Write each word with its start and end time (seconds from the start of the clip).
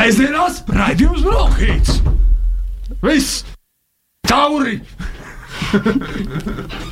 Sēžamās 0.00 0.62
raidījums 0.72 1.24
Brokhīts! 1.26 1.98
Viss! 3.04 3.42
Tauri! 4.24 4.78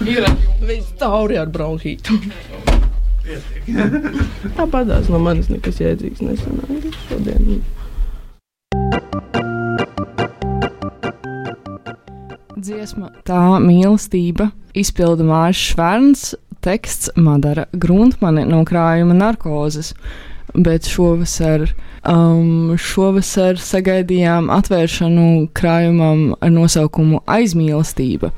Ir 0.05 0.27
viss 0.61 0.93
tauri 1.01 1.39
ar 1.41 1.49
bronhītu. 1.49 2.19
Tāpat 4.59 4.93
no 5.09 5.23
manis 5.25 5.49
nekas 5.49 5.81
jēdzīgs 5.81 6.21
nesanāca 6.21 6.93
šodien. 7.07 7.65
Dziesma 12.61 13.15
tā 13.25 13.43
mīlestība 13.65 14.51
izpilda 14.77 15.25
Mārcis 15.25 15.73
Švērns, 15.73 16.31
teksts 16.61 17.17
Madara 17.17 17.71
Gruntmane 17.73 18.45
no 18.45 18.67
krājuma 18.69 19.17
narkozes. 19.17 19.95
Bet 20.57 20.89
šovasar, 20.89 21.67
um, 22.09 22.75
šovasar 22.81 23.61
sagaidījām 23.61 24.49
atvēršanu 24.55 25.49
krājumam 25.57 26.33
ar 26.41 26.55
nosaukumu 26.55 27.21
Aizmīlestība. 27.29 28.33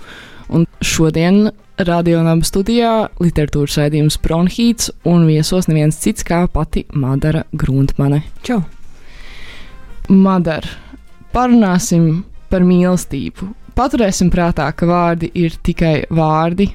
Un 0.51 0.67
šodien 0.83 1.53
radionāba 1.79 2.45
studijā 2.45 2.95
literatūras 3.23 3.79
raidījums 3.81 4.19
Bronhīts 4.21 4.91
un 5.09 5.29
viesos 5.31 5.71
neviens 5.71 6.01
cits 6.03 6.27
kā 6.27 6.43
pati 6.51 6.85
Madara 6.93 7.47
Gruntmane. 7.53 8.25
Čau! 8.43 8.65
Madara, 10.11 10.75
parunāsim 11.33 12.25
par 12.51 12.67
mīlestību 12.67 13.55
paturēsim 13.81 14.31
prātā, 14.33 14.69
ka 14.77 14.89
vārdi 14.89 15.31
ir 15.41 15.57
tikai 15.65 16.05
vārdi, 16.13 16.69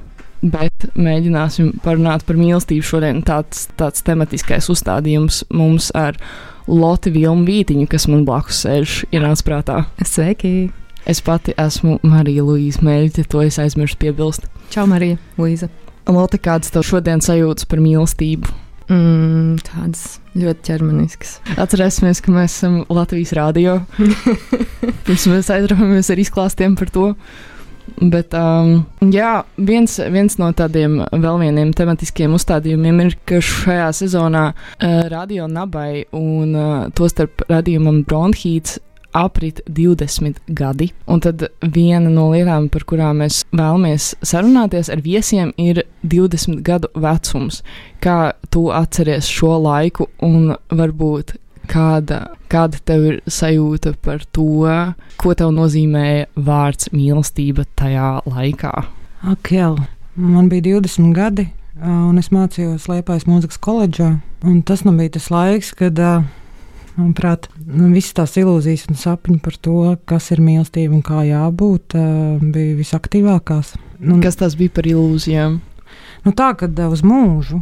bet 0.52 0.88
mēģināsim 0.98 1.74
parunāt 1.84 2.26
par 2.28 2.40
mīlestību. 2.40 2.86
Šodien 2.86 3.22
tāds, 3.26 3.68
tāds 3.80 4.06
tematiskais 4.06 4.70
uzstādījums 4.72 5.44
mums 5.54 5.92
ar 5.98 6.20
Loti 6.68 7.14
Vilmu 7.14 7.46
Vītiņu, 7.48 7.88
kas 7.90 8.08
man 8.10 8.26
blakus 8.28 8.64
sēž, 8.66 9.04
ienāca 9.14 9.48
prātā. 9.48 9.78
Sveiki! 10.02 10.72
Es 11.06 11.22
pati 11.22 11.54
esmu 11.62 12.00
Marija 12.02 12.42
Luīza 12.42 12.82
Mēļķe, 12.86 13.28
to 13.30 13.44
es 13.46 13.60
aizmirsu 13.62 14.00
piebilst. 14.02 14.48
Čau, 14.74 14.88
Marija, 14.90 15.20
Luīza! 15.38 15.70
Lotte, 16.10 16.40
kādas 16.42 16.74
tev 16.74 16.86
šodien 16.86 17.22
sajūtas 17.22 17.68
par 17.70 17.82
mīlestību? 17.82 18.50
Mm, 18.86 19.58
tādas 19.66 20.20
ļoti 20.38 20.68
ķermeniskas. 20.68 21.40
Atcerēsimies, 21.62 22.22
ka 22.22 22.34
mēs 22.34 22.58
esam 22.60 22.84
Latvijas 22.94 23.34
rādio. 23.38 23.80
Pirms 25.08 25.26
mēs 25.32 25.50
aizraujamies 25.54 26.12
ar 26.14 26.22
izklāstiem 26.22 26.78
par 26.78 26.92
to. 26.94 27.08
Bet 28.02 28.34
um, 28.36 28.80
jā, 29.14 29.44
viens, 29.58 30.00
viens 30.12 30.40
no 30.42 30.50
tādiem 30.58 30.98
vēl 31.12 31.38
vieniem 31.44 31.72
tematiskiem 31.78 32.34
uzstādījumiem 32.36 33.04
ir, 33.06 33.16
ka 33.30 33.40
šajā 33.44 33.92
sezonā 34.02 34.48
uh, 34.52 34.98
Radio 35.12 35.48
Nabai 35.52 36.06
un 36.16 36.58
uh, 36.58 36.74
tostarp 36.98 37.46
radījumam 37.52 38.04
Bronhīts 38.08 38.80
aprit 39.16 39.62
20 39.70 40.42
gadi. 40.48 40.90
Un 41.08 41.22
tad 41.24 41.46
viena 41.62 42.12
no 42.12 42.28
lietām, 42.34 42.68
par 42.72 42.84
kurām 42.90 43.22
mēs 43.24 43.44
vēlamies 43.56 44.12
sarunāties 44.26 44.92
ar 44.92 45.04
viesiem, 45.06 45.54
ir 45.56 45.86
20 46.04 46.60
gadu 46.66 46.92
vecums. 47.00 47.62
Kā 48.04 48.36
tu 48.52 48.68
atceries 48.76 49.30
šo 49.32 49.56
laiku 49.64 50.10
un 50.26 50.52
varbūt 50.68 51.38
kāda, 51.70 52.22
kāda 52.52 52.80
tev 52.86 53.08
ir 53.10 53.20
sajūta 53.28 53.96
par 54.06 54.24
to, 54.36 54.70
ko 55.22 55.36
tev 55.38 55.52
nozīmēja 55.56 56.30
vārds 56.36 56.92
mīlestība 56.94 57.68
tajā 57.80 58.22
laikā? 58.30 58.74
Ak, 59.26 59.52
jā, 59.54 59.74
man 60.16 60.50
bija 60.52 60.70
20 60.76 61.14
gadi, 61.18 61.50
un 61.82 62.18
es 62.22 62.32
mācījos 62.34 62.90
Liepājas 62.92 63.28
mūzikas 63.30 63.62
koledžā. 63.62 64.16
Tas 64.68 64.86
nu 64.86 64.94
bija 64.98 65.18
tas 65.18 65.32
laiks, 65.34 65.74
kad 65.78 66.00
Manuprāt, 66.96 67.50
nu, 67.60 67.90
visas 67.92 68.16
tās 68.16 68.38
ilūzijas 68.40 68.86
un 68.88 68.96
sapņi 68.96 69.42
par 69.44 69.58
to, 69.60 69.80
kas 70.08 70.30
ir 70.32 70.40
mīlestība 70.40 70.96
un 70.96 71.02
kā 71.04 71.26
jābūt, 71.28 71.96
bija 72.56 72.76
visaktīvākās. 72.78 73.74
Un, 74.00 74.22
kas 74.24 74.40
tas 74.40 74.56
bija 74.56 74.72
par 74.78 74.88
ilūzijām? 74.88 75.58
Nu, 76.24 76.32
tā, 76.32 76.54
ka 76.56 76.70
uz 76.88 77.04
mūžu, 77.04 77.60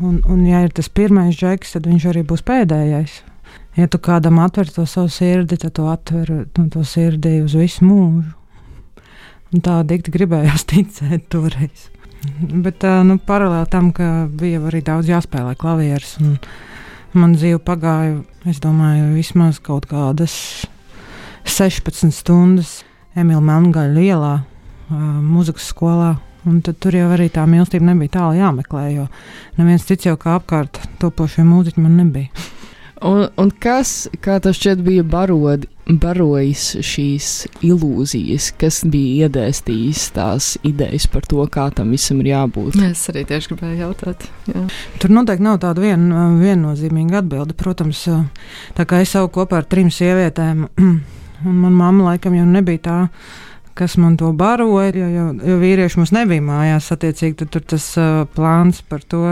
un, 0.00 0.18
un 0.26 0.40
ja 0.48 0.64
ir 0.66 0.74
tas 0.74 0.90
pirmais 0.90 1.38
žeks, 1.38 1.76
tad 1.76 1.86
viņš 1.86 2.08
arī 2.10 2.24
būs 2.26 2.42
pēdējais. 2.48 3.20
Ja 3.76 3.88
tu 3.88 4.00
kādam 4.02 4.40
atver 4.42 4.68
to 4.68 4.84
savu 4.86 5.08
sirdi, 5.12 5.56
tad 5.56 5.76
tu 5.78 5.86
atver 5.88 6.30
nu, 6.44 6.66
to 6.72 6.84
sirdi 6.84 7.38
uz 7.44 7.54
visu 7.56 7.86
mūžu. 7.88 8.34
Un 9.52 9.64
tā 9.64 9.78
dikti 9.88 10.12
gribējās 10.12 10.66
ticēt 10.70 11.30
toreiz. 11.32 11.88
Bet 12.38 12.84
nu, 13.08 13.16
paralēli 13.18 13.70
tam, 13.72 13.90
ka 13.96 14.28
bija 14.28 14.60
arī 14.68 14.82
daudz 14.86 15.08
jāspēlē 15.10 15.56
klavieres. 15.58 16.14
Un, 16.22 16.36
Man 17.12 17.34
dzīve 17.36 17.58
pagāja, 17.60 18.22
es 18.48 18.56
domāju, 18.64 19.10
vismaz 19.12 19.58
kaut 19.60 19.84
kādas 19.90 20.32
16 21.44 22.08
stundas 22.16 22.78
Emīļa 23.12 23.42
Melngaļa 23.44 24.04
ielā, 24.06 24.30
mūzikas 25.20 25.66
skolā. 25.74 26.14
Un 26.48 26.62
tad 26.64 26.78
tur 26.80 26.96
jau 26.96 27.10
arī 27.12 27.28
tā 27.30 27.44
mīlestība 27.46 27.90
nebija 27.90 28.14
tālu 28.16 28.40
jāmeklē, 28.40 28.86
jo 28.96 29.04
neviens 29.60 29.84
cits 29.86 30.08
jau 30.08 30.16
kā 30.18 30.38
apkārt 30.40 30.80
topošie 31.04 31.44
mūziķi 31.46 31.84
man 31.84 32.00
nebija. 32.00 32.32
Un, 33.02 33.24
un 33.40 33.50
kas, 33.62 34.06
kā 34.22 34.36
tas 34.42 34.58
šķiet, 34.58 34.82
bija 34.86 35.02
barodi, 35.06 35.66
barojis 35.90 36.68
šīs 36.86 37.28
ilūzijas, 37.66 38.52
kas 38.60 38.82
bija 38.88 39.26
iedēstījis 39.26 40.04
tās 40.14 40.52
idejas 40.66 41.08
par 41.10 41.26
to, 41.26 41.42
kā 41.50 41.66
tam 41.74 41.90
visam 41.94 42.20
ir 42.22 42.30
jābūt? 42.30 42.78
Es 42.86 43.02
arī 43.10 43.24
tieši 43.26 43.52
gribēju 43.52 43.80
jautāt. 43.80 44.26
Jā. 44.50 44.64
Tur 45.02 45.14
noteikti 45.18 45.46
nav 45.48 45.58
tāda 45.64 45.82
vien, 45.82 46.06
viennozīmīga 46.38 47.24
atbilde. 47.24 47.58
Protams, 47.58 48.04
tā 48.78 48.86
kā 48.86 49.02
es 49.02 49.16
savu 49.16 49.32
kopā 49.34 49.62
ar 49.62 49.66
trim 49.70 49.90
sievietēm, 49.90 50.68
un 51.48 51.56
manā 51.64 51.74
mamma 51.80 52.12
laikam 52.12 52.38
jau 52.38 52.46
nebija 52.48 52.86
tā 52.86 53.00
kas 53.74 53.96
man 53.96 54.18
to 54.20 54.28
baroja, 54.36 54.92
jo, 54.92 55.06
jo, 55.08 55.28
jo 55.48 55.54
vīrieši 55.62 55.96
mums 55.96 56.12
nebija 56.12 56.44
mājās. 56.44 56.90
Attiecīgi, 56.92 57.38
tad 57.40 57.52
tur 57.54 57.64
tas 57.74 57.86
uh, 57.96 58.24
plāns 58.36 58.82
par 58.84 59.00
to, 59.08 59.22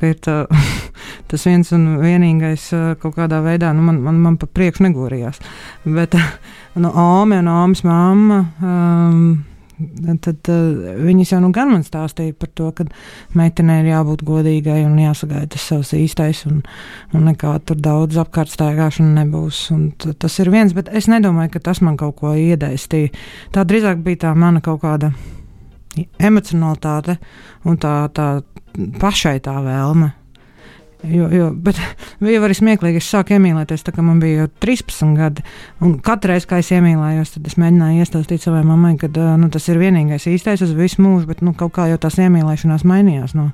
ka 0.00 0.12
ir 0.12 0.20
tā, 0.24 0.36
tas 1.30 1.48
viens 1.48 1.72
un 1.76 1.88
vienīgais 2.02 2.68
kaut 3.02 3.16
kādā 3.18 3.42
veidā, 3.44 3.72
nu, 3.76 3.84
man, 3.88 4.00
man, 4.04 4.22
man 4.22 4.38
pa 4.40 4.48
priekšu 4.50 4.88
negorījās. 4.88 5.42
Bet 5.84 6.16
no 6.76 6.92
Ome 6.94 7.42
un 7.42 7.52
Omas 7.52 7.84
mamma. 7.86 8.40
Um, 8.62 9.28
Tad 9.76 10.48
uh, 10.48 10.86
viņas 11.04 11.34
jau 11.34 11.38
nu 11.44 11.50
gan 11.52 11.68
man 11.68 11.82
stāstīja 11.84 12.32
par 12.40 12.48
to, 12.56 12.70
ka 12.72 12.86
meitenei 13.36 13.82
ir 13.82 13.90
jābūt 13.90 14.22
godīgai 14.24 14.78
un 14.86 14.94
jāsagaida 14.96 15.50
tas 15.52 15.66
savs 15.68 15.90
īstais, 15.92 16.46
un, 16.48 16.62
un 17.12 17.26
nekā 17.28 17.52
tur 17.68 17.76
daudz 17.84 18.16
apkārt 18.22 18.54
staigāšana 18.54 19.20
nebūs. 19.20 19.66
Tas 20.16 20.38
ir 20.40 20.48
viens, 20.54 20.72
bet 20.72 20.88
es 20.88 21.10
nedomāju, 21.12 21.52
ka 21.52 21.64
tas 21.68 21.82
man 21.84 22.00
kaut 22.00 22.16
ko 22.22 22.32
iedēstīja. 22.32 23.12
Tā 23.52 23.66
drīzāk 23.68 24.00
bija 24.06 24.24
tā 24.24 24.32
mana 24.32 24.64
kaut 24.64 24.80
kāda 24.86 25.12
emocionalitāte 26.24 27.18
un 27.68 27.76
tā, 27.80 27.98
tā 28.16 28.30
pašai 29.00 29.38
tā 29.44 29.56
vēlme. 29.64 30.12
Jo, 31.04 31.28
jo, 31.30 31.50
bet 31.52 31.78
bija 32.24 32.40
arī 32.44 32.56
smieklīgi. 32.56 33.00
Es 33.02 33.08
sāku 33.12 33.36
iemīlēties, 33.36 33.84
tā, 33.86 33.92
kad 33.94 34.06
man 34.06 34.20
bija 34.22 34.48
13 34.62 35.12
gadi. 35.18 35.44
Katru 36.04 36.32
reizi, 36.32 36.48
kad 36.50 36.64
es 36.64 36.72
iemīlējos, 36.74 37.34
tad 37.36 37.50
es 37.50 37.58
mēģināju 37.60 38.04
iestāstīt 38.04 38.46
savai 38.46 38.62
mammai, 38.66 38.94
ka 39.00 39.10
nu, 39.12 39.50
tas 39.52 39.68
ir 39.70 39.80
vienīgais 39.82 40.28
īstais 40.30 40.64
uz 40.64 40.72
visu 40.76 41.04
mūžu. 41.04 41.28
Bet 41.30 41.44
nu, 41.46 41.54
kaut 41.58 41.74
kā 41.76 41.88
jau 41.92 42.00
tās 42.02 42.18
iemīlēšanās 42.22 42.86
mainījās. 42.88 43.36
No, 43.38 43.50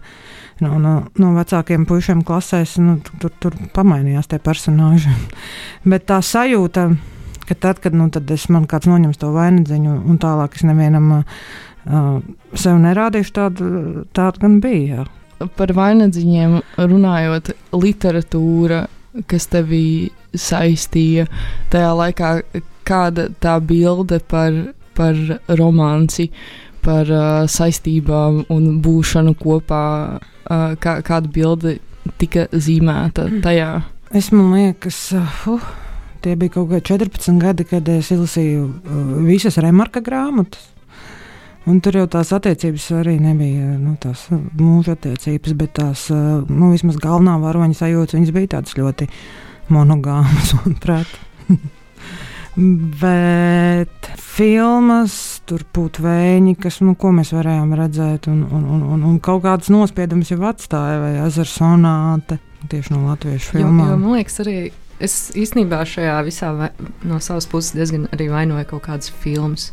no, 0.63 0.77
no, 0.83 0.95
no 1.19 1.33
vecākiem 1.37 1.87
puišiem 1.89 2.23
klasēs 2.27 2.79
nu, 2.83 3.01
tur, 3.21 3.35
tur 3.43 3.59
pamainījās 3.75 4.31
tie 4.31 4.41
personāļi. 4.43 5.17
bet 5.93 6.07
tā 6.09 6.23
sajūta, 6.25 6.89
ka 7.49 7.57
tad, 7.59 7.83
kad 7.83 7.97
nu, 7.97 8.09
tad 8.13 8.31
es, 8.35 8.49
man 8.53 8.67
kāds 8.71 8.89
noņems 8.91 9.21
to 9.21 9.33
vainagdziņu 9.35 9.99
un 10.09 10.23
tālāk 10.23 10.57
es 10.59 10.67
nevienam. 10.69 11.13
Uh, 11.83 12.21
sev 12.55 12.79
nerādījuši 12.79 13.33
tādu, 13.35 13.69
tādu 14.15 14.45
gan 14.45 14.59
bija. 14.63 15.03
Jā. 15.03 15.49
Par 15.59 15.73
vainagdziņiem 15.75 16.61
runājot, 16.79 17.51
literatūra, 17.75 18.85
kas 19.27 19.49
tevī 19.51 20.13
saistīja 20.39 21.27
tajā 21.73 21.91
laikā, 21.99 22.31
kāda 22.87 23.29
tā 23.43 23.57
bilde 23.67 24.21
par, 24.31 24.55
par 24.95 25.19
romanci, 25.59 26.31
par 26.83 27.11
uh, 27.11 27.45
saistībām 27.51 28.45
un 28.53 28.69
būšanu 28.83 29.35
kopā, 29.43 29.85
uh, 30.19 30.67
kā, 30.83 31.01
kāda 31.07 31.35
bilde 31.35 31.77
tika 32.19 32.49
zīmēta 32.53 33.29
tajā. 33.43 33.73
Es 34.15 34.31
domāju, 34.31 34.77
uh, 35.19 35.71
tie 36.23 36.37
bija 36.39 36.57
kaut 36.59 36.71
kādi 36.71 36.87
14 36.93 37.41
gadi, 37.43 37.67
kad 37.69 37.89
es 37.93 38.13
izlasīju 38.15 38.69
uh, 38.69 39.17
visas 39.27 39.59
remarka 39.63 40.03
grāmatas. 40.05 40.73
Un 41.71 41.79
tur 41.79 41.95
jau 41.95 42.09
tās 42.11 42.33
attiecības 42.35 42.89
arī 42.99 43.19
nebija 43.23 43.77
nu, 43.79 43.95
tās 44.03 44.25
mūža 44.33 44.97
attiecības, 44.97 45.53
bet 45.61 45.77
tās 45.79 46.09
nu, 46.11 46.73
vismaz 46.73 46.99
galvenā 46.99 47.37
varoņa 47.39 47.79
sajūta 47.79 48.19
bija 48.35 48.57
tādas 48.57 48.75
ļoti 48.75 49.07
monogāmas, 49.71 50.55
manuprāt. 50.59 51.13
bet 53.03 54.11
filmas, 54.19 55.15
tur 55.47 55.63
būtu 55.75 56.03
vēņi, 56.05 56.57
kas, 56.61 56.81
nu, 56.83 56.97
ko 56.99 57.13
mēs 57.15 57.31
varējām 57.37 57.77
redzēt, 57.79 58.27
un, 58.33 58.43
un, 58.51 58.67
un, 58.67 58.85
un, 58.99 59.19
kaut 59.23 59.45
kādas 59.47 59.71
nospiedumus 59.73 60.35
jau 60.35 60.43
atstāja, 60.51 60.99
vai 61.03 61.13
ezera 61.29 61.49
sonāte 61.49 62.41
tieši 62.71 62.95
no 62.97 63.07
latviešu 63.07 63.55
filmām. 63.55 63.87
Jo, 63.87 63.95
jo, 63.95 64.01
man 64.03 64.19
liekas, 64.19 64.43
arī 64.45 64.57
Es 65.03 65.33
īstenībā 65.35 65.83
šajā 65.89 66.21
visā 66.27 66.53
vai, 66.55 66.71
no 67.09 67.19
savas 67.23 67.49
puses 67.51 67.75
diezgan 67.75 68.07
arī 68.15 68.29
vainoju 68.31 68.69
kaut 68.71 68.87
kādas 68.87 69.11
filmas. 69.23 69.73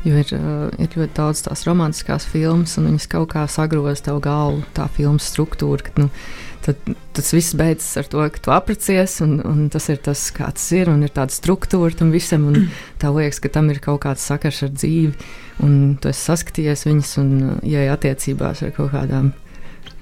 Jo 0.00 0.16
ir, 0.16 0.30
uh, 0.32 0.70
ir 0.80 0.94
ļoti 0.96 1.12
daudz 1.16 1.42
tās 1.44 1.66
romantiskās 1.68 2.24
filmas, 2.28 2.78
un 2.80 2.88
viņas 2.88 3.08
kaut 3.12 3.34
kā 3.34 3.42
sagroza 3.52 4.06
tev 4.06 4.22
galvu, 4.24 4.62
tā 4.76 4.86
filmas 4.96 5.26
struktūra. 5.28 5.84
Ka, 5.84 5.92
nu, 6.00 6.08
tad 6.64 6.80
tas 7.16 7.32
viss 7.34 7.56
beidzas 7.56 7.98
ar 8.00 8.08
to, 8.08 8.22
ka 8.32 8.40
tu 8.44 8.52
apprecējies, 8.54 9.18
un, 9.26 9.34
un 9.44 9.68
tas 9.72 9.90
ir 9.92 10.00
tas, 10.04 10.22
kāds 10.36 10.64
ir, 10.76 10.88
un 10.92 11.04
ir 11.04 11.12
tāda 11.12 11.34
struktūra 11.34 11.96
tam 11.96 12.12
visam, 12.14 12.46
un 12.48 12.70
tā 13.00 13.12
liekas, 13.12 13.42
ka 13.44 13.52
tam 13.52 13.68
ir 13.72 13.80
kaut 13.84 14.02
kāds 14.04 14.24
sakars 14.24 14.62
ar 14.64 14.72
dzīvi, 14.72 15.12
un 15.66 15.76
tu 16.00 16.12
esi 16.12 16.26
saskatījies 16.30 16.86
viņas, 16.88 17.14
un 17.20 17.32
ieej 17.60 17.92
attiecībās 17.92 18.64
ar 18.64 18.74
kaut 18.76 18.92
kādām 18.96 19.32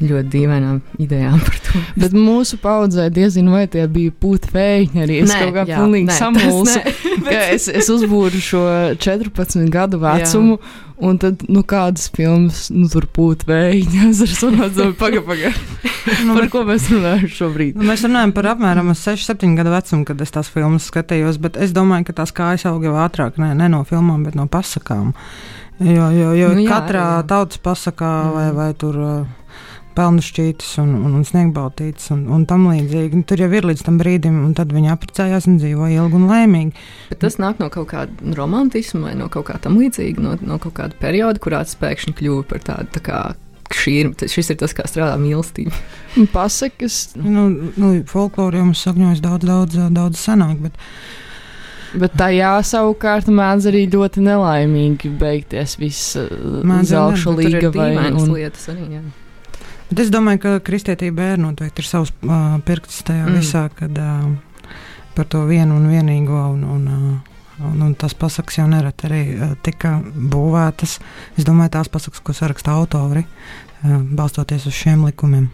ļoti 0.00 0.28
dīvainām 0.30 0.80
idejām 1.02 1.40
par 1.42 1.56
to. 1.66 1.80
Bet 1.98 2.12
mūsu 2.14 2.58
paudzē 2.62 3.08
diezinu, 3.10 3.50
vai 3.56 3.64
tie 3.70 3.86
bija 3.90 4.12
pūtvēji. 4.22 4.90
Arī 5.02 5.20
es 5.24 5.32
Nē, 5.32 5.38
kaut 5.42 5.54
kā 5.56 5.64
jā, 5.66 5.78
pilnīgi 5.80 6.06
nē, 6.10 6.18
samulsu. 6.18 6.82
nē, 7.26 7.38
Es, 7.58 7.66
es 7.68 7.88
uzbūru 7.90 8.38
šo 8.42 8.60
14 9.00 9.66
gadu 9.74 9.98
vecumu, 10.02 10.58
un 11.02 11.18
tad, 11.18 11.42
nu, 11.50 11.62
kādas 11.66 12.06
filmas, 12.14 12.68
nu, 12.74 12.86
tur 12.92 13.08
pūtvēji. 13.14 13.84
Es 14.10 14.22
ar 14.22 14.32
saprotu, 14.36 14.90
paga, 15.00 15.22
paga. 15.26 15.52
Nu, 16.24 16.38
Par 16.38 16.46
ko 16.52 16.62
mēs 16.68 16.86
runājam 16.92 17.26
šobrīd? 17.34 17.76
Nu, 17.76 17.84
Mēs 17.90 18.06
runājam 18.06 18.32
par 18.36 18.52
apmēram 18.54 18.94
6, 18.96 19.26
7 19.28 19.58
gadu 19.58 19.74
vecumu, 19.74 20.06
kad 20.08 20.22
es 20.24 20.32
tās 20.34 20.48
filmas 20.52 20.86
skatījos, 20.88 21.36
bet 21.42 21.58
es 21.60 21.74
domāju, 21.76 22.06
ka 22.08 22.20
tās 22.22 22.32
kājas 22.32 22.64
aug 22.70 22.86
jau 22.86 22.94
ātrāk, 23.02 23.36
ne, 23.42 23.50
ne 23.58 23.68
no 23.72 23.82
filmām, 23.88 24.22
bet 24.24 24.38
no 24.38 24.46
pasakām. 24.48 25.10
Jo, 25.78 26.08
jo, 26.10 26.32
jo 26.34 26.48
Nu 26.56 26.64
jā, 26.64 26.70
katrā 26.72 27.02
jā. 27.04 27.18
jā. 27.20 27.26
tautas 27.30 27.60
pasakā 27.62 28.08
Mm. 28.08 28.30
mm. 28.30 28.32
vai, 28.34 28.46
vai 28.56 28.70
tur 28.74 28.96
uh, 28.98 29.26
pelnu 29.98 30.22
šķītis 30.22 30.76
un, 30.82 30.94
un, 31.00 31.16
un 31.18 31.26
sniegbaltītis 31.26 32.12
un, 32.14 32.22
un 32.34 32.46
tam 32.48 32.68
līdzīgi. 32.70 33.18
Un 33.18 33.26
tur 33.28 33.42
jau 33.42 33.50
ir 33.50 33.66
līdz 33.66 33.84
tam 33.88 33.98
brīdim, 34.00 34.38
un 34.46 34.54
tad 34.58 34.72
viņi 34.74 34.92
apprecējās 34.94 35.48
un 35.50 35.58
dzīvoja 35.58 36.04
ilgi 36.04 36.18
un 36.20 36.30
laimīgi. 36.30 36.86
Bet 37.10 37.22
tas 37.26 37.38
nāk 37.42 37.60
no 37.62 37.70
kaut 37.74 37.90
kāda 37.92 38.38
romantisma 38.38 39.08
vai 39.08 39.18
no 39.18 39.28
kaut 39.32 39.48
kā 39.50 39.58
tam 39.62 39.78
līdzīga, 39.80 40.24
no, 40.24 40.38
no 40.46 40.62
kaut 40.62 40.78
kāda 40.78 40.98
perioda, 41.02 41.42
kurā 41.42 41.64
tas 41.66 41.78
pēkšņi 41.82 42.16
kļuva 42.22 42.48
par 42.54 42.64
tādu. 42.70 42.90
Tā 42.98 43.04
kā, 43.10 43.20
Šī 43.68 43.92
ir, 44.00 44.12
šis 44.32 44.48
ir 44.54 44.56
tas, 44.62 44.72
kā 44.72 44.86
strādā 44.88 45.18
mīlestība. 45.20 45.76
Pasakas, 46.32 47.10
Nu, 47.20 47.50
nu, 47.76 47.90
folklorā 48.08 48.62
mums 48.64 48.80
sakņojas 48.80 49.20
daudz, 49.20 49.44
daudz, 49.44 49.76
daudz 49.92 50.22
senāk, 50.22 50.62
bet 50.64 50.78
bet 51.96 52.16
tajā 52.20 52.54
savukārt 52.64 53.28
mēdz 53.32 53.68
arī 53.70 53.84
ļoti 53.92 54.24
nelaimīgi 54.24 55.12
beigties 55.20 55.76
viss 55.80 56.16
jau 56.16 57.06
ir 57.12 57.24
līga 57.38 57.72
vai 57.76 57.90
un, 58.10 58.32
lietas 58.34 58.68
arī. 58.72 58.88
Jā. 58.98 59.04
Bet 59.88 60.02
es 60.04 60.10
domāju, 60.12 60.42
ka 60.42 60.50
kristietība 60.64 61.32
ir 61.32 61.40
noteikti 61.40 61.80
ir 61.80 61.88
savs 61.88 62.12
uh, 62.20 62.58
pirksts 62.66 63.06
tajā 63.08 63.24
Mm. 63.28 63.38
visā, 63.40 63.68
kad 63.74 63.98
uh, 63.98 64.28
par 65.16 65.26
to 65.32 65.44
vienu 65.48 65.76
un 65.78 65.88
vienīgo. 65.88 66.40
Un, 66.52 66.64
un, 66.64 66.88
uh, 66.88 67.64
un, 67.70 67.82
un 67.86 67.94
tas 67.94 68.12
pasakas 68.14 68.58
jau 68.60 68.66
nereti 68.68 69.08
arī 69.08 69.22
uh, 69.34 69.54
tika 69.64 69.96
būvētas. 70.04 70.98
Es 71.38 71.44
domāju, 71.48 71.72
tās 71.78 71.88
pasakas, 71.88 72.20
ko 72.20 72.32
saraksta 72.36 72.74
autori, 72.76 73.24
uh, 73.24 73.96
balstoties 74.18 74.66
uz 74.68 74.76
šiem 74.76 75.06
likumiem. 75.08 75.48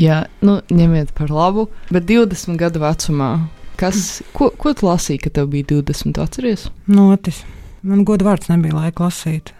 Jā, 0.00 0.24
nu, 0.42 0.58
ņemiet 0.74 1.12
par 1.14 1.30
labu, 1.30 1.68
bet 1.92 2.08
20 2.08 2.56
gadu 2.58 2.80
vecumā. 2.82 3.34
Kas, 3.78 4.22
ko, 4.32 4.48
ko 4.58 4.72
tu 4.74 4.86
lasīji, 4.86 5.20
kad 5.26 5.36
tev 5.36 5.50
bija 5.52 5.68
20? 5.76 6.18
Atceries? 6.22 6.68
Notis. 6.86 7.42
Man 7.82 8.04
godu 8.06 8.24
vārds 8.26 8.48
nebija 8.48 8.74
laika 8.74 9.04
lasīt. 9.06 9.52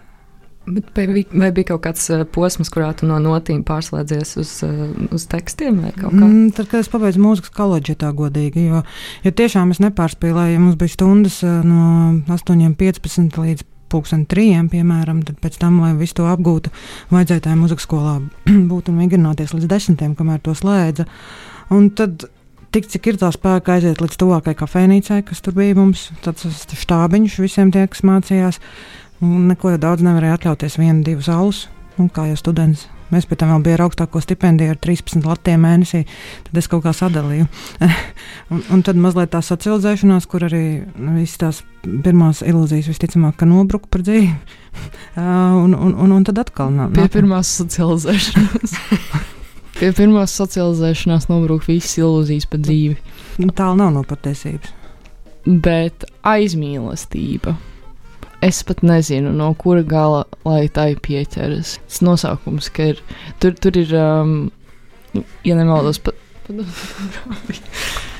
Bet 0.65 0.87
vai, 0.97 1.51
bija- 1.53 1.67
kaut 1.69 1.83
kāds 1.85 2.07
uh, 2.09 2.23
posms, 2.25 2.71
kurā 2.73 2.89
tu 2.97 3.05
no 3.05 3.19
notīm 3.21 3.61
pārslēdzies 3.67 4.33
uz, 4.41 4.53
uh, 4.65 4.87
uz 5.13 5.27
tekstiem 5.29 5.77
vai 5.83 5.91
kaut 5.93 6.15
kā? 6.15 6.23
Mm, 6.25 6.49
tad, 6.57 6.69
kad 6.71 6.81
es 6.81 6.89
pabeidzu 6.89 7.21
mūzikas 7.21 7.53
koledžu, 7.53 7.93
tā 8.01 8.09
godīgi, 8.17 8.65
jo, 8.71 8.81
jo 9.25 9.31
tiešām 9.31 9.71
es 9.75 9.81
nepārspīlēju, 9.83 10.57
ja 10.57 10.63
mums 10.63 10.79
bija 10.81 10.95
stundas 10.95 11.37
ā, 11.45 11.59
no 11.65 11.85
8.15 12.33 13.37
līdz 13.43 13.65
pulksten 13.93 14.25
trījiem, 14.29 14.69
piemēram, 14.73 15.21
tad 15.27 15.37
pēc 15.43 15.59
tam, 15.61 15.77
lai 15.83 15.93
visu 15.99 16.17
to 16.17 16.25
apgūtu, 16.31 16.71
vajadzēja 17.13 17.45
tajā 17.45 17.59
mūzikas 17.61 17.85
skolā 17.85 18.15
būt 18.71 18.89
un 18.89 19.03
vingrināties 19.03 19.53
līdz 19.55 19.69
desmitiem, 19.71 20.15
kamēr 20.17 20.41
to 20.43 20.55
slēdza. 20.57 21.05
Un 21.73 21.91
tad, 21.97 22.25
tik 22.75 22.89
cik 22.91 23.11
ir 23.13 23.21
tā 23.21 23.29
spēka 23.33 23.77
aiziet 23.77 24.01
līdz 24.03 24.17
tuvākajai 24.21 24.57
kafejnīcai, 24.59 25.21
kas 25.29 25.45
tur 25.45 25.55
bija 25.57 25.77
mums, 25.77 26.09
tāds 26.25 26.49
štābiņš 26.81 27.39
visiem 27.45 27.71
tie, 27.73 27.85
kas 27.91 28.03
mācījās, 28.05 28.59
neko 29.21 29.75
daudz 29.81 30.03
nevarēja 30.05 30.39
atļauties 30.39 30.79
vienu, 30.81 31.03
divus 31.05 31.29
alus, 31.31 31.65
un 32.01 32.09
kā 32.11 32.27
jau 32.31 32.37
students. 32.39 32.87
Mēs 33.13 33.27
pēc 33.29 33.37
tam 33.43 33.51
vēl 33.53 33.61
bijām 33.67 33.77
ar 33.77 33.83
augstāko 33.85 34.17
stipendiju 34.23 34.73
ar 34.73 34.79
13 34.81 35.27
latiem 35.29 35.61
mēnesī. 35.61 35.99
Tad 36.47 36.57
es 36.57 36.67
kaut 36.71 36.81
kā 36.87 36.91
sadalīju. 36.97 37.45
un, 38.51 38.63
un 38.73 38.81
tad 38.83 38.97
mazliet 38.97 39.29
tā 39.35 39.43
socializēšanās, 39.45 40.25
kur 40.31 40.47
arī 40.47 40.63
visas 41.13 41.37
tās 41.43 41.59
pirmās 41.85 42.41
ilūzijas 42.41 42.89
visticamāk 42.89 43.37
ka 43.37 43.45
nobruka 43.49 43.91
par 43.93 44.01
dzīvi. 44.07 44.31
Un, 45.15 45.71
un, 45.71 45.93
un, 45.95 46.11
un 46.11 46.23
tad 46.27 46.41
atkal 46.41 46.73
nā, 46.75 46.89
Pie 46.91 47.05
nāk- 47.05 47.13
pirmās 47.13 47.47
socializēšanās. 47.61 48.73
Pie 49.77 49.91
pirmās 49.95 50.33
socializēšanās 50.35 51.29
nobrūk 51.29 51.63
visas 51.69 51.93
ilūzijas 52.01 52.49
par 52.51 52.59
dzīvi. 52.65 52.97
nu, 53.39 53.53
tālu 53.55 53.77
nav 53.79 53.93
no 53.95 54.03
patiesības. 54.07 54.73
Bet 55.45 56.03
aizmīlestība. 56.27 57.55
Es 58.45 58.61
pat 58.67 58.83
nezinu, 58.85 59.31
no 59.33 59.47
kura 59.57 59.81
gala 59.81 60.25
lai 60.45 60.67
tai 60.69 60.91
pieķeras. 61.07 61.77
Tas 61.89 62.03
nosaukums, 62.05 62.69
ka 62.73 62.91
ir. 62.93 63.01
Tur, 63.41 63.55
tur 63.57 63.79
ir, 63.81 63.93
um, 63.97 64.35
nu, 65.15 65.23
ja 65.47 65.57
nemaldos, 65.57 66.01
pat. 66.05 66.19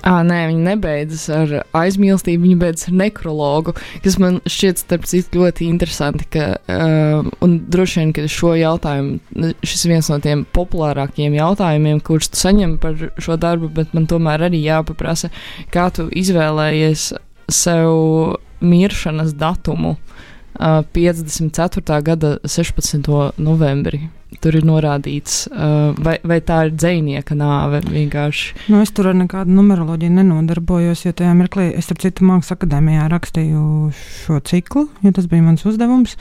À, 0.00 0.20
nē, 0.24 0.38
viņa 0.48 0.62
nebeidzas 0.64 1.26
ar 1.34 1.50
aizmīlestību, 1.76 2.46
viņa 2.46 2.58
beidzas 2.62 2.88
ar 2.88 2.96
nekrologu, 3.02 3.74
kas 4.04 4.16
man 4.22 4.38
šķiet, 4.48 4.80
starp 4.84 5.08
citu, 5.10 5.42
ļoti 5.42 5.68
interesanti. 5.68 6.28
Ka, 6.32 6.46
uh, 6.72 7.28
un 7.44 7.56
droši 7.72 8.00
vien, 8.00 8.14
ka 8.16 8.24
šo 8.30 8.54
jautājumu, 8.56 9.50
šis 9.66 9.84
viens 9.90 10.08
no 10.12 10.20
tiem 10.24 10.46
populārākajiem 10.56 11.36
jautājumiem, 11.36 12.00
kurus 12.06 12.32
tu 12.32 12.40
saņem 12.40 12.78
par 12.80 12.96
šo 13.20 13.36
darbu, 13.40 13.68
bet 13.76 13.92
man 13.96 14.08
tomēr 14.10 14.48
arī 14.48 14.62
jāpaprasa, 14.64 15.32
kā 15.74 15.90
tu 15.92 16.08
izvēlējies 16.08 17.10
sev 17.50 18.38
miršanas 18.60 19.34
datumu 19.36 19.96
uh, 19.96 20.19
54. 20.60 22.00
gada 22.04 22.38
16. 22.44 23.08
novembrī. 23.40 24.08
Tur 24.40 24.54
ir 24.54 24.64
norādīts, 24.68 25.48
uh, 25.50 25.90
vai, 25.98 26.18
vai 26.22 26.38
tā 26.46 26.60
ir 26.68 26.74
dzinieka 26.76 27.34
nāve 27.34 27.80
vienkārši. 27.88 28.68
Nu, 28.70 28.78
es 28.84 28.92
tur 28.94 29.08
ar 29.10 29.16
nekādu 29.18 29.50
numeroloģiju 29.56 30.12
nenodarbojos, 30.20 31.02
jo 31.06 31.12
tajā 31.16 31.32
mirklī 31.34 31.72
es, 31.72 31.88
starp 31.88 32.04
citu, 32.04 32.28
Mākslas 32.28 32.54
akadēmijā 32.54 33.08
rakstīju 33.10 33.64
šo 33.96 34.38
ciklu, 34.46 34.86
jo 35.02 35.12
tas 35.16 35.26
bija 35.32 35.48
mans 35.48 35.66
uzdevums. 35.66 36.14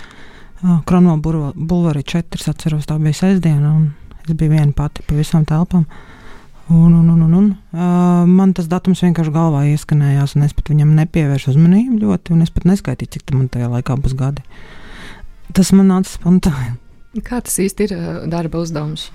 Uh, 0.63 0.80
Kronola 0.90 1.20
Bulvārī 1.54 2.02
4. 2.02 2.40
Es 2.40 2.50
atceros, 2.50 2.90
tā 2.90 2.98
bija 3.00 3.20
sestdiena, 3.22 3.75
un 3.75 3.92
es 4.25 4.34
biju 4.34 4.56
viena 4.56 4.74
pati 4.75 5.06
pa 5.06 5.20
visām 5.20 5.46
telpām. 5.48 5.86
Un, 6.70 6.94
un, 6.94 7.10
un, 7.10 7.22
un, 7.26 7.34
un. 7.34 7.46
Uh, 7.74 8.28
man 8.30 8.52
tas 8.54 8.68
datums 8.70 9.02
vienkārši 9.02 9.34
galvā 9.34 9.64
ieskanējās, 9.72 10.36
un 10.38 10.46
es 10.46 10.54
pat 10.54 10.70
viņam 10.70 10.92
nepievēršu 11.00 11.56
uzmanību 11.56 12.04
ļoti, 12.04 12.36
un 12.36 12.44
es 12.46 12.54
pat 12.54 12.68
neskaitīju, 12.70 13.16
cik 13.16 13.26
tam 13.26 13.42
man 13.42 13.48
tajā 13.50 13.72
laikā 13.72 13.98
būs 13.98 14.14
gadi. 14.20 14.46
Tas 15.58 15.74
man 15.74 15.90
nāca 15.90 16.14
spontāni. 16.14 16.76
Kā 17.26 17.40
tas 17.42 17.58
īsti 17.58 17.88
ir 17.88 17.96
uh, 17.96 18.10
darba 18.30 18.62
uzdevums? 18.62 19.08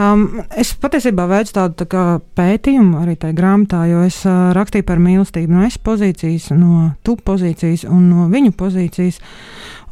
Um, 0.00 0.40
es 0.56 0.70
patiesībā 0.80 1.26
veicu 1.28 1.52
tādu 1.58 1.84
tā 1.84 2.04
pētījumu 2.38 3.02
arī 3.02 3.18
tajā 3.20 3.36
grāmatā, 3.36 3.82
jo 3.90 4.00
es 4.06 4.22
uh, 4.24 4.48
rakstīju 4.56 4.86
par 4.88 5.02
mīlestību 5.04 5.52
no 5.52 5.66
es 5.66 5.76
pozīcijas, 5.76 6.48
no 6.56 6.94
tu 7.04 7.18
pozīcijas 7.20 7.84
un 7.84 8.06
no 8.08 8.30
viņu 8.32 8.54
pozīcijas. 8.56 9.20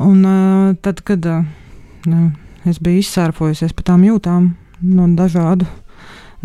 Un, 0.00 0.24
uh, 0.24 0.72
tad, 0.80 1.04
kad 1.04 1.28
uh, 1.28 1.44
es 2.64 2.80
biju 2.80 3.04
izsērfojusies 3.04 3.76
par 3.76 3.90
tām 3.92 4.08
jūtām 4.08 4.54
no, 4.80 5.10
dažādu, 5.20 5.68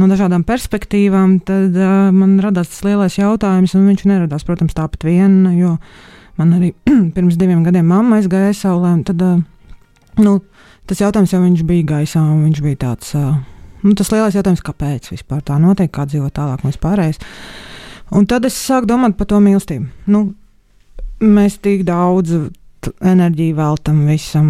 no 0.02 0.08
dažādām 0.12 0.44
perspektīvām, 0.48 1.40
tad 1.48 1.76
uh, 1.80 2.12
man 2.16 2.38
radās 2.44 2.72
tas 2.72 2.84
lielais 2.88 3.18
jautājums, 3.18 3.76
un 3.78 3.88
viņš 3.90 4.06
neradās, 4.10 4.46
protams, 4.48 4.76
tāpat 4.78 5.06
vien, 5.08 5.44
jo 5.56 5.76
man 6.40 6.56
arī 6.58 6.74
pirms 7.16 7.40
diviem 7.40 7.64
gadiem 7.66 7.88
mamma 7.90 8.20
aizgāja 8.20 8.54
saulē. 8.58 8.96
un 8.98 9.04
Tad, 9.08 9.24
uh, 9.24 10.24
nu, 10.24 10.38
tas 10.90 11.04
jautājums 11.04 11.36
jau 11.36 11.44
viņš 11.44 11.66
bija 11.68 11.90
gaisā, 11.96 12.24
un 12.24 12.44
viņš 12.48 12.64
bija 12.66 12.82
tāds. 12.88 13.14
Uh, 13.18 13.38
nu, 13.86 13.96
tas 13.98 14.12
lielais 14.14 14.36
jautājums, 14.36 14.66
kāpēc 14.66 15.12
vispār 15.14 15.44
tā 15.46 15.60
notiek, 15.62 15.92
kā 15.94 16.08
dzīvot 16.10 16.36
tālāk 16.36 16.64
un 16.64 16.74
vispārējais. 16.74 17.22
Un 18.16 18.28
tad 18.30 18.46
es 18.46 18.58
sāku 18.58 18.90
domāt 18.90 19.16
par 19.18 19.30
to 19.32 19.40
mīlestību. 19.42 19.88
Nu, 20.12 20.28
mēs 21.24 21.58
tik 21.64 21.86
daudz 21.88 22.36
t- 22.86 22.94
enerģiju 23.06 23.56
veltam 23.58 24.04
visam 24.08 24.50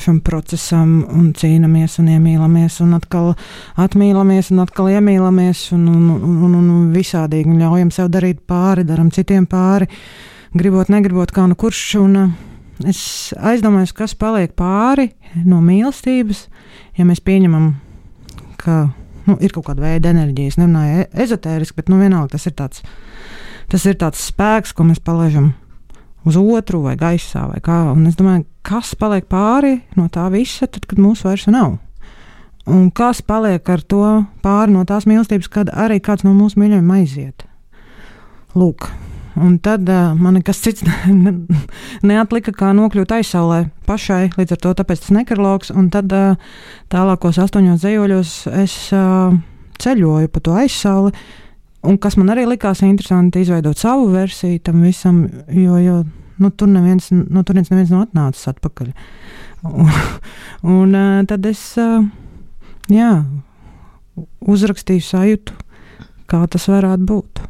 šim 0.00 0.20
procesam, 0.24 0.92
un 1.16 1.30
cīnāmies, 1.36 1.98
un 2.02 2.10
iemīlamies, 2.14 2.80
un 2.84 2.96
atkal 2.96 3.32
atmīlamies, 3.80 4.50
un 4.54 4.62
atkal 4.64 4.90
iemīlamies, 4.94 5.66
un, 5.76 5.86
un, 5.92 6.08
un, 6.16 6.54
un, 6.58 6.70
un 6.74 6.88
visādīgi 6.94 7.50
un 7.50 7.60
ļaujam 7.60 7.92
sev 7.94 8.10
darīt 8.12 8.42
pāri, 8.48 8.86
darām 8.88 9.10
citiem 9.14 9.46
pāri, 9.50 9.88
gribot, 10.56 10.90
negribot, 10.92 11.32
kā 11.34 11.46
nu 11.50 11.58
kurš. 11.58 11.82
Un, 12.00 12.18
es 12.88 13.02
aizdomājos, 13.36 13.94
kas 13.96 14.16
paliek 14.18 14.56
pāri 14.58 15.10
no 15.44 15.60
mīlestības, 15.64 16.46
ja 16.98 17.06
mēs 17.08 17.22
pieņemam, 17.24 17.72
ka 18.60 18.82
nu, 19.28 19.38
ir 19.40 19.54
kaut 19.54 19.70
kāda 19.70 19.86
veida 19.86 20.12
enerģija. 20.14 20.54
Es 20.54 20.60
nerunāju 20.60 21.04
e- 21.04 21.10
ezotēriski, 21.26 21.80
bet 21.80 21.92
nu, 21.92 22.00
vienalga 22.02 22.36
tas 22.36 22.48
ir 22.50 22.56
tāds, 22.58 22.84
tas 23.72 23.88
ir 23.88 23.98
tāds 24.00 24.28
spēks, 24.30 24.74
ko 24.76 24.88
mēs 24.88 25.02
palaidām 25.04 25.52
uz 26.28 26.36
otru 26.36 26.82
vai 26.84 26.96
gaisā 27.00 27.46
vai 27.50 27.60
kā. 27.64 27.82
Un 27.94 28.06
es 28.10 28.18
domāju, 28.18 28.44
kas 28.66 28.94
paliek 28.98 29.28
pāri 29.30 29.80
no 29.96 30.08
tā 30.12 30.26
visa, 30.32 30.68
tad, 30.68 30.86
kad 30.88 31.00
mūsu 31.00 31.28
vairs 31.28 31.46
nav. 31.50 31.78
Un 32.70 32.90
kas 32.94 33.22
paliek 33.24 33.66
ar 33.72 33.80
to 33.82 34.04
pāri 34.44 34.74
no 34.74 34.84
tās 34.86 35.06
mīlestības, 35.08 35.48
kad 35.50 35.70
arī 35.72 35.98
kāds 36.04 36.26
no 36.26 36.34
mūsu 36.36 36.60
mīļajiem 36.60 36.90
aiziet? 36.94 37.46
Lūk, 38.54 38.88
un 39.40 39.56
tad 39.62 39.88
uh, 39.88 40.12
man 40.18 40.36
nekas 40.38 40.60
cits 40.62 40.84
ne, 41.24 41.32
neatlika, 42.06 42.52
kā 42.54 42.72
nokļūt 42.76 43.14
aizsaulē 43.16 43.62
pašai, 43.88 44.32
līdz 44.36 44.56
ar 44.56 44.62
to 44.64 44.74
tāpēc 44.82 45.04
tas 45.06 45.14
nekarloks, 45.16 45.72
un 45.72 45.88
tad 45.94 46.12
uh, 46.14 46.34
tālākos 46.92 47.40
astoņos 47.42 47.80
zejoļos 47.82 48.34
es 48.60 48.76
uh, 48.94 49.32
ceļoju 49.80 50.30
pa 50.30 50.44
to 50.44 50.58
aizsauli, 50.60 51.14
un 51.86 51.98
kas 52.00 52.16
man 52.20 52.32
arī 52.32 52.46
likās 52.48 52.82
interesanti, 52.86 53.44
izveidot 53.44 53.78
savu 53.80 54.10
versiju 54.12 54.60
tam 54.64 54.82
visam, 54.84 55.22
jo, 55.48 55.78
jo 55.80 56.00
nu, 56.40 56.50
tur 56.50 56.70
neviens, 56.72 57.10
no 57.10 57.44
turienes 57.44 57.70
neviens 57.72 57.92
nav 57.92 58.08
atnācis 58.08 58.48
atpakaļ. 58.54 58.92
Un, 59.68 59.92
un 60.64 60.96
uh, 60.96 61.20
tad 61.28 61.46
es, 61.48 61.62
uh, 61.80 62.04
jā, 62.88 63.12
uzrakstīju 64.40 65.04
sajūtu, 65.04 65.56
kā 66.30 66.42
tas 66.50 66.68
varētu 66.72 67.08
būt. 67.10 67.46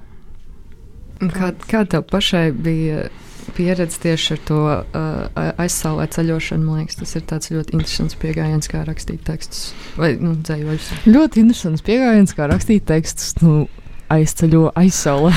Kā, 1.30 1.52
kā 1.68 1.84
tev 1.90 2.06
pašai 2.10 2.48
bija 2.56 3.08
pieredze 3.54 3.98
tieši 4.02 4.34
ar 4.34 4.40
to 4.48 4.60
uh, 4.64 5.50
aizsaulē 5.60 6.06
ceļošanu? 6.14 6.64
Man 6.64 6.82
liekas, 6.82 6.98
tas 7.02 7.14
ir 7.18 7.26
tāds 7.28 7.52
ļoti 7.52 7.76
interesants 7.76 8.16
pieejams, 8.20 8.70
kā 8.72 8.82
rakstīt 8.88 9.22
tekstus 9.26 9.70
vai 10.00 10.14
nu, 10.22 10.32
dzējoļus. 10.38 10.90
Ļoti 11.10 11.44
interesants 11.44 11.84
pieejams, 11.86 12.34
kā 12.38 12.48
rakstīt 12.50 12.86
tekstus. 12.88 13.34
Nu, 13.44 13.66
aizceļo 14.10 14.70
aizsaulē. 14.78 15.30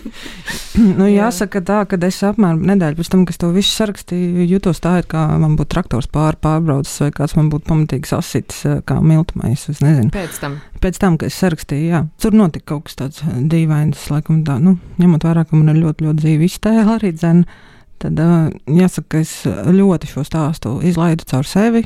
nu, 0.98 1.06
jāsaka 1.08 1.62
tā, 1.66 1.78
ka 1.88 1.98
es 2.06 2.20
apmēram 2.26 2.62
nedēļu 2.70 3.00
pēc 3.00 3.10
tam, 3.12 3.24
kad 3.28 3.38
to 3.40 3.50
visu 3.54 3.72
sarakstīju, 3.78 4.46
jutos 4.50 4.82
tā, 4.84 4.98
it 5.02 5.08
kā 5.10 5.24
man 5.40 5.56
būtu 5.58 5.72
traktors 5.74 6.10
pār, 6.12 6.38
pārbraucis 6.40 7.00
vai 7.04 7.10
kāds 7.16 7.36
man 7.38 7.50
būtu 7.52 7.68
pamatīgi 7.70 8.10
sasitis 8.12 8.62
kā 8.88 8.98
miltumais. 9.04 9.66
Pēc 9.70 10.40
tam. 10.42 10.58
Pēc 10.80 11.00
tam, 11.00 11.18
kad 11.20 11.32
es 11.32 11.40
sarakstīju, 11.40 11.90
jā, 11.94 12.04
tur 12.22 12.36
notika 12.36 12.74
kaut 12.74 12.88
kas 12.88 13.00
tāds 13.00 13.24
dīvains, 13.24 14.06
laikam 14.12 14.42
tā, 14.46 14.58
nu, 14.62 14.76
ņemot 15.00 15.26
vērā, 15.28 15.46
ka 15.48 15.58
man 15.58 15.74
ir 15.74 15.82
ļoti, 15.82 16.08
ļoti 16.08 16.24
dzīva 16.24 16.48
iztēle 16.48 16.86
arī 16.98 17.14
dzēna. 17.16 17.60
Tad 18.00 18.16
uh, 18.16 18.46
jāsaka, 18.72 19.08
ka 19.12 19.20
es 19.20 19.34
ļoti 19.76 20.08
šo 20.08 20.24
stāstu 20.24 20.78
izlaidu 20.88 21.26
caur 21.28 21.44
sevi. 21.44 21.84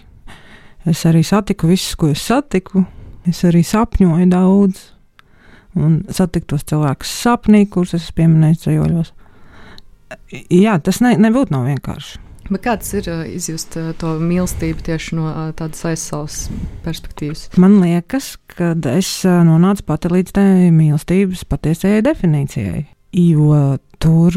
Es 0.86 1.00
arī 1.08 1.24
satiku 1.26 1.66
visus, 1.70 1.96
ko 1.98 2.12
es 2.12 2.22
satiku. 2.22 2.84
Es 3.26 3.40
arī 3.48 3.64
sapņoju 3.64 4.28
daudz, 4.30 4.82
un 5.78 6.02
satikt 6.12 6.50
tos 6.52 6.66
cilvēkus 6.68 7.14
sapnī, 7.24 7.64
kurus 7.70 7.96
es 7.98 8.10
pieminēju 8.16 8.60
ceļojos. 8.66 9.14
Jā, 10.52 10.78
tas 10.84 11.00
ne, 11.02 11.14
nebūtu 11.20 11.54
nav 11.54 11.66
vienkārši. 11.70 12.20
Bet 12.50 12.60
kāds 12.66 12.90
ir 12.92 13.06
uh, 13.08 13.22
izjust 13.24 13.72
uh, 13.80 13.92
to 13.96 14.18
mīlestību 14.20 14.84
tieši 14.84 15.16
no 15.16 15.30
uh, 15.30 15.46
tādas 15.56 15.80
aizsaules 15.88 16.42
perspektīvas? 16.84 17.46
Man 17.60 17.78
liekas, 17.80 18.34
ka 18.52 18.74
es 18.92 19.10
nonācu 19.24 19.86
pati 19.88 20.10
līdz 20.12 20.34
tai 20.36 20.48
mīlestības 20.74 21.46
patiesajai 21.48 22.02
definīcijai. 22.04 22.82
Jo 23.16 23.78
tur 24.02 24.36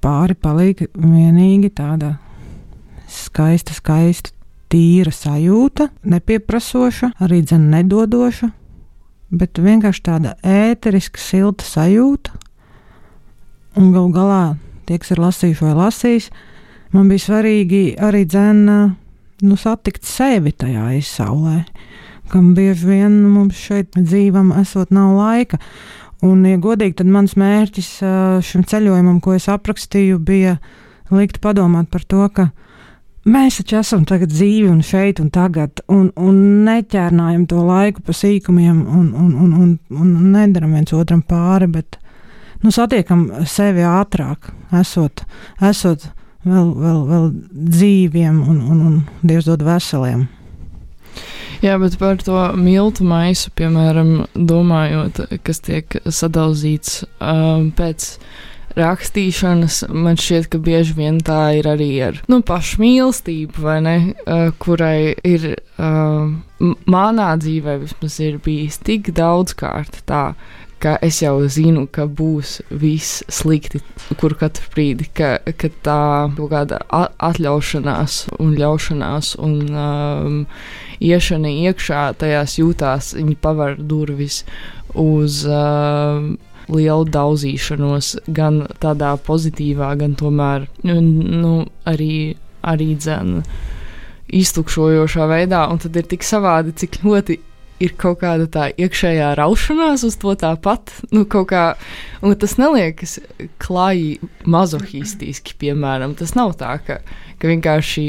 pāri 0.00 0.38
paliek 0.38 0.86
vienīgi 0.94 1.68
tāda 1.76 2.14
skaista, 3.12 3.76
skaista, 3.76 4.32
tīra 4.72 5.12
sajūta, 5.12 5.88
nepieprasoša, 6.08 7.12
arī 7.24 7.42
dzene 7.44 7.78
nedodoša, 7.78 8.50
bet 9.30 9.60
vienkārši 9.60 10.04
tāda 10.04 10.34
ēteriska, 10.46 11.20
silta 11.20 11.66
sajūta. 11.66 12.34
Un 13.78 13.92
galu 13.94 14.10
galā, 14.14 14.42
tie, 14.88 14.98
kas 14.98 15.12
ir 15.14 15.22
lasījuši 15.22 15.66
vai 15.66 15.74
lasījis, 15.78 16.30
man 16.96 17.10
bija 17.10 17.26
svarīgi 17.26 17.82
arī 18.02 18.24
dzēna, 18.26 18.78
nu, 19.44 19.58
satikt 19.60 20.08
sevi 20.08 20.52
tajā 20.56 20.88
aizsaulē, 20.94 21.60
kam 22.32 22.52
bieži 22.56 22.88
vien 22.88 23.20
mums 23.30 23.60
šeit 23.60 23.94
dzīvam 23.96 24.52
esot 24.58 24.92
nav 24.94 25.14
laika. 25.18 25.60
Un, 26.26 26.42
ja 26.48 26.58
godīgi, 26.58 26.96
tad 26.98 27.10
mans 27.14 27.36
mērķis 27.38 27.90
šim 28.42 28.64
ceļojumam, 28.66 29.20
ko 29.22 29.36
es 29.36 29.46
aprakstīju, 29.52 30.18
bija 30.18 30.56
likt 31.14 31.38
padomāt 31.44 31.92
par 31.92 32.02
to, 32.02 32.24
ka 32.34 32.48
Mēs 33.28 33.58
taču 33.58 33.76
esam 33.82 34.04
tagad 34.08 34.30
dzīvi 34.32 34.70
un 34.70 34.78
šeit 34.86 35.18
un 35.20 35.28
tagad, 35.34 35.82
un, 35.92 36.06
un 36.16 36.36
neķērnājam 36.64 37.44
to 37.50 37.60
laiku 37.66 38.00
pa 38.06 38.14
sīkumiem, 38.16 38.78
un, 38.88 39.10
un, 39.12 39.34
un, 39.36 39.50
un, 39.58 39.74
un 39.92 40.30
nedaram 40.32 40.72
viens 40.72 40.94
otram 40.96 41.20
pāri, 41.28 41.68
bet 41.74 41.98
nu, 42.62 42.72
satiekam 42.72 43.26
sevi 43.44 43.84
ātrāk, 43.84 44.48
esot, 44.80 45.26
esot 45.60 46.08
vēl, 46.46 46.72
vēl, 46.72 47.02
vēl 47.10 47.28
dzīviem 47.74 48.40
un, 48.48 48.62
un, 48.64 48.82
un 48.88 48.98
Dievs 49.20 49.50
dod 49.50 49.66
veseliem. 49.66 50.24
Jā, 51.60 51.74
bet 51.82 51.98
par 51.98 52.20
to 52.22 52.38
miltu 52.56 53.04
maisu, 53.04 53.50
piemēram, 53.58 54.22
domājot, 54.38 55.24
kas 55.44 55.60
tiek 55.66 55.98
sadalīts 56.06 57.02
um, 57.18 57.72
pēc 57.76 58.12
rakstīšanas, 58.80 59.82
man 59.92 60.18
šķiet, 60.20 60.48
ka 60.52 60.60
bieži 60.62 60.96
vien 60.98 61.18
tā 61.24 61.40
ir 61.58 61.68
arī 61.70 61.90
ar 62.08 62.20
nu, 62.30 62.40
pašmīlestību, 62.46 63.64
vai 63.64 63.78
ne? 63.84 63.96
Uh, 64.24 64.48
kurai 64.62 65.14
ir 65.26 65.50
uh, 65.54 66.30
manā 66.90 67.32
dzīvē 67.40 67.78
vismaz 67.82 68.18
ir 68.24 68.40
bijis 68.44 68.80
tik 68.84 69.12
daudz 69.16 69.56
kārt 69.58 70.02
tā. 70.08 70.32
Ka 70.78 70.92
es 71.02 71.16
jau 71.18 71.40
zinu, 71.50 71.88
ka 71.90 72.04
būs 72.06 72.60
viss 72.70 73.24
slikti, 73.34 73.80
kur 74.20 74.36
katru 74.38 74.68
brīdi, 74.76 75.08
ka, 75.10 75.32
ka 75.42 75.70
tā 75.82 76.02
kaut 76.36 76.52
kāda 76.52 76.78
atļaušanās 76.94 78.20
un 78.38 78.52
ļaušanās 78.60 79.32
un 79.42 79.56
um, 79.74 80.36
iešana 81.02 81.50
iekšā 81.66 82.04
tajās 82.22 82.60
jūtās, 82.60 83.10
viņi 83.18 83.34
paver 83.42 83.74
durvis 83.90 84.44
uz 84.94 85.42
um, 85.50 86.36
lielu 86.68 87.08
daudzīšanos, 87.08 88.14
gan 88.34 88.62
tādā 88.82 89.14
pozitīvā, 89.26 89.94
gan 90.00 90.14
tomēr 90.18 90.68
nu, 90.84 91.54
arī, 91.88 92.36
arī 92.62 92.92
dzēna 92.96 93.42
iztukšojošā 94.38 95.28
veidā, 95.30 95.64
un 95.72 95.80
tad 95.80 95.96
ir 95.96 96.08
tik 96.08 96.26
savādi, 96.26 96.74
cik 96.76 97.00
ļoti 97.04 97.38
ir 97.82 97.94
kaut 97.98 98.20
kāda 98.22 98.48
tā 98.50 98.66
iekšējā 98.74 99.30
raušanās 99.38 100.04
uz 100.06 100.18
to 100.20 100.34
tāpat. 100.38 100.92
Nu, 101.14 101.24
kā, 101.28 101.64
un 102.22 102.34
tas 102.38 102.56
neliekas 102.58 103.18
klāji 103.62 104.18
mazohistiski, 104.48 105.56
piemēram. 105.62 106.16
Tas 106.18 106.34
nav 106.38 106.56
tā, 106.60 106.74
ka, 106.84 107.00
ka 107.38 107.50
vienkārši 107.50 108.08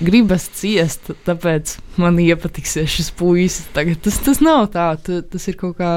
gribas 0.00 0.48
ciest, 0.56 1.12
tāpēc 1.26 1.76
man 2.00 2.18
iepatiksies 2.22 2.88
šis 2.96 3.12
puisis. 3.16 3.68
Tagad 3.76 4.00
tas, 4.06 4.16
tas 4.24 4.40
nav 4.44 4.70
tā, 4.72 4.94
tas 5.04 5.48
ir 5.50 5.60
kaut 5.60 5.76
kā 5.80 5.92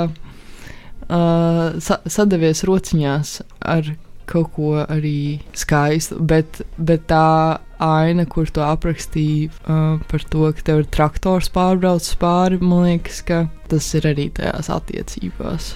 uh, 1.08 1.76
sa 1.84 2.00
sadavies 2.06 2.64
rociņās 2.68 3.38
ar 3.60 3.94
kaut 4.30 4.54
ko 4.56 4.74
arī 4.84 5.42
skaistu, 5.58 6.18
bet, 6.24 6.62
bet 6.78 7.08
tā 7.12 7.60
aina, 7.84 8.26
kur 8.30 8.48
to 8.48 8.64
aprakstīja 8.64 9.52
uh, 9.52 9.98
par 10.10 10.24
to, 10.32 10.48
ka 10.56 10.68
tev 10.70 10.84
ir 10.84 10.92
traktors 10.94 11.52
pārbraucis 11.54 12.16
pāri, 12.22 12.62
man 12.64 12.88
liekas, 12.88 13.22
ka 13.28 13.44
tas 13.72 13.90
ir 13.98 14.08
arī 14.14 14.30
tajās 14.36 14.72
attiecībās. 14.74 15.74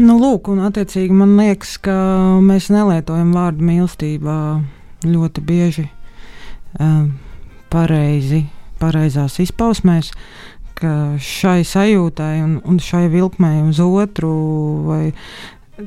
Nu, 0.00 0.16
lūk, 0.22 0.48
un 0.48 0.62
attiecīgi 0.68 1.12
man 1.16 1.34
liekas, 1.36 1.74
ka 1.82 1.96
mēs 2.40 2.70
nelietojam 2.72 3.34
vārdu 3.36 3.66
mīlestība 3.68 4.36
ļoti 5.04 5.44
bieži 5.44 5.88
um, 6.80 7.10
pareizi, 7.72 8.46
pareizās 8.80 9.36
izpausmēs. 9.42 10.14
Uh, 10.14 10.51
ka 10.82 10.92
šai 11.22 11.62
sajūtai 11.66 12.36
un, 12.42 12.60
un 12.66 12.82
šai 12.82 13.06
vilkmei 13.12 13.62
uz 13.68 13.80
otru 13.82 14.32
vai 14.88 15.04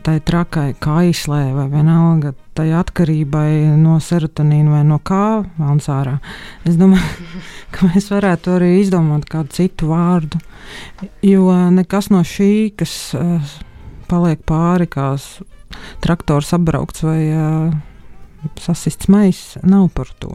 tai 0.04 0.18
trakai 0.26 0.74
kaislē 0.82 1.42
vai 1.56 1.66
vienalga 1.70 2.34
tai 2.58 2.70
atkarībai 2.76 3.76
no 3.78 3.98
serotonīna 4.02 4.78
vai 4.78 4.84
no 4.88 4.98
kā 5.04 5.44
vēlams 5.58 5.90
ārā. 5.92 6.16
Es 6.68 6.80
domāju, 6.80 7.42
ka 7.76 7.90
mēs 7.92 8.10
varētu 8.14 8.56
arī 8.56 8.72
izdomāt 8.80 9.28
kādu 9.32 9.54
citu 9.56 9.92
vārdu, 9.92 10.40
jo 11.26 11.52
nekas 11.76 12.10
no 12.14 12.24
šī, 12.26 12.72
kas 12.80 12.96
uh, 13.18 13.56
paliek 14.10 14.42
pāri, 14.48 14.90
kā 14.90 15.14
traktors 16.04 16.54
apbraukts 16.56 17.06
vai 17.06 17.20
uh, 17.30 17.70
sasists 18.62 19.12
maiss, 19.12 19.56
nav 19.64 19.90
par 19.96 20.12
to. 20.20 20.34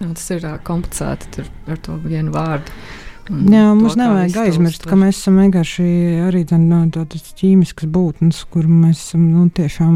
Nu, 0.00 0.14
tas 0.14 0.26
ir 0.32 0.46
uh, 0.46 0.56
komplicēti 0.64 1.44
ar 1.68 1.84
to 1.84 1.98
vienu 2.06 2.32
vārdu. 2.34 2.72
Jā, 3.30 3.66
mums 3.78 3.94
nevajag 3.98 4.38
aizmirst, 4.42 4.86
ka 4.90 4.96
mēs 4.98 5.20
esam 5.20 5.36
vienkārši 5.38 5.84
arī 6.26 6.42
no, 6.58 6.80
tādas 6.90 7.30
ķīmiskas 7.38 7.86
būtnes, 7.92 8.40
kur 8.50 8.66
mēs 8.66 9.04
esam 9.04 9.28
nu, 9.30 9.44
tiešām 9.54 9.94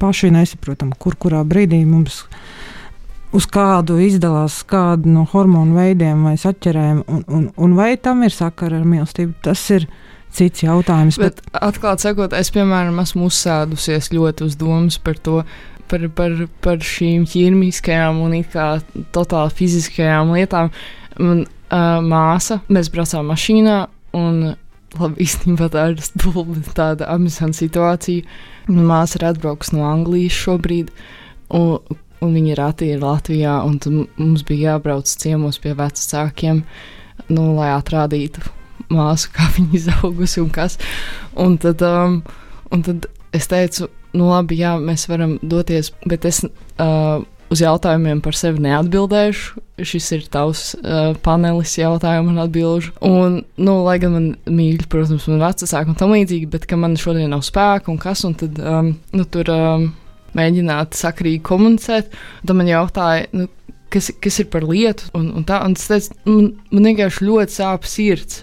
paši 0.00 0.32
nesaprotam, 0.34 0.90
kur 0.98 1.14
kurā 1.14 1.44
brīdī 1.46 1.84
mums 1.86 2.24
uz 3.36 3.46
kādu 3.52 4.00
izdalās 4.02 4.58
kādu 4.66 5.12
no 5.14 5.24
hormonu 5.30 5.78
veidiem 5.78 6.26
vai 6.26 6.34
saķerēm, 6.40 7.04
un, 7.06 7.22
un, 7.28 7.46
un 7.54 7.78
vai 7.78 7.94
tam 8.02 8.24
ir 8.26 8.34
sakara 8.34 8.80
ar 8.80 8.88
mīlestību, 8.88 9.36
tas 9.46 9.62
ir 9.76 9.86
cits 10.34 10.66
jautājums. 10.66 11.20
Bet, 11.22 11.42
bet 11.46 11.62
atklāti 11.62 12.08
sakot, 12.08 12.34
es, 12.34 12.50
piemēram, 12.54 12.98
esmu 13.02 13.30
uzsēdusies 13.30 14.10
ļoti 14.16 14.48
uz 14.48 14.58
domas 14.58 14.98
par 14.98 15.20
to, 15.22 15.42
par, 15.90 16.08
par, 16.18 16.34
par 16.66 16.82
šīm 16.82 17.28
ķīmiskajām 17.30 18.24
un 18.26 18.40
it 18.40 18.50
kā 18.54 18.72
totāli 19.14 19.54
fiziskajām 19.60 20.34
lietām. 20.34 20.74
Man 21.16 21.46
uh, 21.70 21.98
māsa, 22.04 22.60
mēs 22.72 22.90
braucām 22.92 23.28
mašīnā 23.32 23.76
un 24.16 24.56
labi, 24.96 25.26
īstenībā 25.26 25.68
tā 25.72 25.90
ir 25.92 26.02
tāda 26.78 27.10
amizanta 27.12 27.58
situācija. 27.58 28.26
Māsa 28.66 29.20
ir 29.20 29.28
atbraukusi 29.30 29.76
no 29.76 29.86
Anglijas 29.86 30.36
šobrīd, 30.40 30.90
un, 31.54 31.98
un 32.24 32.34
viņa 32.34 32.58
rati 32.58 32.90
ir 32.94 33.02
Latvijā, 33.04 33.58
un 33.66 34.06
mums 34.18 34.46
bija 34.46 34.72
jābrauc 34.72 35.10
ciemos 35.10 35.60
pie 35.62 35.74
vecākiem, 35.78 36.64
nu, 37.30 37.44
lai 37.58 37.70
atrādītu 37.74 38.42
māsu, 38.92 39.30
kā 39.34 39.50
viņa 39.56 39.76
izaugusi 39.80 40.42
un 40.42 40.50
kas. 40.54 40.80
Un 41.38 41.56
tad, 41.62 41.84
um, 41.86 42.20
un 42.74 42.82
tad 42.86 43.08
es 43.36 43.48
teicu, 43.50 43.90
nu 44.16 44.30
labi, 44.30 44.60
jā, 44.62 44.76
mēs 44.80 45.06
varam 45.10 45.36
doties, 45.42 45.92
bet 46.08 46.24
es 46.28 46.42
uh, 46.46 47.22
uz 47.52 47.62
jautājumiem 47.62 48.20
par 48.24 48.36
sevi 48.36 48.62
neatbildēšu. 48.64 49.62
Šis 49.86 50.08
ir 50.16 50.24
tavs 50.32 50.70
uh, 50.78 51.12
panelis 51.24 51.74
jautājumu 51.78 52.32
un 52.32 52.40
atbildžu. 52.46 52.94
Un, 53.04 53.42
nu, 53.60 53.76
lai 53.86 53.98
gan 54.02 54.14
man 54.14 54.28
mīļi, 54.48 54.88
protams, 54.92 55.28
man 55.30 55.44
vecāki 55.44 55.92
un 55.92 55.98
tam 56.00 56.14
līdzīgi, 56.16 56.48
bet 56.52 56.66
ka 56.68 56.78
man 56.80 56.96
šodien 57.00 57.30
nav 57.34 57.44
spēka 57.46 57.92
un 57.92 58.00
kas, 58.02 58.24
un 58.28 58.36
tad 58.40 58.58
um, 58.62 58.94
nu, 59.16 59.26
tur 59.30 59.52
um, 59.52 59.90
mēģināt 60.36 60.96
sakrīgi 60.96 61.44
komunicēt. 61.46 62.16
Tad 62.46 62.56
man 62.58 62.70
jautāja, 62.70 63.28
nu, 63.36 63.50
kas, 63.92 64.10
kas 64.22 64.40
ir 64.42 64.50
par 64.52 64.66
lietu, 64.66 65.10
un, 65.16 65.30
un 65.38 65.46
tā, 65.46 65.60
un 65.66 65.76
es 65.76 65.86
teicu, 65.90 66.16
man, 66.28 66.50
man 66.72 66.90
vienkārši 66.90 67.28
ļoti 67.28 67.58
sāp 67.60 67.86
sirds. 67.90 68.42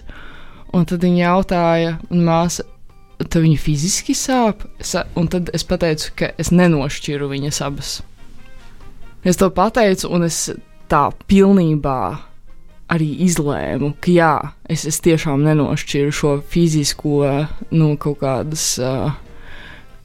Un 0.74 0.86
tad 0.90 1.04
viņa 1.06 1.20
jautāja, 1.20 1.98
un 2.10 2.24
māsa, 2.26 2.64
tad 3.20 3.42
viņa 3.44 3.60
fiziski 3.62 4.16
sāp, 4.18 4.64
un 5.18 5.30
tad 5.30 5.52
es 5.54 5.66
pateicu, 5.66 6.10
ka 6.18 6.32
es 6.40 6.50
nenošķiru 6.54 7.30
viņas 7.30 7.62
abas. 7.66 8.00
Es 9.24 9.40
to 9.40 9.48
pateicu, 9.54 10.10
un 10.12 10.26
es 10.26 10.50
tā 10.92 11.08
pilnībā 11.28 11.98
arī 12.92 13.08
izlēmu, 13.24 13.94
ka 14.04 14.12
jā, 14.12 14.32
es, 14.70 14.84
es 14.88 15.00
tiešām 15.04 15.44
nenošķiru 15.46 16.12
šo 16.14 16.32
fizisko, 16.52 17.20
nu, 17.74 17.94
kaut 18.00 18.20
kādas. 18.24 18.74
Uh, 18.80 19.12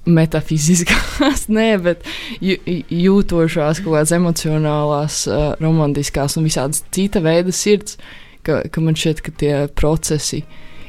Metafiziskās, 0.10 1.44
nē, 1.54 1.68
bet 1.84 2.06
jūtošās, 2.42 3.82
kaut 3.84 3.92
kādas 3.92 4.14
emocionālās, 4.16 5.20
uh, 5.30 5.52
romantiskās 5.62 6.38
un 6.40 6.48
visādas 6.48 6.82
cita 6.96 7.22
veida 7.22 7.54
sirds, 7.54 8.00
ka, 8.48 8.64
ka 8.72 8.82
man 8.82 8.98
šķiet, 8.98 9.22
ka 9.26 9.36
tie 9.38 9.54
procesi 9.78 10.40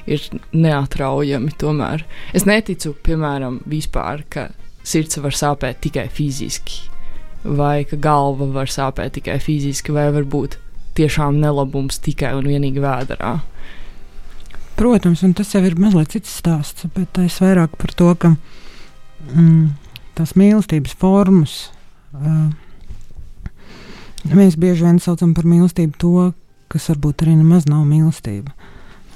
ir 0.08 0.24
neatraujami. 0.54 1.52
Tomēr 1.60 2.06
es 2.32 2.46
neticu, 2.48 2.94
piemēram, 3.04 3.60
vispār, 3.68 4.24
ka 4.30 4.48
sirds 4.86 5.20
var 5.20 5.36
sāpēt 5.36 5.82
tikai 5.84 6.06
fiziski, 6.14 6.86
vai 7.44 7.84
ka 7.88 7.96
galva 7.96 8.48
var 8.52 8.70
sāpēt 8.70 9.16
tikai 9.18 9.38
fiziski, 9.42 9.94
vai 9.96 10.10
varbūt 10.14 10.58
tiešām 10.98 11.38
nelabums 11.40 12.00
tikai 12.04 12.34
un 12.36 12.48
vienīgi 12.50 12.82
vēdā. 12.82 13.36
Protams, 14.80 15.22
un 15.26 15.34
tas 15.36 15.52
jau 15.54 15.62
ir 15.64 15.76
mazliet 15.80 16.14
cits 16.14 16.32
stāsts, 16.40 16.86
bet 16.94 17.18
es 17.20 17.38
vairāk 17.42 17.76
par 17.80 17.92
to, 17.96 18.10
ka 18.16 18.32
mm, 19.34 19.66
tās 20.16 20.32
mīlestības 20.40 20.96
formas. 21.00 21.56
Uh, 22.16 22.48
mēs 24.32 24.56
bieži 24.60 24.86
vien 24.86 25.00
saucam 25.00 25.34
par 25.36 25.48
mīlestību 25.48 26.00
to, 26.00 26.30
kas 26.72 26.88
varbūt 26.92 27.24
arī 27.24 27.36
nemaz 27.38 27.68
nav 27.68 27.84
mīlestība. 27.88 28.54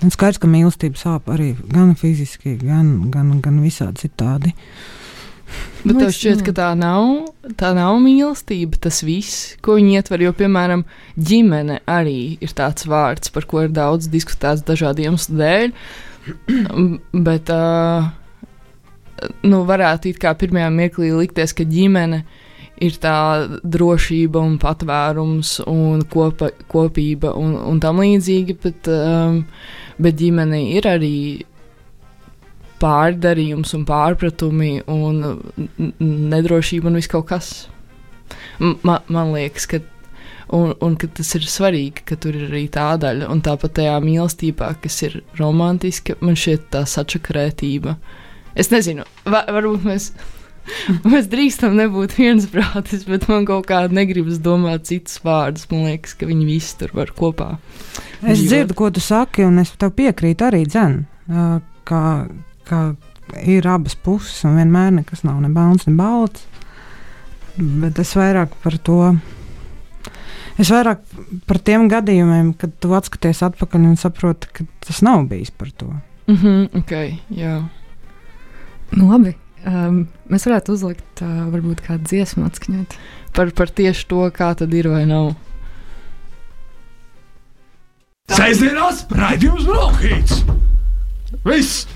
Un 0.04 0.12
skaidrs, 0.12 0.40
ka 0.42 0.50
mīlestība 0.50 1.00
sāp 1.00 1.30
arī 1.32 1.54
gan 1.70 1.94
fiziski, 1.96 2.58
gan, 2.60 3.08
gan, 3.14 3.38
gan 3.44 3.62
visādi 3.64 4.04
citādi. 4.04 4.52
Bet 5.84 5.98
tev 6.00 6.12
šķiet, 6.16 6.42
ka 6.46 6.54
tā 6.56 6.70
nav, 6.78 7.28
tā 7.60 7.74
nav 7.76 7.98
mīlestība, 8.00 8.80
tas 8.86 9.02
viss, 9.04 9.52
ko 9.64 9.76
viņi 9.78 9.98
ietver. 9.98 10.24
Jo, 10.24 10.32
piemēram, 10.36 10.86
ģimene 11.20 11.82
arī 11.90 12.38
ir 12.44 12.54
tāds 12.56 12.88
vārds, 12.88 13.32
par 13.34 13.48
ko 13.50 13.66
ir 13.66 13.74
daudz 13.74 14.08
diskutēts 14.12 14.64
dažādu 14.64 15.04
iemeslu 15.04 15.36
dēļ. 15.42 15.74
Bet, 17.28 17.52
uh, 17.52 18.08
nu, 19.44 19.60
varētu 19.68 20.14
it 20.14 20.22
kā 20.22 20.32
pirmajā 20.40 20.72
mirklī 20.72 21.12
likties, 21.12 21.52
ka 21.52 21.68
ģimene 21.68 22.24
ir 22.24 22.42
ir 22.82 22.96
tā 23.02 23.46
drošība 23.62 24.42
un 24.42 24.56
patvērums 24.62 25.60
un 25.70 26.02
kopa, 26.10 26.50
kopība 26.70 27.34
un, 27.38 27.54
un 27.70 27.80
tam 27.82 28.02
līdzīgi, 28.02 28.56
bet, 28.62 28.90
um, 28.90 29.42
bet 30.02 30.18
ģimene 30.18 30.60
ir 30.74 30.88
arī 30.90 31.16
pārdarījums 32.82 33.74
un 33.76 33.86
pārpratumi 33.88 34.76
un 34.90 35.40
nedrošība 36.32 36.90
un 36.90 37.00
viss 37.00 37.10
kaut 37.10 37.28
kas. 37.30 37.50
Ma, 38.58 38.98
man 39.12 39.32
liekas, 39.34 39.66
ka, 39.70 39.80
un, 40.54 40.74
un 40.84 40.94
ka 41.00 41.08
tas 41.18 41.34
ir 41.38 41.46
svarīgi, 41.48 42.04
ka 42.08 42.18
tur 42.20 42.36
ir 42.38 42.48
arī 42.50 42.66
tā 42.72 42.92
daļa, 43.00 43.30
un 43.32 43.42
tāpat 43.44 43.76
tajā 43.80 43.96
mīlestībā, 44.04 44.74
kas 44.84 45.00
ir 45.06 45.20
romantiska, 45.40 46.18
man 46.24 46.38
šķiet 46.38 46.70
tā 46.74 46.84
sačakarētība. 46.88 47.98
Es 48.58 48.70
nezinu, 48.70 49.06
va, 49.26 49.42
varbūt 49.50 49.86
mēs 49.86 50.12
Mēs 51.08 51.28
drīkstam 51.32 51.76
nebūt 51.78 52.16
viensprātis, 52.18 53.04
bet 53.08 53.26
man 53.30 53.46
kaut 53.48 53.68
kā 53.68 53.84
negribas 53.92 54.40
domāt 54.42 54.88
citus 54.88 55.20
vārdus. 55.24 55.66
Man 55.72 55.88
liekas, 55.90 56.16
ka 56.18 56.28
viņi 56.28 56.48
visi 56.48 56.78
tur 56.80 56.94
var 56.96 57.12
kopā. 57.16 57.54
Es 58.24 58.40
dzīvot. 58.40 58.48
dzirdu, 58.48 58.78
ko 58.78 58.90
tu 58.94 59.04
saki, 59.04 59.44
un 59.48 59.60
es 59.62 59.74
tev 59.80 59.94
piekrītu 59.98 60.48
arī 60.48 60.64
dzēn, 60.68 60.98
ka, 61.88 62.02
ka 62.68 62.94
ir 63.42 63.66
abas 63.68 63.96
puses, 63.96 64.42
un 64.44 64.58
vienmēr 64.58 64.92
nekas 65.00 65.24
nav 65.24 65.40
ne 65.42 65.50
balts, 65.52 65.88
ne 65.88 65.94
balts. 65.98 66.46
Bet 67.56 67.98
es 68.02 68.14
vairāk 68.18 68.56
par 68.64 68.76
to. 68.82 69.14
Es 70.58 70.70
vairāk 70.70 71.02
par 71.48 71.58
tiem 71.66 71.88
gadījumiem, 71.90 72.52
kad 72.58 72.74
tu 72.82 72.92
atskaties 72.94 73.42
atpakaļ 73.46 73.88
un 73.90 73.96
saproti, 73.98 74.50
ka 74.54 74.66
tas 74.86 75.02
nav 75.06 75.26
bijis 75.30 75.50
par 75.50 75.70
to. 75.70 75.92
Mm 76.26 76.36
-hmm, 76.36 76.68
okay, 76.80 77.18
jā. 77.30 77.68
Nu, 78.90 79.10
labi. 79.10 79.34
Um, 79.66 80.08
mēs 80.28 80.44
varētu 80.46 80.72
uzlikt, 80.72 81.22
uh, 81.22 81.48
varbūt 81.48 81.80
kādu 81.80 82.04
dziesmu 82.04 82.44
atskaņot. 82.44 82.94
Par, 83.32 83.50
par 83.50 83.70
tieši 83.70 84.06
to, 84.06 84.30
kā 84.30 84.54
tad 84.54 84.74
ir 84.74 84.88
vai 84.88 85.06
nav. 85.06 85.34
Sēžamās 88.28 89.06
raidījums 89.10 89.64
Brokhīts! 89.64 90.44
Viss! 91.44 91.86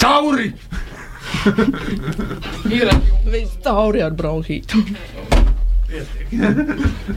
Tauri! 0.00 0.52
ir 2.76 2.90
viss 3.32 3.54
tauri 3.64 4.02
ar 4.04 4.12
bronhītu. 4.18 4.80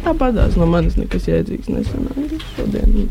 Tāpat 0.06 0.38
no 0.56 0.68
manis 0.72 0.96
nekas 1.00 1.28
jēdzīgs 1.28 1.68
nesanāca 1.74 2.40
šodien. 2.54 3.10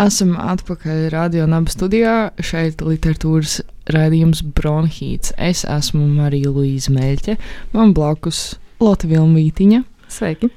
Esam 0.00 0.36
atpakaļ 0.38 1.08
radio 1.12 1.48
naba 1.50 1.72
studijā. 1.72 2.14
Šeit 2.38 2.84
literatūras 2.86 3.58
raidījums 3.90 4.44
Bronhīts. 4.56 5.34
Es 5.36 5.64
esmu 5.68 6.06
Marija 6.06 6.52
Luīza 6.54 6.94
Meļķe, 6.94 7.34
man 7.74 7.96
blakus 7.96 8.44
Lotte 8.80 9.10
Vilmītiņa. 9.10 9.82
Sveiki! 10.06 10.52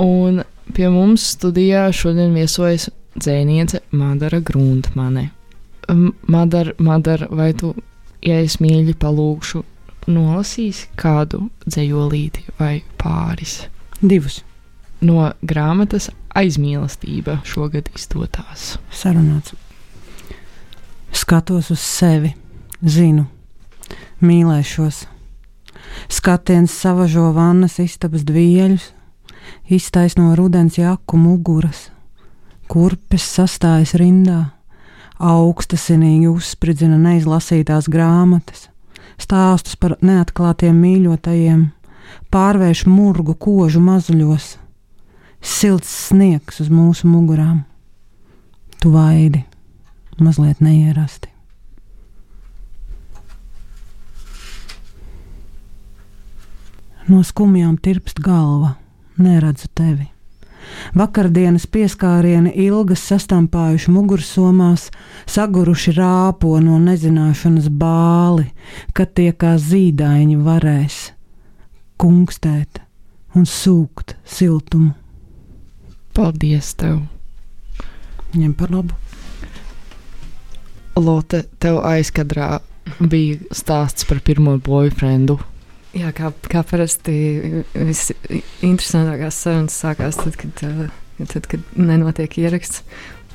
Un 0.00 0.40
pie 0.72 0.88
mums 0.88 1.28
studijā 1.36 1.90
šodien 1.94 2.32
viesojas 2.34 2.88
dzēniece 3.16 3.82
Madara 3.90 4.40
Gruntmane. 4.40 5.30
Madara, 6.28 6.74
Madara, 6.78 7.26
vai 7.30 7.52
tu, 7.54 7.74
ja 8.22 8.38
es 8.44 8.60
mīļi 8.62 8.94
palūgšu, 9.00 9.64
nolasīsi 10.10 10.92
kādu 11.00 11.48
dzējolīti 11.66 12.46
vai 12.60 12.78
pāris? 13.00 13.64
Divus 14.00 14.42
no 15.04 15.30
grāmatas 15.42 16.10
aizmīlestība 16.36 17.40
šogad 17.48 17.90
izdotās. 17.96 18.76
Sarunāts. 18.92 19.54
Skatos 21.16 21.70
uz 21.74 21.82
sevi, 21.82 22.34
zinu, 22.84 23.26
mīlēšos. 24.22 25.06
Skatiens 26.10 26.74
savažo 26.76 27.30
vannas 27.34 27.80
istabas 27.82 28.22
dvieļus, 28.28 28.90
iztaisno 29.72 30.34
rudens 30.38 30.78
jaku 30.78 31.18
muguras, 31.18 31.88
kurpes 32.70 33.26
sastājas 33.36 33.96
rindā, 33.98 34.52
augstasinīgi 35.18 36.30
uzspridzina 36.30 36.98
neizlasītās 37.00 37.90
grāmatas, 37.92 38.68
stāstus 39.20 39.76
par 39.80 39.96
neatklātiem 40.04 40.78
mīļotajiem, 40.84 41.66
pārvērš 42.32 42.86
murgu 42.88 43.34
kožu 43.34 43.82
mazuļos 43.84 44.54
silts 45.40 45.90
sniegs 46.06 46.62
uz 46.62 46.70
mūsu 46.70 47.10
mugurām. 47.10 47.64
Tu 48.80 48.92
vaidi, 48.92 49.44
mazliet 50.20 50.64
neierasti. 50.64 51.30
no 57.10 57.24
skumjām 57.26 57.74
tirpst 57.82 58.20
galva, 58.22 58.76
neredzu 59.18 59.68
tevi. 59.74 60.06
Vakardienas 60.96 61.66
pieskārieni 61.70 62.52
ilgas 62.64 63.02
sastampājuši 63.10 63.92
mugursomās, 63.94 64.88
saguruši 65.30 65.94
rāpo 65.96 66.56
no 66.62 66.78
nezināšanas 66.82 67.70
bāli, 67.70 68.48
kad 68.94 69.14
tie 69.14 69.30
kā 69.32 69.56
zīdaiņi 69.60 70.38
varēs 70.44 71.00
kungstēt 72.00 72.80
un 73.36 73.46
sūkt 73.46 74.16
siltumu. 74.24 74.94
Paldies 76.16 76.74
tev! 76.80 77.04
Ņem 78.34 78.54
par 78.58 78.72
labu. 78.74 78.96
Lotte, 81.00 81.44
tev 81.62 81.80
aizkadrā 81.86 82.58
bija 82.98 83.38
stāsts 83.54 84.06
par 84.08 84.20
pirmo 84.26 84.56
boyfriendu. 84.58 85.38
Jā, 85.96 86.12
kā, 86.14 86.30
kā 86.46 86.60
parasti 86.66 87.14
visinteresantākās 87.74 89.38
sarunas 89.42 89.78
sākās 89.82 90.20
tad, 90.20 90.36
kad, 90.38 90.60
tad, 91.32 91.48
kad 91.50 91.72
nenotiek 91.74 92.36
ieraksts. 92.38 92.84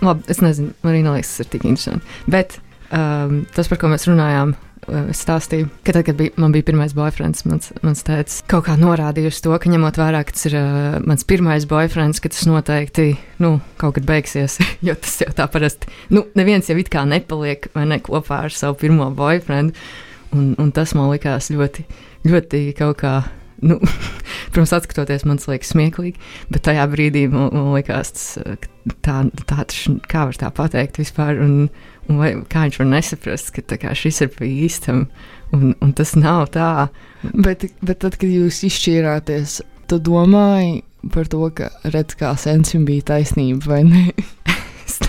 Labi, 0.03 0.23
es 0.31 0.39
nezinu, 0.43 0.71
man 0.83 0.93
arī 0.93 1.01
neliekas, 1.03 1.33
tas 1.33 1.43
ir 1.43 1.49
tik 1.51 1.65
interesanti. 1.67 2.21
Bet 2.31 2.57
um, 2.95 3.43
tas, 3.55 3.67
par 3.71 3.79
ko 3.81 3.91
mēs 3.91 4.07
runājām, 4.07 4.53
es 5.09 5.23
stāstīju, 5.25 5.67
ka 5.83 5.95
tad, 5.95 6.05
kad 6.07 6.17
bija, 6.19 6.31
man 6.39 6.53
bija 6.55 6.67
pirmais 6.67 6.95
boyfriends, 6.95 7.43
mans, 7.49 7.71
mans 7.83 8.05
tēvs 8.05 8.41
kaut 8.51 8.67
kā 8.67 8.75
norādīja 8.79 9.33
uz 9.33 9.39
to, 9.43 9.51
ka 9.59 9.71
ņemot 9.71 9.99
vērā, 9.99 10.23
ka 10.27 10.35
tas 10.35 10.47
ir 10.49 10.57
uh, 10.59 10.97
mans 11.03 11.27
pirmais 11.27 11.67
boyfriends, 11.69 12.21
ka 12.23 12.31
tas 12.31 12.47
noteikti 12.47 13.11
nu, 13.43 13.57
kaut 13.81 13.97
kad 13.97 14.07
beigsies. 14.07 14.59
jo 14.87 14.95
tas 14.95 15.19
jau 15.25 15.31
tā 15.35 15.47
parasti, 15.51 15.91
nu, 16.13 16.23
neviens 16.39 16.71
jau 16.71 16.79
it 16.79 16.91
kā 16.93 17.03
nepaliek 17.09 17.67
vai 17.75 17.87
ne 17.91 17.99
kopā 18.03 18.45
ar 18.47 18.55
savu 18.55 18.79
pirmo 18.85 19.11
boyfriendu. 19.15 19.75
Un, 20.35 20.51
un 20.59 20.71
tas 20.75 20.91
man 20.97 21.07
likās 21.13 21.47
ļoti 21.53 21.85
ļoti 22.25 22.67
kaut 22.77 22.99
kā. 23.01 23.15
Nu, 23.65 23.79
protams, 24.51 24.73
atskatoties, 24.75 25.23
man 25.25 25.39
liekas, 25.39 25.71
smieklīgi, 25.71 26.19
bet 26.51 26.65
tajā 26.67 26.83
brīdī 26.91 27.25
man, 27.31 27.47
man 27.55 27.71
liekas, 27.73 28.11
tas, 28.15 28.57
tā, 29.05 29.21
tā, 29.47 29.65
kā 30.11 30.25
var 30.27 30.39
tā 30.41 30.51
pateikt 30.53 30.99
vispār, 30.99 31.39
un, 31.41 31.69
un 32.09 32.19
vai, 32.19 32.33
kā 32.51 32.65
viņš 32.65 32.81
var 32.81 32.89
nesaprast, 32.91 33.53
ka 33.55 33.79
kā, 33.81 33.95
šis 33.95 34.25
ir 34.25 34.33
pa 34.35 34.45
īstam, 34.47 35.05
un, 35.55 35.71
un 35.79 35.95
tas 35.95 36.13
nav 36.19 36.49
tā. 36.55 36.89
Bet, 37.31 37.63
bet 37.79 38.03
tad, 38.03 38.19
kad 38.19 38.27
jūs 38.29 38.59
izšķīrāties, 38.67 39.61
tu 39.89 40.01
domāji 40.03 40.83
par 41.13 41.29
to, 41.31 41.47
ka 41.55 41.71
redz, 41.93 42.17
kā 42.19 42.35
sensim 42.39 42.85
bija 42.87 43.13
taisnība 43.13 43.71
vai 43.71 43.83
ne? 43.87 44.07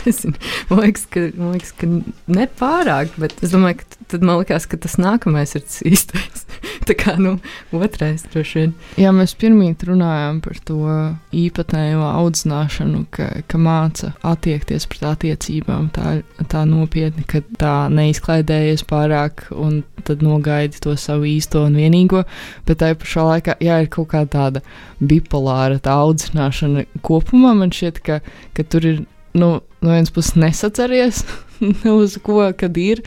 nezinu, 0.06 0.38
man 0.70 0.82
liekas, 0.84 1.06
ka, 1.12 1.26
man 1.36 1.54
liekas, 1.56 1.72
ka 1.76 1.90
nepārāk, 2.38 3.14
bet 3.20 3.36
es 3.44 3.54
domāju, 3.54 3.80
ka 3.82 4.08
tad 4.12 4.26
man 4.26 4.40
liekas, 4.40 4.68
ka 4.70 4.78
tas 4.80 4.96
nākamais 5.00 5.56
ir 5.58 5.64
tas 5.66 5.82
īstais. 5.86 6.46
Tā 6.86 6.94
kā 6.94 7.16
nu, 7.18 7.36
otrais 7.74 8.22
droši 8.30 8.60
vien. 8.60 8.74
Jā, 9.00 9.10
mēs 9.14 9.34
pirmīt 9.38 9.82
runājām 9.88 10.38
par 10.44 10.60
to 10.68 10.78
īpatnējo 11.34 12.04
audzināšanu, 12.06 13.02
ka, 13.14 13.28
ka 13.50 13.60
māca 13.60 14.12
attiekties 14.26 14.86
pret 14.90 15.06
attiecībām 15.10 15.90
tā, 15.96 16.20
tā 16.52 16.62
nopietni, 16.68 17.26
ka 17.26 17.42
tā 17.58 17.74
neizklaidējies 17.92 18.86
pārāk 18.86 19.48
un 19.56 19.82
tad 20.06 20.22
nogaidi 20.22 20.78
to 20.82 20.94
savu 21.00 21.26
īsto 21.26 21.64
un 21.66 21.78
vienīgo, 21.80 22.22
bet 22.68 22.80
tai 22.82 22.92
pašā 22.98 23.26
laikā, 23.26 23.58
jā, 23.64 23.80
ir 23.82 23.90
kaut 23.92 24.12
kā 24.12 24.22
tāda 24.30 24.62
bipolāra 25.02 25.80
tā 25.82 25.96
audzināšana 26.06 26.86
kopumā. 27.06 27.56
Man 27.58 27.74
šķiet, 27.74 28.00
ka, 28.06 28.20
ka 28.56 28.66
tur 28.70 28.86
ir, 28.86 29.02
nu, 29.36 29.52
no 29.84 29.92
vienas 29.94 30.10
puses 30.14 30.34
nesaceries 30.40 31.22
uz 31.98 32.18
ko, 32.24 32.40
kad 32.58 32.76
ir, 32.80 33.04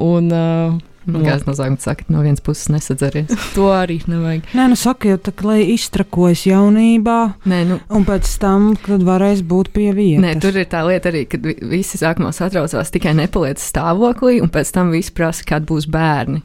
un 0.00 0.32
uh, 0.32 0.80
Nu, 1.04 1.20
Kā 1.20 1.34
es 1.36 1.42
no 1.44 1.52
sākuma 1.52 1.76
saku, 1.82 2.06
no 2.08 2.22
vienas 2.24 2.40
puses 2.40 2.70
nesadzeries. 2.72 3.28
to 3.56 3.66
arī 3.76 3.98
nevajag. 4.08 4.46
Nē, 4.56 4.64
nu 4.72 4.76
saka, 4.80 5.10
jau 5.12 5.18
tā, 5.20 5.34
lai 5.44 5.58
iztrakojas 5.74 6.46
jaunībā, 6.48 7.16
Nē, 7.44 7.58
nu, 7.68 7.76
un 7.92 8.06
pēc 8.08 8.30
tam, 8.40 8.70
kad 8.80 9.04
varēs 9.04 9.42
būt 9.44 9.68
pie 9.76 9.90
vietas. 9.92 10.22
Nē, 10.24 10.30
tur 10.40 10.56
ir 10.56 10.64
tā 10.72 10.80
lieta 10.88 11.12
arī, 11.12 11.26
ka 11.28 11.36
vi- 11.44 11.58
visi 11.74 12.00
sākumā 12.00 12.32
satraucās 12.32 12.92
tikai 12.94 13.12
nepaliec 13.20 13.60
stāvoklī, 13.60 14.38
un 14.40 14.48
pēc 14.54 14.72
tam 14.72 14.94
viss 14.96 15.12
prasa, 15.12 15.44
kad 15.44 15.68
būs 15.68 15.90
bērni. 15.92 16.40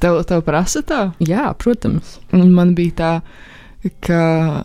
Tev, 0.00 0.22
tev 0.24 0.40
prasa 0.48 0.80
tā? 0.80 1.02
Jā, 1.20 1.50
protams. 1.60 2.16
Un 2.32 2.54
man 2.56 2.72
bija 2.78 2.96
tā, 3.02 3.12
ka 4.00 4.64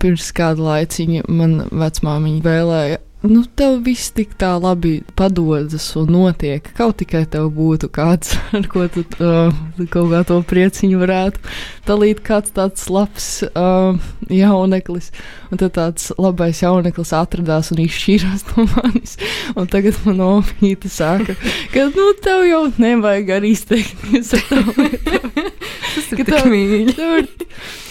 pirms 0.00 0.28
kāda 0.36 0.60
laiciņa 0.60 1.24
man 1.32 1.62
vecmāmiņa 1.72 2.44
vēlēja. 2.44 3.00
Nu, 3.24 3.40
tev 3.56 3.78
viss 3.86 4.10
tik 4.12 4.34
tā 4.36 4.50
labi 4.60 4.98
padodas 5.16 5.86
un 5.96 6.10
notiek. 6.12 6.66
Kaut 6.76 6.98
tikai 7.00 7.22
tev 7.32 7.46
būtu 7.56 7.88
kāds, 7.88 8.34
ar 8.58 8.66
ko 8.68 8.84
tu 8.92 9.00
uh, 9.16 9.48
kaut 9.88 10.10
kā 10.10 10.20
to 10.28 10.36
prieciņu 10.50 11.00
varētu 11.00 11.40
dalīt, 11.88 12.20
kāds 12.26 12.52
tāds 12.52 12.84
labs 12.92 13.28
uh, 13.46 13.96
jauneklis. 14.28 15.08
Un 15.48 15.62
tad 15.62 15.72
tāds 15.78 16.10
labais 16.20 16.60
jauneklis 16.60 17.14
atradās 17.16 17.72
un 17.72 17.80
izšķīrās 17.86 18.44
no 18.50 18.66
manis. 18.74 19.16
Un 19.56 19.72
tagad 19.72 19.96
man 20.04 20.20
opīte 20.26 20.92
saka, 20.92 21.38
ka, 21.72 21.88
nu, 21.96 22.10
tev 22.20 22.44
jau 22.50 22.66
nevajag 22.76 23.34
arī 23.38 23.54
izteikties 23.56 24.36
ar 24.36 24.46
to. 24.52 24.88
Tas 25.94 26.12
ir 26.12 26.20
tik 26.20 26.36
mīļi. 26.52 27.24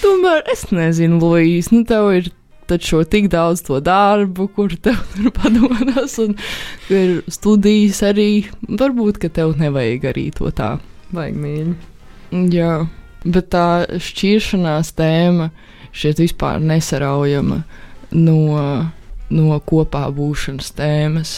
Tomēr 0.03 0.45
es 0.53 0.67
nezinu, 0.69 1.17
Lūija, 1.23 1.65
nu 1.73 1.85
tev 1.89 2.13
ir 2.19 2.33
taču 2.73 3.03
tik 3.05 3.29
daudz 3.33 3.63
to 3.67 3.79
darbu, 3.83 4.49
kur 4.55 4.73
tev 4.81 4.99
tur 5.13 5.31
padodas, 5.37 6.17
un 6.23 6.35
ir 6.89 7.21
studijas 7.31 8.01
arī. 8.09 8.47
Varbūt, 8.67 9.21
ka 9.21 9.31
tev 9.33 9.55
nevajag 9.61 10.09
arī 10.13 10.27
to 10.35 10.51
tā. 10.55 10.75
Vajag 11.13 11.39
mīļi. 11.39 11.75
Jā, 12.53 12.73
bet 13.23 13.51
tā 13.53 13.67
šķiršanās 14.01 14.95
tēma 14.97 15.51
šeit 15.93 16.17
vispār 16.17 16.61
nesaraujama 16.63 17.59
no, 18.17 18.37
no 19.29 19.59
kopā 19.69 20.07
būšanas 20.13 20.73
tēmas. 20.77 21.33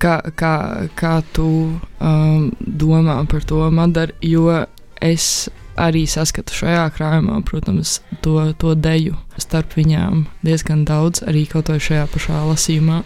Kā, 0.00 0.18
kā, 0.36 0.54
kā 0.96 1.14
tu 1.36 1.48
um, 1.76 2.44
domā 2.60 3.18
par 3.28 3.44
to, 3.48 3.62
Madara? 3.72 4.16
Jo 4.24 4.62
es 5.00 5.48
arī 5.80 6.04
saskatu 6.10 6.54
šajā 6.54 6.86
krājumā, 6.96 7.40
protams, 7.48 7.98
to, 8.24 8.38
to 8.60 8.74
deju 8.76 9.18
starp 9.40 9.76
viņām 9.78 10.26
diezgan 10.46 10.84
daudz, 10.88 11.24
arī 11.26 11.46
kaut 11.50 11.72
vai 11.72 11.80
šajā 11.82 12.06
pašā 12.12 12.42
lasījumā. 12.50 13.02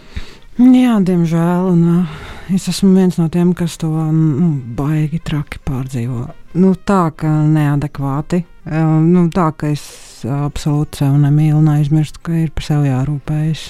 Jā, 0.54 1.00
diemžēl. 1.02 1.66
Un, 1.72 2.06
es 2.54 2.68
esmu 2.70 2.92
viens 2.94 3.18
no 3.18 3.26
tiem, 3.32 3.50
kas 3.58 3.74
to 3.82 3.90
nu, 3.90 4.52
baigi 4.78 5.18
traki 5.18 5.58
pārdzīvo. 5.66 6.28
Nu, 6.62 6.74
tā 6.78 7.08
kā 7.18 7.30
neadekvāti. 7.50 8.44
Nu, 8.70 9.26
tā 9.34 9.48
kā 9.58 9.72
es 9.74 9.82
absolūti 10.30 11.02
sev 11.02 11.16
nemīlu 11.20 11.58
un 11.58 11.72
aizmirstu, 11.74 12.22
ka 12.22 12.36
ir 12.44 12.54
par 12.54 12.68
sevi 12.68 12.92
jārūpējas. 12.92 13.64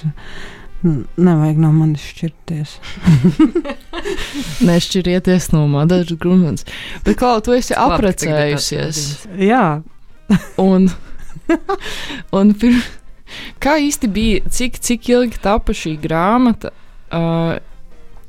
Nevajag 0.85 1.61
no 1.62 1.70
manis 1.73 2.05
šķirties. 2.12 2.77
Nešķirieties 4.68 5.51
no 5.55 5.64
Madaras 5.73 6.12
Grunmans. 6.20 6.66
Bet, 7.07 7.16
Klau, 7.20 7.40
tu 7.44 7.57
esi 7.57 7.77
aprecējusies. 7.79 9.01
Jā, 9.40 9.81
Un, 10.57 10.88
un 12.33 12.53
pir, 12.57 12.79
kā 13.61 13.77
īsti 13.83 14.09
bija, 14.12 14.44
cik, 14.49 14.79
cik 14.81 15.11
ilgi 15.12 15.40
tapa 15.44 15.75
šī 15.77 15.97
grāmata? 16.01 16.73
Uh, 17.12 17.59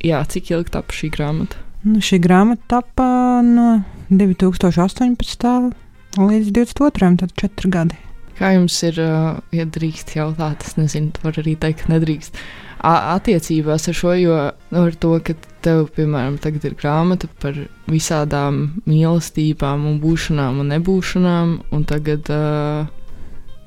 jā, 0.04 0.20
cik 0.28 0.52
ilgi 0.52 0.76
tapa 0.76 0.96
šī 0.96 1.12
grāmata? 1.15 1.62
nu, 1.86 2.02
šī 2.02 2.20
grāmata 2.24 2.80
tapa 2.80 3.08
no 3.46 3.84
2018. 4.10 5.72
līdz 6.15 6.52
22. 6.56 7.12
tad 7.22 7.34
četri 7.38 7.70
gadi. 7.72 7.98
Kā 8.36 8.52
jums 8.52 8.76
ir, 8.84 9.00
uh, 9.00 9.39
ja 9.56 9.63
drīkst 9.63 10.15
jautāt, 10.17 10.65
es 10.67 10.76
nezinu, 10.76 11.13
tu 11.15 11.24
vari 11.24 11.43
arī 11.43 11.56
teikt, 11.60 11.86
ka 11.86 11.93
nedrīkst. 11.93 12.39
Attiecībās 12.86 13.88
ar 13.89 13.95
šo, 13.98 14.12
jo 14.19 14.36
nu, 14.74 14.82
ar 14.82 14.98
to, 15.02 15.15
ka 15.26 15.34
tev, 15.65 15.88
piemēram, 15.95 16.36
tagad 16.43 16.67
ir 16.67 16.76
grāmata 16.78 17.30
par 17.41 17.56
visādām 17.89 18.82
mīlestībām, 18.86 19.88
un 19.89 19.98
būšanām 20.04 20.60
un 20.62 20.69
nebūšanām, 20.76 21.56
un 21.74 21.88
tagad, 21.88 22.30
uh, 22.36 22.91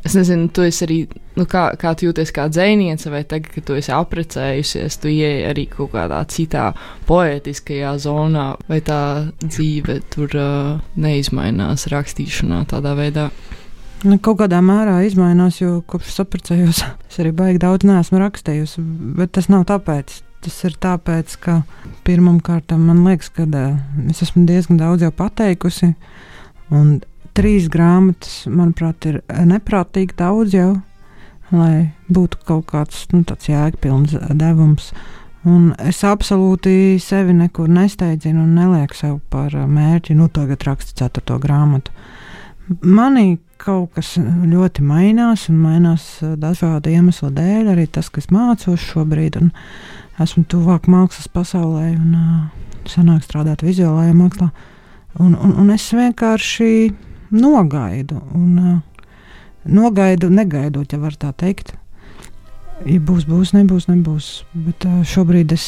es 0.06 0.14
nezinu, 0.14 0.50
tu 0.54 0.66
esi 0.68 0.84
arī, 0.86 0.98
nu, 1.40 1.48
kā, 1.48 1.64
kā 1.80 1.94
tu 1.98 2.10
jūties 2.10 2.34
kā 2.36 2.46
dzēniece, 2.52 3.10
vai 3.10 3.24
tagad, 3.26 3.50
kad 3.56 3.66
tu 3.66 3.78
esi 3.80 3.94
aprecējusies, 3.96 5.00
tu 5.00 5.10
ieej 5.10 5.48
arī 5.48 5.64
kaut 5.72 5.96
kādā 5.96 6.20
citā 6.30 6.68
poetiskajā 7.08 7.96
zonā, 8.04 8.50
vai 8.68 8.82
tā 8.84 9.00
dzīve 9.40 10.02
tur 10.12 10.36
uh, 10.36 10.76
neizmainās 11.00 11.88
rakstīšanā 11.90 12.66
tādā 12.70 12.94
veidā. 13.00 13.30
Nu, 14.06 14.14
kaut 14.22 14.38
kādā 14.38 14.60
mērā 14.62 15.00
izmainās, 15.08 15.56
jo 15.58 15.80
kopš 15.90 16.12
sapratējos, 16.20 16.84
es 17.10 17.18
arī 17.18 17.32
baigi 17.34 17.62
daudz 17.64 17.86
neesmu 17.88 18.20
rakstījusi. 18.22 18.82
Bet 19.18 19.34
tas 19.34 19.50
nav 19.50 19.66
tāpēc. 19.70 20.20
Tas 20.44 20.54
ir 20.68 20.76
tāpēc, 20.78 21.34
ka 21.42 21.56
pirmam 22.06 22.38
kārtam 22.44 22.84
man 22.86 23.02
liekas, 23.02 23.32
ka 23.34 23.46
es 24.06 24.22
esmu 24.22 24.44
diezgan 24.46 24.78
daudz 24.78 25.02
jau 25.02 25.10
pateikusi. 25.10 25.96
Un 26.70 27.00
trīs 27.34 27.66
grāmatas, 27.72 28.44
manuprāt, 28.46 29.08
ir 29.10 29.18
neprātīgi 29.26 30.14
daudz 30.18 30.54
jau, 30.54 30.70
lai 31.50 31.90
būtu 32.06 32.38
kaut 32.46 32.68
kāds 32.70 33.08
nu, 33.10 33.24
tāds 33.26 33.50
jēgpilns 33.50 34.14
devums. 34.38 34.92
Un 35.48 35.72
es 35.82 36.04
absolūti 36.06 37.00
sevi 37.02 37.34
nekur 37.34 37.70
nesteidzinu 37.72 38.44
un 38.44 38.54
nelieku 38.58 38.94
sev 38.94 39.18
par 39.32 39.54
mērķi, 39.54 40.14
nu, 40.18 40.30
tagad 40.30 40.66
rakstu 40.70 40.94
ceturto 41.02 41.38
grāmatu. 41.42 41.90
Manī 42.82 43.38
kaut 43.58 43.96
kas 43.96 44.14
ļoti 44.18 44.84
mainās, 44.86 45.48
un 45.50 45.58
mainās 45.62 46.06
dažādu 46.40 46.92
iemeslu 46.92 47.30
dēļ. 47.34 47.72
Arī 47.74 47.86
tas, 47.90 48.10
kas 48.12 48.30
mācos 48.34 48.84
šobrīd, 48.92 49.38
un 49.40 49.50
esmu 50.22 50.44
tuvāk 50.50 50.88
mākslas 50.90 51.28
pasaulē, 51.32 51.90
un 51.96 52.14
uh, 52.18 52.68
sanāk 52.88 53.24
strādāt 53.26 53.64
vizuālajā 53.66 54.14
mākslā. 54.16 54.50
Un, 55.18 55.34
un, 55.34 55.54
un 55.58 55.72
es 55.74 55.88
vienkārši 55.94 56.92
nogaidu, 57.34 58.20
un 58.36 58.58
uh, 58.62 59.06
nogaidu, 59.64 60.30
negaidot, 60.30 60.92
ja 60.92 61.00
var 61.02 61.16
tā 61.18 61.32
teikt. 61.36 61.74
Ja 62.86 63.00
būs, 63.02 63.26
būs, 63.26 63.54
nebūs, 63.56 63.88
nebūs. 63.90 64.30
Bet 64.54 64.86
uh, 64.86 65.00
šobrīd 65.06 65.54
es 65.56 65.66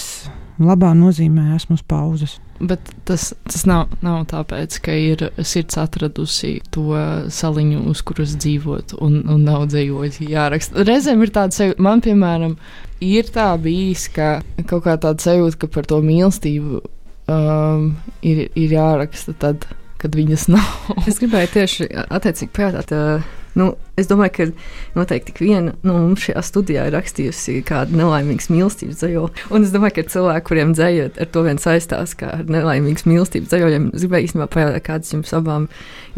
labā 0.63 0.93
nozīmē 0.95 1.57
esmu 1.57 1.81
uz 1.81 1.83
pauzes. 1.87 2.39
Bet 2.61 2.91
tas, 3.09 3.31
tas 3.49 3.63
nav, 3.65 3.89
nav 4.05 4.27
tāpēc, 4.29 4.77
ka 4.85 4.93
ir 4.93 5.23
sirds 5.49 5.79
atradusi 5.81 6.59
to 6.75 6.93
saliņu, 7.33 7.87
uz 7.89 8.03
kuras 8.05 8.35
dzīvot, 8.37 8.93
un, 9.01 9.23
un 9.33 9.47
nav 9.49 9.65
dzējoļi 9.73 10.29
jāraksta. 10.29 10.85
Reizēm 10.85 11.25
ir 11.25 11.33
tāds, 11.33 11.63
man, 11.81 12.05
piemēram, 12.05 12.59
ir 13.01 13.33
tā 13.33 13.49
bijis, 13.63 14.11
ka 14.13 14.43
kaut 14.69 14.85
kā 14.85 14.99
tāda 15.01 15.25
sajūta, 15.25 15.63
ka 15.63 15.73
par 15.73 15.89
to 15.89 16.03
mīlestību 16.05 16.83
um, 16.85 17.91
ir, 18.21 18.47
ir 18.53 18.77
jāraksta 18.77 19.35
tad, 19.41 19.65
kad 20.01 20.17
viņas 20.17 20.49
nav. 20.55 20.97
es 21.09 21.21
gribēju 21.23 21.55
tieši 21.57 21.93
attiecīgi 22.09 22.53
pajautāt. 22.57 22.93
Uh, 22.93 23.40
Nu, 23.59 23.73
es 23.99 24.07
domāju, 24.11 24.33
ka 24.37 24.47
noteikti 24.95 25.35
viena 25.41 25.73
no 25.83 25.93
nu, 25.93 26.03
mums 26.11 26.23
šajā 26.27 26.43
studijā 26.47 26.87
ir 26.87 26.95
rakstījusi 26.95 27.61
kādu 27.67 27.99
nelaimīgu 27.99 28.53
mīlestības 28.55 29.01
dzējoli. 29.01 29.47
Un 29.51 29.67
es 29.67 29.73
domāju, 29.75 29.97
ka 29.97 30.05
cilvēki, 30.15 30.47
kuriem 30.47 30.75
dzējot, 30.77 31.19
ar 31.21 31.31
to 31.35 31.43
vien 31.47 31.59
saistās 31.63 32.15
kā 32.19 32.31
ar 32.39 32.45
nelaimīgu 32.51 33.11
mīlestības 33.11 33.51
dzējoļiem, 33.51 33.89
es 33.97 34.05
gribēju 34.07 34.29
īstenībā 34.29 34.49
pajautāt, 34.55 34.85
kādas 34.87 35.15
jums 35.15 35.35
abām 35.37 35.67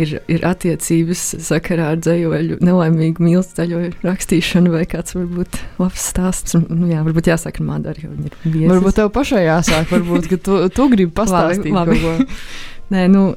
ir, 0.00 0.18
ir 0.32 0.44
attiecības 0.48 1.24
sakarā 1.46 1.92
ar 1.94 2.02
dzējoļu, 2.04 2.60
nelaimīgu 2.64 3.24
mīlestības 3.24 4.02
rakstīšanu, 4.04 4.74
vai 4.76 4.84
kāds 4.90 5.16
varbūt 5.16 5.60
labs 5.80 6.08
stāsts. 6.12 6.58
Nu, 6.68 6.90
jā, 6.90 7.00
varbūt 7.06 7.32
jāsaka 7.32 7.64
Madara, 7.64 8.04
jo 8.04 8.12
viņa 8.12 8.28
ir 8.28 8.36
viesis. 8.44 8.68
Varbūt 8.74 8.98
tev 9.00 9.12
pašai 9.14 9.46
jāsāk, 9.46 9.88
varbūt, 9.92 10.28
tu, 10.44 10.60
tu 10.68 10.90
gribi 10.92 11.14
pastāstīt 11.20 11.72
labi, 11.72 11.96
labi. 12.02 12.28
Nē, 12.92 13.06
nu, 13.08 13.30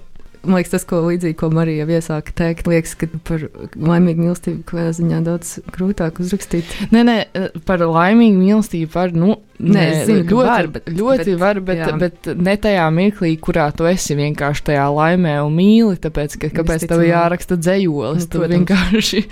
man 0.45 0.59
liekas, 0.59 0.73
tas, 0.75 0.85
ko 0.87 1.01
līdzīgi, 1.05 1.35
ko 1.39 1.49
Marija 1.53 1.87
iesāka 1.89 2.33
teikt, 2.37 2.69
liekas, 2.69 2.95
ka 2.99 3.09
par 3.27 3.47
laimīgu 3.75 4.23
mīlestību 4.23 4.63
kādā 4.69 4.93
ziņā 4.97 5.21
daudz 5.25 5.57
grūtāk 5.75 6.21
uzrakstīt. 6.23 6.71
Nē, 6.95 7.03
nē, 7.07 7.17
par 7.67 7.83
laimīgu 7.83 8.39
mīlestību 8.39 8.91
var, 8.93 9.13
nu, 9.17 9.35
nē, 9.59 9.75
nē 9.75 9.85
zinu, 10.09 10.23
ļoti, 10.31 10.49
var, 10.49 10.71
bet, 10.77 10.89
ļoti 10.95 11.27
bet, 11.27 11.41
var, 11.41 11.61
bet, 11.69 11.81
jā. 11.81 11.91
bet 12.01 12.31
ne 12.47 12.55
tajā 12.65 12.87
mirklī, 12.95 13.35
kurā 13.41 13.67
tu 13.75 13.87
esi 13.89 14.17
vienkārši 14.19 14.67
tajā 14.71 14.87
laimē 14.95 15.37
un 15.45 15.55
mīli, 15.57 15.99
tāpēc, 16.05 16.39
ka 16.41 16.51
kāpēc 16.61 16.87
tev 16.89 17.05
jāraksta 17.05 17.59
dzējolis, 17.61 18.27
nu, 18.27 18.33
tu 18.33 18.49
vienkārši, 18.55 19.23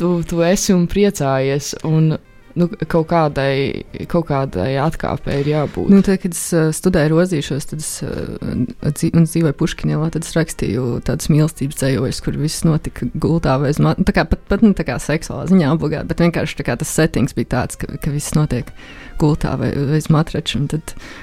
tu, 0.00 0.16
tu 0.28 0.42
esi 0.46 0.76
un 0.76 0.88
priecājies. 0.90 1.74
Un, 1.88 2.14
nu, 2.58 2.68
kaut, 2.90 3.06
kādai, 3.10 3.84
kaut 4.10 4.28
kādai 4.30 4.74
atkāpei 4.82 5.40
ir 5.42 5.50
jābūt. 5.52 5.90
Nu, 5.92 6.00
tad, 6.06 6.20
kad 6.22 6.34
es 6.36 6.42
uh, 6.56 6.70
studēju 6.74 7.12
rozīšos, 7.14 7.68
tad 7.70 7.84
es 7.84 7.90
uh, 8.06 8.64
dzīvoju 8.90 9.56
Puškinēlā, 9.60 10.10
tad 10.14 10.26
es 10.26 10.34
rakstīju 10.36 11.00
tādas 11.06 11.30
mīlestības 11.32 11.80
dzējojas, 11.80 12.22
kur 12.24 12.40
viss 12.40 12.66
notika 12.66 13.08
gultā 13.14 13.58
vai 13.62 13.74
zma, 13.76 13.94
nu, 13.98 14.06
tā 14.08 14.16
kā 14.16 14.26
pat, 14.30 14.42
pat 14.50 14.64
ne 14.66 14.72
tā 14.76 14.86
kā 14.88 14.98
seksuālā 15.02 15.48
ziņā 15.50 15.74
obligāti, 15.76 16.10
bet 16.10 16.24
vienkārši 16.26 16.66
kā, 16.66 16.78
tas 16.80 16.94
settings 17.00 17.36
bija 17.38 17.54
tāds, 17.58 17.80
ka, 17.80 17.94
ka 18.00 18.14
viss 18.14 18.36
notiek 18.38 18.72
gultā 19.20 19.54
vai 19.60 19.70
uz 19.98 20.08
matrača. 20.12 20.62
Tad 20.70 20.94
uh, 20.96 21.20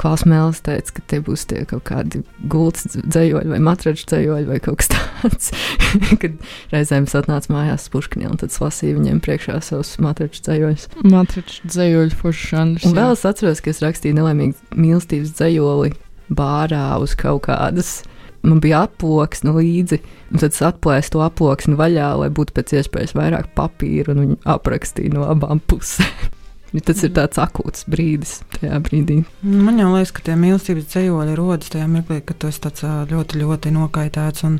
Klaus 0.00 0.24
Mēls 0.28 0.62
teica, 0.64 0.94
ka 0.96 1.02
tie 1.10 1.18
būs 1.24 1.44
tie 1.50 1.62
kaut 1.68 1.84
kādi 1.90 2.22
gultas 2.48 2.96
dzējoļi 2.96 3.52
vai 3.52 3.60
matrača 3.66 4.06
dzējoļi 4.08 4.48
vai 4.48 4.58
kaut 4.64 4.80
kas 4.80 4.90
tāds. 4.94 5.50
kad 6.22 6.36
reizēm 6.72 7.08
es 7.08 7.16
atnācu 7.18 7.52
mājās 7.52 7.88
puškiņā 7.92 8.30
un 8.32 8.40
tad 8.40 8.54
lasīju 8.64 8.98
viņiem 9.00 9.22
priekšā 9.24 9.58
savus 9.64 9.94
matrača 10.00 10.44
dzējoļus. 10.48 10.88
Matrača 11.04 11.68
dzējoļu 11.68 12.20
foršs 12.22 12.52
žanrs. 12.54 12.86
Un 12.88 12.96
vēl 12.96 13.12
es 13.16 13.26
atceros, 13.28 13.60
ka 13.64 13.74
es 13.74 13.82
rakstīju 13.84 14.16
nelaimīgu 14.16 14.78
mīlestības 14.78 15.34
dzējoli 15.36 15.92
bārā 16.32 16.86
uz 17.04 17.16
kaut 17.18 17.44
kādas 17.48 17.98
man 18.46 18.62
bija 18.62 18.84
aploksne 18.86 19.52
līdzi, 19.56 20.00
un 20.32 20.40
tad 20.40 20.54
es 20.54 20.64
atplēsu 20.64 21.16
to 21.16 21.22
aploksni 21.24 21.76
vaļā, 21.78 22.08
lai 22.22 22.30
būtu 22.34 22.54
pēc 22.56 22.76
iespējas 22.80 23.16
vairāk 23.18 23.52
papīra, 23.58 24.14
un 24.14 24.24
viņi 24.24 24.40
aprakstīja 24.56 25.16
no 25.16 25.28
abām 25.28 25.60
pusēm. 25.68 26.37
Ja 26.76 26.82
tas 26.84 27.00
ir 27.00 27.14
tāds 27.16 27.38
akūts 27.40 27.86
brīdis, 27.88 28.34
tajā 28.58 28.76
brīdī. 28.84 29.22
Man 29.40 29.78
jau 29.80 29.88
liekas, 29.94 30.12
ka 30.12 30.24
tie 30.26 30.34
mīlestības 30.36 30.90
ceļoļi 30.92 31.36
rodas 31.38 31.72
tajā 31.72 31.86
mirklī, 31.88 32.18
kad 32.28 32.36
tu 32.42 32.50
esi 32.50 32.90
ļoti, 33.08 33.40
ļoti 33.40 33.72
nokaitēts 33.72 34.44
un, 34.44 34.58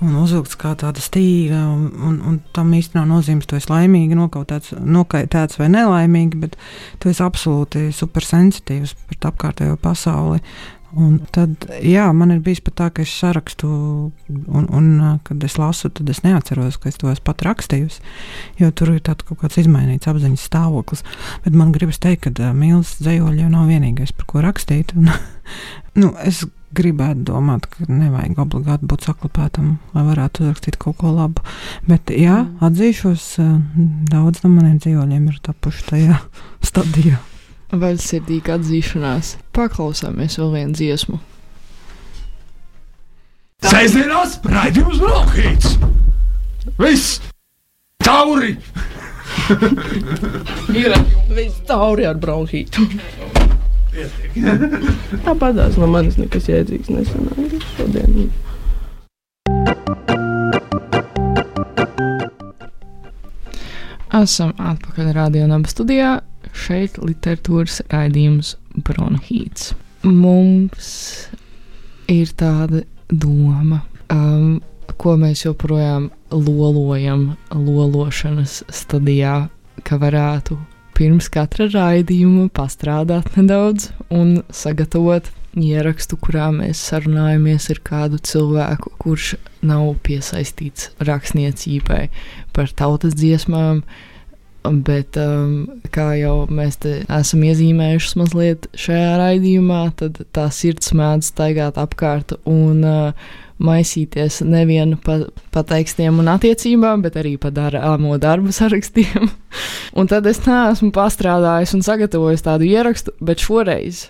un 0.00 0.14
uzvilkts 0.22 0.56
kā 0.56 0.72
tāda 0.80 1.04
stīga. 1.04 1.60
Un, 1.68 1.90
un, 2.08 2.18
un 2.30 2.38
tam 2.56 2.72
īstenībā 2.72 3.04
nav 3.04 3.18
nozīmes, 3.18 3.48
tu 3.48 3.58
esi 3.60 3.68
laimīgi, 3.68 4.16
nokaitēts 4.16 5.60
vai 5.60 5.68
nelaimīgi, 5.74 6.40
bet 6.40 6.56
tu 7.02 7.12
esi 7.12 7.24
absolūti 7.24 7.90
supersensitīvs 8.00 8.96
pret 9.10 9.28
apkārtējo 9.32 9.76
pasauli. 9.82 10.40
Un 10.92 11.14
tad, 11.32 11.64
jā, 11.80 12.04
man 12.12 12.34
ir 12.34 12.42
bijis 12.44 12.60
pat 12.64 12.74
tā, 12.76 12.86
ka 12.92 13.04
es 13.04 13.12
sarakstu, 13.16 13.68
un, 14.28 14.66
un 14.68 14.88
kad 15.24 15.44
es 15.46 15.56
lasu, 15.56 15.88
tad 15.88 16.10
es 16.12 16.20
neatceros, 16.24 16.76
ka 16.80 16.90
es 16.90 17.00
to 17.00 17.08
esmu 17.08 17.24
pat 17.30 17.44
rakstījusi. 17.46 18.02
Jo 18.60 18.68
tur 18.76 18.92
ir 18.92 19.00
kaut 19.00 19.38
kāds 19.40 19.60
izmainīts 19.62 20.10
apziņas 20.10 20.44
stāvoklis. 20.50 21.04
Bet 21.46 21.56
man 21.56 21.72
gribas 21.72 22.02
teikt, 22.02 22.28
ka 22.28 22.52
mīlestības 22.52 23.06
dzīsloļi 23.06 23.44
jau 23.44 23.52
nav 23.54 23.72
vienīgais, 23.72 24.12
par 24.18 24.28
ko 24.28 24.44
rakstīt. 24.44 24.92
Un, 24.98 25.08
nu, 26.00 26.12
es 26.20 26.44
gribētu 26.76 27.24
domāt, 27.32 27.70
ka 27.72 27.88
nevajag 27.88 28.44
obligāti 28.44 28.92
būt 28.92 29.08
saklapētam, 29.08 29.74
lai 29.96 30.06
varētu 30.12 30.44
uzrakstīt 30.44 30.80
kaut 30.80 31.00
ko 31.00 31.16
labu. 31.16 31.44
Bet, 31.88 32.12
jā, 32.12 32.42
mm. 32.44 32.62
atzīšos, 32.68 33.28
daudz 34.12 34.44
no 34.44 34.54
maniem 34.54 34.80
dzīvoļiem 34.80 35.28
ir 35.32 35.44
tapuši 35.48 35.86
tajā 35.88 36.24
stadijā 36.68 37.20
vaļsirdīga 37.72 38.58
atzīšanās. 38.58 39.36
Paklausāmies 39.56 40.38
vēl 40.40 40.52
vienu 40.56 40.76
dziesmu. 40.76 41.20
Sēžamās 43.62 44.40
raidījums 44.44 45.00
Brokhīts! 45.00 45.76
Viss! 46.78 47.20
Tauri! 48.02 48.56
Ir 50.74 50.94
viss 51.32 51.60
tauri 51.68 52.06
ar 52.06 52.18
bronhītu. 52.20 52.84
Tāpat 55.24 55.56
tās 55.58 55.78
no 55.80 55.88
manis 55.90 56.18
nekas 56.20 56.48
jēdzīgs 56.50 56.90
nesanāca 56.92 57.60
šodien. 57.76 58.30
Esam 64.22 64.52
atpakaļ 64.60 65.14
radio 65.16 65.46
naba 65.48 65.70
studijā 65.72 66.18
šeit 66.52 66.98
literatūras 67.00 67.80
raidījums 67.92 68.56
Bronhīts. 68.84 69.72
Mums 70.02 70.90
ir 72.10 72.32
tāda 72.38 72.82
doma, 73.08 73.82
um, 74.12 74.60
ko 74.98 75.16
mēs 75.20 75.44
joprojām 75.46 76.10
lolojam, 76.32 77.32
lološanas 77.52 78.62
stadijā, 78.72 79.48
ka 79.86 79.98
varētu 80.00 80.58
pirms 80.96 81.28
katra 81.32 81.68
raidījuma 81.72 82.48
pastrādāt 82.54 83.36
nedaudz 83.38 83.90
un 84.12 84.42
sagatavot 84.52 85.30
ierakstu, 85.58 86.16
kurā 86.20 86.48
mēs 86.54 86.80
sarunājamies 86.88 87.68
ar 87.74 87.80
kādu 87.84 88.20
cilvēku, 88.24 88.94
kurš 89.00 89.34
nav 89.64 89.90
piesaistīts 90.04 90.92
rakstniecībai 91.04 92.06
par 92.56 92.72
tautas 92.76 93.16
dziesmām, 93.18 93.82
uh, 93.82 94.11
Bet, 94.62 95.16
um, 95.18 95.80
kā 95.90 96.12
jau 96.20 96.44
mēs 96.46 96.76
esam 96.86 97.46
iezīmējuši 97.48 98.18
mazliet 98.20 98.68
šajā 98.78 99.16
raidījumā, 99.18 99.80
tad 99.98 100.20
tā 100.30 100.46
sirds 100.54 100.92
mēdz 100.94 101.32
staigāt 101.32 101.80
apkārt 101.82 102.36
un 102.46 102.84
uh, 102.86 103.32
maisīties 103.62 104.40
nevienu 104.46 104.98
pa, 105.02 105.18
pa 105.54 105.64
tekstiem 105.66 106.22
un 106.22 106.30
attiecībām, 106.32 107.02
bet 107.02 107.18
arī 107.18 107.34
pa 107.42 107.50
darāmo 107.54 108.16
darbu 108.22 108.54
sarakstiem. 108.54 109.30
un 109.98 110.10
tad 110.10 110.26
es 110.30 110.42
neesmu 110.46 110.92
pastrādājis 110.94 111.74
un 111.76 111.86
sagatavojis 111.86 112.46
tādu 112.46 112.70
ierakstu, 112.70 113.14
bet 113.18 113.42
šoreiz 113.42 114.08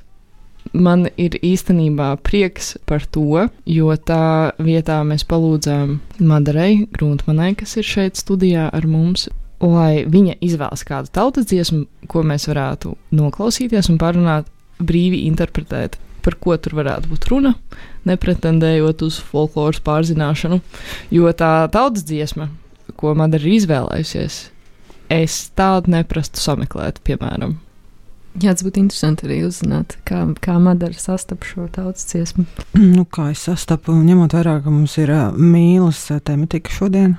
man 0.72 1.08
ir 1.20 1.36
īstenībā 1.42 2.14
prieks 2.24 2.76
par 2.88 3.04
to, 3.12 3.46
jo 3.66 3.96
tā 3.98 4.52
vietā 4.62 5.00
mēs 5.04 5.24
palūdzām 5.28 5.98
Madarai 6.22 6.86
Gruntmanai, 6.94 7.52
kas 7.58 7.76
ir 7.80 7.88
šeit 7.88 8.20
studijā 8.20 8.68
ar 8.72 8.86
mums, 8.88 9.28
lai 9.62 10.04
viņa 10.08 10.38
izvēlas 10.42 10.82
kādu 10.86 11.12
tautas 11.14 11.46
dziesmu, 11.50 11.84
ko 12.10 12.24
mēs 12.26 12.48
varētu 12.50 12.96
noklausīties 13.14 13.90
un 13.92 14.00
parunāt, 14.02 14.48
brīvi 14.82 15.22
interpretēt, 15.28 15.98
par 16.22 16.36
ko 16.42 16.56
tur 16.58 16.76
varētu 16.80 17.10
būt 17.10 17.28
runa, 17.30 17.54
nepretendējot 18.08 19.04
uz 19.06 19.18
folkloras 19.22 19.82
pārzināšanu. 19.84 20.60
Jo 21.14 21.30
tā 21.36 21.68
tautas 21.72 22.06
dziesma, 22.08 22.48
ko 22.98 23.14
man 23.18 23.34
ir 23.38 23.46
izvēlējusies, 23.56 24.38
es 25.12 25.38
tādu 25.58 25.94
neprastu 25.94 26.42
sameklēt, 26.42 27.02
piemēram. 27.06 27.58
Jā, 28.40 28.54
tas 28.54 28.64
būtu 28.64 28.80
interesanti 28.80 29.26
arī 29.26 29.42
uzzināt, 29.44 29.98
kā, 30.08 30.22
kā 30.40 30.54
Madara 30.62 30.96
sastapa 30.96 31.44
šo 31.44 31.66
tautas 31.72 32.06
dziesmu. 32.08 32.46
Nu, 32.96 33.04
kā 33.04 33.28
es 33.34 33.42
sastapu, 33.44 33.92
ņemot 33.92 34.32
vērā, 34.32 34.56
ka 34.64 34.72
mums 34.72 34.94
ir 35.02 35.12
uh, 35.12 35.34
mīlas 35.36 36.00
uh, 36.14 36.20
tematika 36.24 36.72
šodien, 36.72 37.18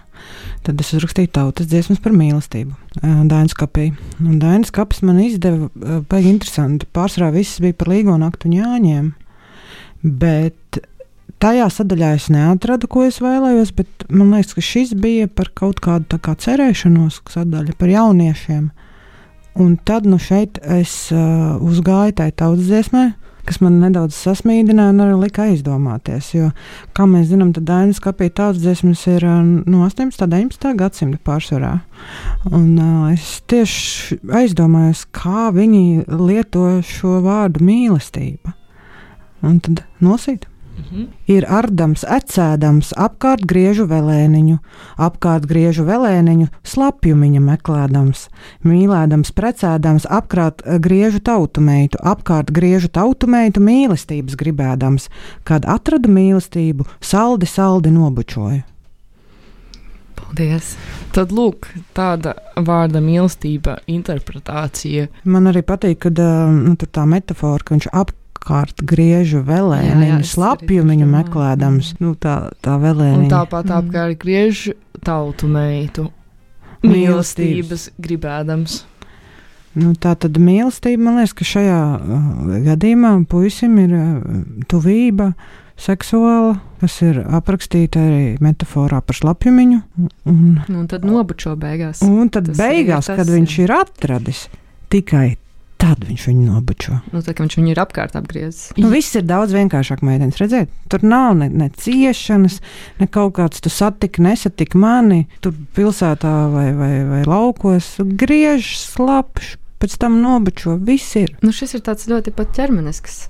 tad 0.65 0.82
es 0.82 0.89
uzrakstīju 0.97 1.30
tautas 1.38 1.69
dziesmas 1.69 2.02
par 2.02 2.15
mīlestību. 2.17 2.73
Uh, 3.04 3.21
Dainis 3.30 3.54
Kapī. 3.58 3.91
Un 4.23 4.39
Dainis 4.41 4.73
Kapis 4.73 5.04
man 5.06 5.21
izdeva 5.21 5.69
uh, 5.69 5.99
baigi 6.10 6.34
interesanti. 6.34 6.89
Pārsvarā 6.97 7.30
viss 7.38 7.62
bija 7.62 7.78
par 7.78 7.93
līgo 7.93 8.17
naktu 8.17 8.49
un 8.49 8.58
jāņiem. 8.58 9.12
Bet 10.02 10.82
tajā 11.43 11.67
sadaļā 11.78 12.13
es 12.17 12.30
neatradu, 12.34 12.89
ko 12.89 13.06
es 13.06 13.19
vēlējos, 13.23 13.73
bet 13.78 14.08
man 14.10 14.34
liekas, 14.34 14.56
ka 14.58 14.63
šis 14.65 14.95
bija 14.99 15.30
par 15.30 15.54
kaut 15.54 15.84
kādu 15.84 16.17
kā 16.23 16.34
cerēšanos 16.39 17.21
sadaļu, 17.36 17.78
par 17.78 17.91
jauniešiem. 17.93 18.71
Un 19.54 19.76
tad 19.86 20.08
nu 20.10 20.18
šeit 20.18 20.58
es 20.66 21.12
uh, 21.13 21.60
uzgāju 21.62 22.16
tajā 22.18 22.34
tautas 22.42 22.66
dziesmē, 22.66 23.04
kas 23.46 23.60
man 23.62 23.76
nedaudz 23.84 24.16
sasmīdināja 24.18 24.94
un 24.96 25.04
arī 25.04 25.18
lika 25.22 25.46
aizdomāties. 25.52 26.32
Jo, 26.34 26.48
kā 26.98 27.06
mēs 27.10 27.28
zinām, 27.30 27.52
tad 27.54 27.68
Dainas 27.68 28.02
kapija 28.02 28.34
tautas 28.39 28.63
dziesmas 28.63 29.04
ir 29.12 29.26
uh, 29.28 29.44
no 29.44 29.84
18. 29.86 30.26
un 30.26 30.34
19. 30.34 30.72
gadsimta 30.80 31.22
pārsvarā. 31.28 31.76
Un 32.50 32.72
uh, 32.80 33.12
es 33.13 33.44
tieši 33.52 34.18
aizdomājos, 34.42 35.06
kā 35.13 35.52
viņi 35.54 36.08
lieto 36.10 36.80
šo 36.88 37.20
vārdu 37.26 37.62
mīlestība. 37.68 38.56
Un 39.44 39.60
tad 39.62 39.84
nosīt. 40.02 40.48
Mhm. 40.93 41.08
Ir 41.25 41.45
ardams, 41.49 42.03
ecēdams, 42.06 42.91
apkārt 43.01 43.47
griežu 43.49 43.88
velēniņu, 43.89 44.60
apkārt 45.01 45.47
griežu 45.49 45.88
velēniņu, 45.88 46.51
slapjumiņa 46.69 47.41
meklēdams, 47.41 48.27
mīlēdams, 48.62 49.34
precēdams, 49.34 50.06
apkārt 50.06 50.62
griežu 50.86 51.23
tautu 51.25 51.65
meitu, 51.65 51.97
apkārt 51.97 52.53
griežu 52.53 52.91
tautu 52.93 53.25
meitu 53.25 53.63
mīlestības 53.63 54.38
gribēdams, 54.38 55.10
kad 55.43 55.65
atradu 55.65 56.13
mīlestību, 56.13 56.86
saldi, 57.01 57.49
saldi 57.49 57.89
nobučoju. 57.89 58.62
Paldies! 60.13 60.75
Tad, 61.13 61.34
lūk, 61.34 61.71
tāda 61.97 62.36
vārda 62.53 63.01
mīlestība, 63.01 63.79
interpretācija. 63.89 65.10
Man 65.25 65.49
arī 65.49 65.65
patīk, 65.65 66.06
kad 66.06 66.21
nu, 66.21 66.77
tā 66.77 67.06
metāfora, 67.10 67.65
ka 67.65 67.77
viņš 67.79 67.89
apkārt 67.89 68.19
apkārt 68.43 68.84
griežu 68.84 69.39
velēniņu, 69.47 70.23
slapjumiņu 70.27 71.08
meklējams. 71.08 71.93
Nu, 72.03 72.13
tā, 72.19 72.51
tā 72.62 72.75
velēniņa. 72.77 73.23
Un 73.23 73.32
tāpat 73.32 73.69
mm. 73.69 73.77
apkārt 73.79 74.19
griežu 74.19 74.75
tautu 75.03 75.47
meitu. 75.47 76.10
Mīlestības 76.84 77.93
gribēdams. 78.03 78.82
Nu, 79.79 79.93
tā 79.95 80.13
tad 80.19 80.36
mīlestība, 80.38 81.01
man 81.01 81.21
liekas, 81.21 81.34
ka 81.34 81.47
šajā 81.47 81.77
uh, 81.95 82.58
gadījumā 82.67 83.13
puisim 83.32 83.79
ir 83.82 83.93
uh, 83.95 84.10
tuvība 84.69 85.32
seksuāla, 85.79 86.60
kas 86.84 86.99
ir 87.08 87.21
aprakstīta 87.23 88.03
arī 88.03 88.25
metaforā 88.43 88.99
par 89.01 89.17
slapjumiņu. 89.17 89.79
Un, 90.29 90.43
nu, 90.67 90.84
un 90.84 90.91
tad 90.91 91.08
nobučo 91.08 91.56
beigās. 91.58 92.03
Un 92.06 92.29
tad 92.29 92.51
tas 92.51 92.60
beigās, 92.60 93.08
tas, 93.08 93.17
kad 93.17 93.32
viņš 93.32 93.58
ir 93.63 93.73
atradis 93.79 94.43
tikai 94.93 95.32
tad 95.84 96.06
viņš 96.08 96.28
viņu 96.30 96.46
nobučo. 96.48 96.98
Nu, 97.12 97.22
tā, 97.26 97.36
viņš 97.36 97.58
viņu 97.60 97.74
ir 97.74 97.82
apkārt 97.84 98.15
apgriezis. 98.15 98.72
Nu, 98.80 98.88
viss 98.93 99.17
ir 99.19 99.26
daudz 99.28 99.56
vienkāršāk, 99.56 100.04
meitenes. 100.06 100.39
Redziet, 100.39 100.72
tur 100.91 101.04
nav 101.04 101.36
ne, 101.41 101.50
ne 101.52 101.67
ciešanas, 101.84 102.62
ne 103.02 103.10
kaut 103.12 103.36
kāds 103.39 103.63
tu 103.63 103.72
satiki, 103.74 104.24
nesatiki 104.24 104.80
mani, 104.80 105.26
tur 105.43 105.56
pilsētā 105.76 106.34
vai, 106.54 106.69
vai, 106.78 106.93
vai 107.10 107.22
laukos. 107.28 107.98
Griež, 108.24 108.74
slapš, 108.80 109.58
pēc 109.84 110.00
tam 110.00 110.22
nobučo. 110.24 110.78
Viss 110.80 111.17
ir. 111.19 111.36
Nu, 111.43 111.52
šis 111.56 111.76
ir 111.76 111.86
tāds 111.86 112.08
ļoti 112.12 112.36
pat 112.36 112.56
ķermenisks. 112.56 113.26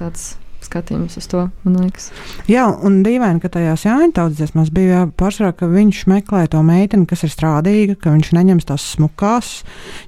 Tāds 0.00 0.30
skatījums 0.68 1.16
uz 1.18 1.26
to, 1.30 1.46
man 1.64 1.78
liekas. 1.80 2.10
Jā, 2.50 2.66
un 2.68 3.00
dīvaini, 3.06 3.40
ka 3.42 3.50
tajās 3.56 3.86
Jāņa 3.88 4.12
tautsdziesmās 4.18 4.70
bija 4.74 5.06
pārsvarā, 5.18 5.54
ka 5.56 5.70
viņš 5.70 6.04
meklē 6.10 6.44
to 6.52 6.60
meiteni, 6.66 7.08
kas 7.08 7.24
ir 7.26 7.32
strādīga, 7.32 7.96
ka 7.98 8.12
viņš 8.14 8.30
neņems 8.36 8.68
tās 8.68 8.84
smukās, 8.94 9.50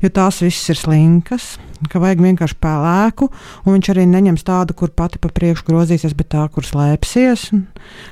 jo 0.04 0.12
tās 0.14 0.42
visas 0.44 0.74
ir 0.74 0.80
slinkas, 0.80 1.48
ka 1.88 2.02
vajag 2.02 2.20
vienkārši 2.26 2.58
pelēku, 2.60 3.30
un 3.64 3.76
viņš 3.78 3.90
arī 3.94 4.04
neņems 4.10 4.44
tādu, 4.46 4.76
kur 4.76 4.92
pati 4.92 5.20
pa 5.22 5.32
priekšu 5.32 5.66
grozīsies, 5.70 6.14
bet 6.18 6.32
tā, 6.34 6.44
kur 6.52 6.66
slēpsies. 6.66 7.48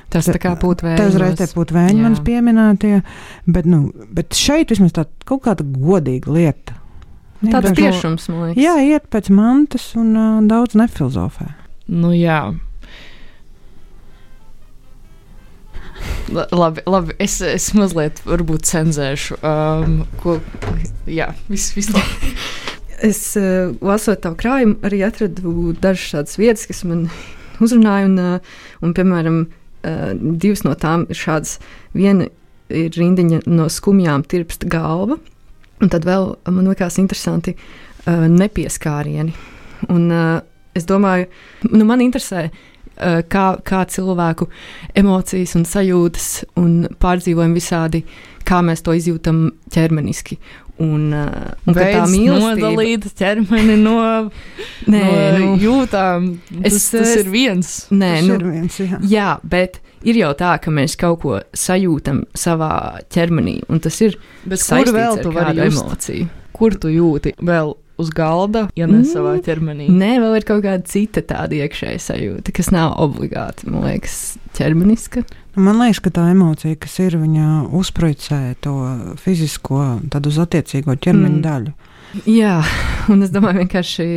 Tas 0.09 0.29
tā 0.29 0.41
kā 0.41 0.55
būtu 0.59 0.87
vēļi. 0.87 0.99
Te 0.99 1.07
uzreiz 1.11 1.37
te 1.39 1.49
būtu 1.53 1.77
vēļi 1.77 2.01
manas 2.01 2.23
pieminētie, 2.25 2.99
bet, 3.45 3.69
nu, 3.69 3.85
bet 4.15 4.37
šeit 4.37 4.73
vismaz 4.73 4.95
tā 4.97 5.05
kaut 5.29 5.45
kāda 5.45 5.67
godīga 5.67 6.33
lieta. 6.33 6.79
Tāds 7.39 7.71
tiešums, 7.77 8.27
man 8.31 8.49
liekas. 8.49 8.59
Jā, 8.59 8.75
iet 8.83 9.07
pēc 9.13 9.29
mantas 9.31 9.93
un 9.99 10.11
uh, 10.11 10.39
daudz 10.43 10.75
nefilozofē. 10.79 11.53
Nu, 11.89 12.11
jā. 12.13 12.39
Labi, 16.29 16.83
labi 16.85 17.15
es, 17.17 17.39
es 17.41 17.71
mazliet 17.73 18.21
varbūt 18.27 18.67
cenzēšu. 18.69 19.39
Um, 19.41 20.03
ko, 20.21 20.37
jā, 21.09 21.31
viss 21.49 21.73
vis 21.73 21.89
labi. 21.93 22.33
es, 23.09 23.23
uh, 23.39 23.73
lasot 23.81 24.21
tavu 24.21 24.37
krājumu, 24.39 24.77
arī 24.85 25.01
atradu 25.07 25.73
dažas 25.81 26.13
tādas 26.13 26.37
vietas, 26.37 26.67
kas 26.69 26.83
man 26.85 27.07
uzrunāja. 27.63 28.11
Un, 28.11 28.19
uh, 28.21 28.59
un, 28.85 28.93
piemēram, 28.97 29.41
uh, 29.47 30.11
divas 30.13 30.61
no 30.67 30.75
tām 30.77 31.07
ir 31.09 31.17
šādas. 31.17 31.57
Viena 31.97 32.29
ir 32.69 32.93
rindiņa 32.93 33.41
no 33.49 33.65
skumjām 33.73 34.27
tirpsta 34.29 34.69
galva, 34.69 35.17
un 35.81 35.89
tad 35.89 36.05
vēl 36.05 36.35
man 36.53 36.69
likās 36.69 37.01
interesanti 37.01 37.55
uh, 37.57 38.27
nepieskārieni. 38.29 39.33
Un, 39.89 40.05
uh, 40.13 40.37
es 40.79 40.87
domāju, 40.89 41.27
nu, 41.69 41.83
man 41.87 42.03
interesē, 42.05 42.47
uh, 42.49 43.19
kā, 43.29 43.45
kā 43.65 43.83
cilvēku 43.89 44.49
emocijas 44.97 45.55
un 45.59 45.67
sajūtas 45.67 46.31
un 46.59 46.81
pārdzīvojumi 47.01 47.59
visādi, 47.59 48.03
kā 48.47 48.63
mēs 48.65 48.83
to 48.85 48.95
izjūtam 48.97 49.49
ķermeniski. 49.73 50.39
Un, 50.79 51.09
uh, 51.11 51.49
un 51.67 51.75
tā 51.75 52.05
mīlestība 52.07 52.69
nodalīt 52.69 53.09
ķermeni 53.19 53.75
no, 53.81 53.97
nē, 54.87 55.01
no 55.03 55.41
nu, 55.41 55.49
jūtām. 55.59 56.29
Tas, 56.53 56.71
es, 56.71 56.85
tas 56.93 57.11
ir 57.19 57.31
viens. 57.33 57.73
Nē, 57.91 58.13
tas 58.21 58.29
nu, 58.29 58.37
ir 58.39 58.45
viens 58.47 58.79
jā. 58.79 59.01
jā, 59.11 59.33
bet 59.43 59.81
ir 60.07 60.21
jau 60.21 60.31
tā, 60.39 60.53
ka 60.63 60.71
mēs 60.71 60.95
kaut 60.99 61.19
ko 61.25 61.35
sajūtam 61.51 62.23
savā 62.31 62.71
ķermenī, 63.11 63.57
un 63.67 63.83
tas 63.83 63.99
ir 64.05 64.15
kur 64.47 64.93
vēl 64.95 65.19
tu 65.19 65.35
vari 65.35 65.67
emociju. 65.67 66.31
Kur 66.55 66.79
tu 66.79 66.91
jūti 66.91 67.35
vēl 67.43 67.75
uz 67.99 68.11
galda, 68.15 68.67
ja 68.79 68.87
ne 68.89 69.01
mm. 69.01 69.09
savā 69.11 69.35
ķermenī. 69.45 69.89
Nē, 69.91 70.13
vēl 70.23 70.39
ir 70.39 70.47
kaut 70.47 70.63
kāda 70.65 70.85
cita 70.89 71.23
tāda 71.25 71.59
iekšēja 71.59 72.01
sajūta, 72.05 72.55
kas 72.55 72.71
nav 72.75 72.95
obligāti, 73.03 73.69
man 73.71 73.87
liekas, 73.87 74.37
ķermeniska. 74.57 75.25
Nu, 75.55 75.65
man 75.67 75.81
liekas, 75.81 76.01
ka 76.05 76.13
tā 76.15 76.29
emocija, 76.31 76.77
kas 76.79 76.99
ir, 77.03 77.17
viņa 77.19 77.69
uzprojicē 77.75 78.41
to 78.63 78.75
fizisko, 79.19 79.83
tad 80.13 80.29
uz 80.29 80.39
attiecīgo 80.41 80.95
ķermeņa 80.95 81.35
mm. 81.35 81.43
daļu. 81.47 81.75
Jā, 82.29 82.55
un 83.13 83.25
es 83.25 83.33
domāju, 83.33 83.63
vienkārši, 83.63 84.07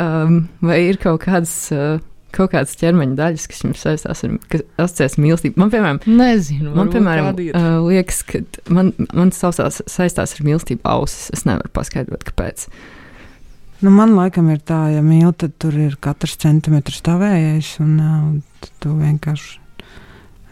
um, 0.00 0.44
vai 0.64 0.84
ir 0.88 1.00
kaut 1.02 1.26
kādas. 1.26 1.56
Uh, 1.74 1.98
kaut 2.34 2.52
kādas 2.52 2.76
ķermeņa 2.78 3.16
daļas, 3.18 3.46
kas 3.50 3.64
jums 3.64 3.80
saistās 3.82 4.22
ar, 4.26 4.36
asociēs 4.84 5.18
mīlestību. 5.18 5.58
Man, 5.60 5.72
piemēram, 5.72 6.00
Nezinu, 6.06 6.74
man, 6.76 6.90
piemēram 6.92 7.32
uh, 7.34 7.66
liekas, 7.88 8.22
ka 8.28 8.42
man, 8.70 8.92
man 9.16 9.32
saistās, 9.34 9.80
saistās 9.90 10.36
ar 10.36 10.46
mīlestību 10.46 10.86
ausis. 10.86 11.30
Es 11.34 11.42
nevaru 11.48 11.72
paskaidrot, 11.74 12.22
kāpēc. 12.30 12.68
Nu, 13.80 13.90
man 13.94 14.12
laikam 14.12 14.50
ir 14.52 14.60
tā, 14.60 14.90
ja 14.92 15.00
mīl, 15.00 15.30
tad 15.32 15.54
tur 15.62 15.76
ir 15.80 15.96
katrs 16.04 16.36
centimetrs 16.42 17.00
tavējais, 17.06 17.78
un 17.80 17.96
uh, 17.96 18.68
tu 18.82 18.92
vienkārši 18.98 19.60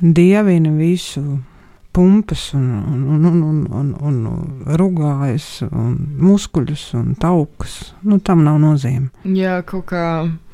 dievini 0.00 0.72
visu 0.78 1.22
pumpas, 1.92 2.52
un, 2.54 2.70
un, 2.70 3.24
un, 3.26 3.42
un, 3.42 3.66
un, 3.80 3.94
un, 4.00 4.18
un 4.30 4.76
rugājas, 4.78 5.46
un 5.66 5.96
muskuļus 6.22 6.84
un 6.94 7.14
taukus. 7.18 7.78
Nu, 8.06 8.20
tam 8.22 8.44
nav 8.46 8.60
nozīme. 8.62 9.08
Jā, 9.34 9.58
kaut 9.66 9.88
kā, 9.90 10.04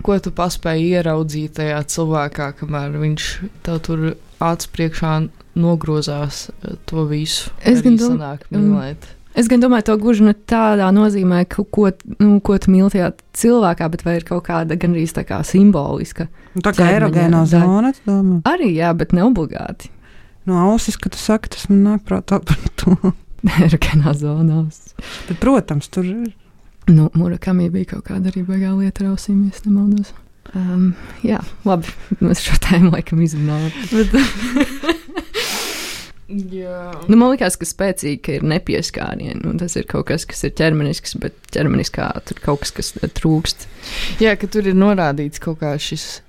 ko 0.03 0.17
tu 0.25 0.33
paspēji 0.35 0.95
ieraudzīt 0.97 1.59
tajā 1.59 1.83
cilvēkā, 1.95 2.53
kamēr 2.61 2.97
viņš 3.03 3.29
tev 3.67 3.83
tur 3.85 4.07
acis 4.43 4.73
priekšā 4.73 5.13
nogrozās 5.61 6.49
to 6.89 7.05
visu. 7.11 7.53
Es 7.63 7.85
gan 7.85 8.01
domāju, 8.01 8.97
Es 9.35 9.49
gan 9.51 9.63
domāju, 9.63 9.89
to 9.89 9.97
gluži 9.99 10.29
ne 10.29 10.35
tādā 10.35 10.87
nozīmē, 10.95 11.41
ka, 11.51 11.65
ko, 11.67 11.89
nu, 12.21 12.39
ko 12.45 12.55
tu 12.63 12.71
mīli 12.71 12.93
tajā 12.95 13.11
cilvēkā, 13.35 13.89
bet 13.91 14.05
vai 14.07 14.19
ir 14.21 14.27
kaut 14.29 14.45
kāda 14.47 14.79
gandrīz 14.79 15.15
tā 15.17 15.25
kā 15.27 15.41
simboliska. 15.47 16.29
Nu, 16.55 16.63
tā 16.63 16.71
kā 16.77 16.87
erogēnā 16.95 17.43
zona, 17.51 17.91
domā? 18.07 18.39
Arī, 18.47 18.71
jā, 18.77 18.93
bet 18.95 19.15
ne 19.17 19.27
obligāti. 19.27 19.91
No 20.47 20.61
ausis, 20.69 21.01
kad 21.01 21.17
tu 21.17 21.19
saki, 21.19 21.51
tas 21.57 21.67
man 21.73 21.83
nāk 21.83 22.07
prātā 22.07 22.39
par 22.47 22.63
to. 22.79 22.95
erogēnā 23.67 24.15
zonā. 24.19 24.65
Bet, 25.29 25.39
protams, 25.43 25.91
tur 25.93 26.07
ir. 26.09 26.33
Nu, 26.85 27.09
Murakami 27.17 27.71
bija 27.73 27.95
kaut 27.95 28.11
kāda 28.11 28.29
arī 28.29 28.43
baigā 28.45 28.75
lieta 28.77 29.03
ar 29.03 29.15
ausīm, 29.15 29.47
ja 29.49 29.65
nemaldos. 29.65 30.13
Um, 30.55 30.91
jā, 31.25 31.39
labi, 31.65 31.89
mēs 32.21 32.43
šo 32.45 32.59
tēmu 32.63 32.93
laikam 32.93 33.23
izrunājam. 33.25 33.73
Bet, 33.91 34.13
Jā. 36.29 36.95
Nu, 37.09 37.17
man 37.21 37.35
liekas, 37.35 37.57
ka 37.61 37.67
spēcīgi 37.69 38.21
ka 38.25 38.33
ir 38.39 38.43
nepieskārieni. 38.49 39.43
Nu, 39.45 39.53
tas 39.61 39.77
ir 39.77 39.85
kaut 39.91 40.07
kas, 40.09 40.25
kas 40.25 40.45
ir 40.49 40.55
ķermenisks, 40.57 41.19
bet 41.21 41.35
ķermeniskā 41.53 42.07
tur 42.25 42.41
kaut 42.45 42.63
kas, 42.65 42.71
kas 42.73 42.93
trūkst. 43.19 43.67
Jā, 44.25 44.33
ka 44.41 44.47
tur 44.49 44.65
ir 44.71 44.75
norādīts 44.79 45.43
kaut 45.45 45.61
kā 45.61 45.75
šis 45.77 46.21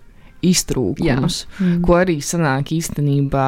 iztrūkums, 0.46 1.46
Mm. 1.60 1.82
ko 1.86 1.94
arī 2.02 2.18
sanāk 2.22 2.72
īstenībā 2.76 3.48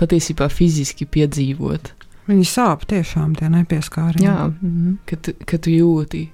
patiesībā 0.00 0.48
fiziski 0.52 1.06
piedzīvot. 1.06 1.90
Viņi 2.28 2.44
sāp 2.46 2.84
tiešām 2.86 3.34
tie 3.38 3.48
nepieskārieni. 3.50 4.24
Jā, 4.28 4.52
mm. 4.62 4.98
Kad, 5.06 5.22
tu- 5.22 5.34
kad 5.46 5.60
tu 5.62 5.70
jūti 5.70 6.28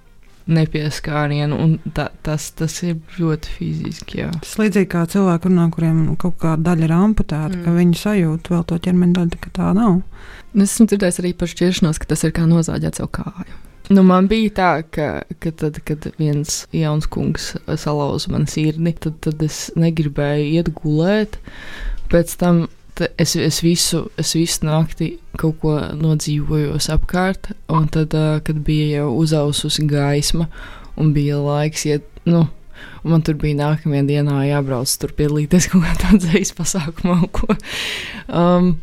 nepieskārienu, 0.47 1.59
un 1.59 1.93
ta, 1.97 2.09
tas, 2.27 2.49
tas 2.57 2.79
ir 2.87 2.99
ļoti 3.19 3.53
fiziski. 3.59 4.21
Jā. 4.23 4.31
Tas 4.45 4.57
līdzīgi 4.61 4.91
kā 4.93 5.05
cilvēki 5.11 5.51
runā, 5.51 5.67
kuriem 5.75 6.01
kaut 6.23 6.39
kāda 6.43 6.71
daļa 6.71 6.87
ir 6.87 6.97
amputēta, 6.97 7.53
mm. 7.53 7.63
ka 7.67 7.77
viņi 7.77 8.01
sajūt 8.03 8.51
vēl 8.55 8.67
to 8.71 8.81
ķermeņa 8.87 9.19
daļu, 9.21 9.41
ka 9.43 9.55
tā 9.59 9.71
nav. 9.77 10.01
Es 10.57 10.71
esmu 10.71 10.89
dzirdējis 10.93 11.23
arī 11.23 11.33
par 11.37 11.53
šķiršanos, 11.53 12.01
ka 12.01 12.11
tas 12.15 12.25
ir 12.25 12.35
kā 12.37 12.47
nozāģēt 12.49 13.01
savu 13.01 13.13
kāju. 13.19 13.63
Nu, 13.87 14.03
man 14.03 14.27
bija 14.27 14.51
tā, 14.55 14.71
ka, 14.91 15.11
ka 15.43 15.53
tad, 15.55 15.79
kad 15.87 16.09
viens 16.19 16.65
jauns 16.75 17.07
kungs 17.07 17.53
salauza 17.79 18.33
man 18.35 18.49
sirdi, 18.51 18.95
tad, 19.03 19.21
tad 19.23 19.45
es 19.47 19.69
negribēju 19.79 20.49
iet 20.57 20.73
gulēt. 20.75 21.39
Pēc 22.11 22.35
tam 22.41 22.65
ta- 22.97 23.09
es, 23.21 23.37
es, 23.37 23.61
visu, 23.65 24.07
es 24.21 24.33
visu 24.37 24.67
nakti 24.67 25.13
kaut 25.39 25.61
ko 25.63 25.77
nodzīvojos 26.01 26.89
apkārt, 26.95 27.53
un 27.73 27.89
tad, 27.93 28.17
kad 28.47 28.61
bija 28.67 29.03
jau 29.03 29.11
uzaususi 29.21 29.87
gaisma 29.91 30.49
un 30.97 31.13
bija 31.17 31.39
laiks 31.45 31.85
iet, 31.89 32.07
nu, 32.25 32.47
un 33.05 33.13
man 33.13 33.23
tur 33.25 33.37
bija 33.41 33.59
nākamajā 33.61 34.07
dienā 34.09 34.41
jābrauc 34.49 34.91
tur 35.01 35.13
piedalīties 35.17 35.69
kaut 35.73 35.85
kādā 35.87 36.17
dzīslu 36.25 36.59
pasākumā. 36.63 37.21
ko. 37.37 37.57
Um, 38.29 38.77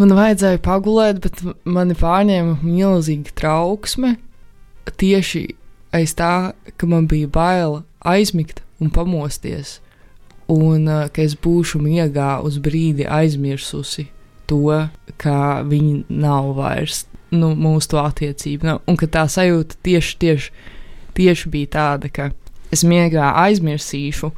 Man 0.00 0.14
vajadzēja 0.16 0.62
pagulēt, 0.64 1.18
bet 1.20 1.42
mani 1.68 1.92
pārņēma 1.92 2.62
milzīga 2.64 3.34
trauksme. 3.36 4.14
Tieši 4.96 5.42
aiz 5.92 6.14
tā, 6.16 6.54
ka 6.80 6.88
man 6.88 7.04
bija 7.10 7.28
bail 7.28 7.82
aizmigt 8.08 8.62
un 8.80 8.88
pamosties, 8.94 9.74
un 10.50 10.88
uh, 10.88 11.06
ka 11.12 11.22
es 11.22 11.36
būšu 11.38 11.80
miegā 11.82 12.40
uz 12.46 12.58
brīdi 12.62 13.06
aizmirsusi 13.06 14.08
to, 14.50 14.88
ka 15.20 15.62
viņi 15.66 16.04
nav 16.10 16.52
vairs 16.58 17.04
nu, 17.30 17.52
mūsu. 17.54 18.00
Nav. 18.66 18.80
Un 18.90 18.98
ka 18.98 19.06
tā 19.06 19.26
sajūta 19.30 19.78
tieši, 19.86 20.16
tieši, 20.18 20.50
tieši 21.14 21.52
bija 21.52 21.70
tāda, 21.76 22.10
ka 22.10 22.30
es 22.74 22.82
miegā 22.82 23.30
aizmirsīšu, 23.44 24.32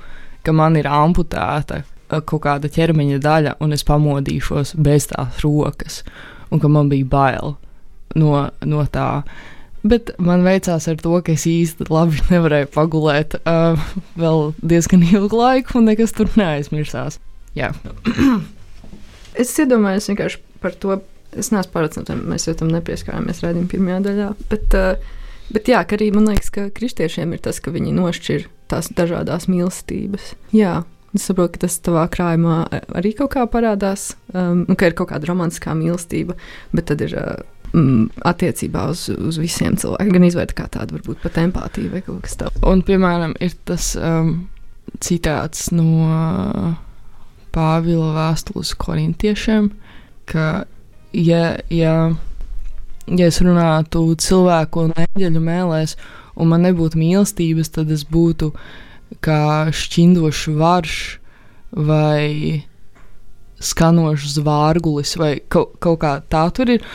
ka 0.45 0.53
man 0.53 0.77
ir 0.77 0.89
amputēta 0.91 1.83
uh, 1.83 2.21
kaut 2.21 2.45
kāda 2.45 2.71
ķermeņa 2.73 3.23
daļa, 3.25 3.57
un 3.65 3.73
es 3.73 3.85
pamodīšos 3.89 4.77
bez 4.77 5.09
tās 5.13 5.41
rokas, 5.45 6.03
un 6.53 6.61
ka 6.61 6.69
man 6.69 6.93
bija 6.93 7.09
bail 7.09 7.57
no, 8.19 8.37
no 8.69 8.87
tā. 8.93 9.23
Bet 9.83 10.13
man 10.23 10.45
veicās 10.47 10.87
ar 10.91 10.99
to, 11.03 11.17
ka 11.27 11.35
es 11.35 11.45
īsti 11.51 11.89
labi 11.91 12.23
nevarēju 12.31 12.71
pagulēt 12.75 13.35
uh, 13.43 13.81
vēl 14.15 14.53
diezgan 14.63 15.03
ilgu 15.09 15.41
laiku, 15.41 15.81
un 15.81 15.91
nekas 15.91 16.15
tur 16.15 16.31
neaizmirsās. 16.39 17.19
Jā, 17.59 17.73
Es 19.39 19.53
iedomājos 19.61 20.11
vienkārši 20.11 20.41
par 20.63 20.77
to. 20.77 21.01
Es 21.33 21.49
neesmu 21.49 21.73
pārliecināta, 21.73 22.13
vai 22.13 22.35
mēs 22.35 22.45
jau 22.45 22.53
tam 22.61 22.69
nepieskārāmies 22.75 23.39
redzējuma 23.41 23.71
pirmajā 23.73 24.01
daļā. 24.05 24.27
Bet, 24.51 24.75
uh, 24.77 25.47
bet 25.55 25.71
jā, 25.73 25.79
ka 25.89 25.97
arī 25.97 26.11
man 26.13 26.29
liekas, 26.29 26.51
ka 26.53 26.67
kristiešiem 26.77 27.33
ir 27.33 27.41
tas, 27.47 27.61
ka 27.65 27.73
viņi 27.73 27.95
nošķir 27.97 28.45
tās 28.69 28.91
dažādas 28.93 29.49
mīlestības. 29.49 30.35
Jā, 30.53 30.83
es 31.17 31.25
saprotu, 31.25 31.55
ka 31.55 31.65
tas 31.65 31.79
tavā 31.89 32.05
krājumā 32.13 32.59
arī 33.01 33.15
kaut 33.17 33.33
kā 33.33 33.47
parādās, 33.49 34.11
um, 34.37 34.67
ka 34.77 34.91
ir 34.91 34.99
kaut 34.99 35.15
kāda 35.15 35.33
romantiskā 35.33 35.73
mīlestība, 35.79 36.37
bet 36.77 36.91
tad 36.93 37.09
ir. 37.09 37.17
Uh, 37.17 37.49
mm, 37.73 38.23
Attiecībā 38.29 38.87
uz, 38.93 39.07
uz 39.13 39.39
visiem 39.41 39.77
cilvēkiem, 39.81 40.13
gan 40.17 40.27
izveida 40.29 40.57
kā 40.57 40.69
tāda, 40.73 40.97
varbūt 40.97 41.23
pat 41.25 41.41
empātija 41.43 41.93
vai 41.93 42.03
kaut 42.07 42.23
kas 42.27 42.39
tāds. 42.41 42.63
un 42.69 42.85
piemēram, 42.87 43.37
ir 43.41 43.57
tas 43.69 43.93
um, 43.97 44.35
citāts 45.03 45.71
no 45.75 45.89
uh, 46.09 46.73
Pāvila 47.53 48.13
vēstules 48.17 48.73
korintiešiem, 48.81 49.69
ka, 50.31 50.65
ja, 51.13 51.43
ja, 51.69 51.97
ja 53.07 53.29
es 53.29 53.41
runātu 53.45 54.07
cilvēku 54.17 54.87
un 54.87 54.95
eņģeļu 55.05 55.43
mēlēs, 55.45 55.97
un 56.41 56.49
man 56.49 56.65
nebūtu 56.65 57.01
mīlestības, 57.01 57.75
tad 57.77 57.93
es 57.93 58.07
būtu 58.09 58.55
kā 59.21 59.69
šķindošs 59.77 60.47
varš 60.57 61.01
vai 61.73 62.63
skanošs 63.63 64.37
zvārgulis 64.39 65.15
vai 65.21 65.37
kaut, 65.53 65.77
kaut 65.83 66.01
kā 66.03 66.17
tā 66.33 66.47
tur 66.55 66.73
ir. 66.77 66.87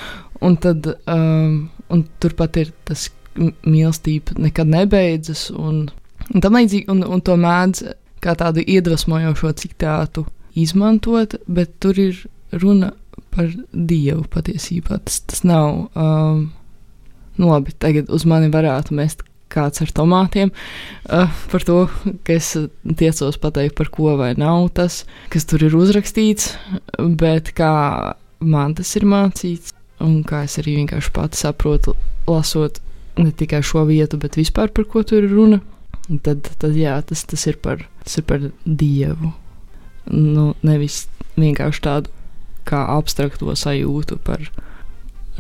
Un 0.46 0.58
tad 0.62 0.86
um, 1.10 1.70
un 1.94 2.04
turpat 2.22 2.60
ir 2.62 2.74
tas 2.88 3.08
mīlestība 3.38 4.38
nekad 4.42 4.70
nebeidzas. 4.72 5.48
Un, 5.54 5.86
un, 6.34 6.44
tam 6.44 6.58
līdzīgi, 6.58 6.88
un, 6.94 7.04
un 7.06 7.24
to 7.26 7.38
mēdz 7.40 7.86
kā 8.24 8.34
tādu 8.38 8.64
iedvesmojošo 8.66 9.54
citātu 9.62 10.26
izmantot, 10.58 11.38
bet 11.46 11.76
tur 11.84 12.00
ir 12.02 12.24
runa 12.58 12.92
par 13.34 13.50
dievu 13.72 14.26
patiesībā. 14.34 15.00
Tas, 15.06 15.22
tas 15.30 15.44
nav. 15.46 15.88
Um, 15.94 16.48
nu 17.38 17.52
labi, 17.52 17.74
tagad 17.78 18.10
uz 18.14 18.26
mani 18.26 18.50
varētu 18.54 18.96
mest 18.98 19.22
kāds 19.54 19.80
ar 19.84 19.92
tomātiem 19.96 20.50
uh, 20.52 21.32
par 21.52 21.64
to, 21.64 21.78
ka 22.28 22.36
es 22.36 22.50
tiecos 23.00 23.38
pateikt, 23.40 23.78
par 23.78 23.92
ko 23.94 24.18
vai 24.20 24.34
nav 24.40 24.68
tas, 24.76 25.04
kas 25.32 25.48
tur 25.48 25.64
ir 25.64 25.78
uzrakstīts, 25.78 26.52
bet 27.22 27.54
kā 27.56 27.72
man 28.44 28.76
tas 28.78 28.92
ir 29.00 29.08
mācīts, 29.08 29.77
un 30.04 30.22
kā 30.28 30.44
es 30.46 30.58
arī 30.62 30.78
vienkārši 30.82 31.14
pati 31.16 31.40
saprotu, 31.40 31.96
lasot 32.28 32.82
ne 33.18 33.32
tikai 33.32 33.64
šo 33.66 33.86
vietu, 33.90 34.20
bet 34.22 34.38
vispār 34.38 34.72
par 34.74 34.86
ko 34.90 35.04
tur 35.08 35.26
ir 35.26 35.34
runa. 35.34 35.62
Tad, 36.24 36.48
tad 36.62 36.76
jā, 36.78 36.96
tas, 37.04 37.26
tas, 37.28 37.44
ir 37.50 37.58
par, 37.60 37.82
tas 38.06 38.20
ir 38.20 38.24
par 38.28 38.46
dievu. 38.64 39.34
Nu, 40.08 40.54
nevis 40.64 41.08
vienkārši 41.36 41.84
tādu 41.84 42.14
kā 42.68 42.86
abstrakto 42.94 43.52
sajūtu 43.56 44.20
par 44.24 44.46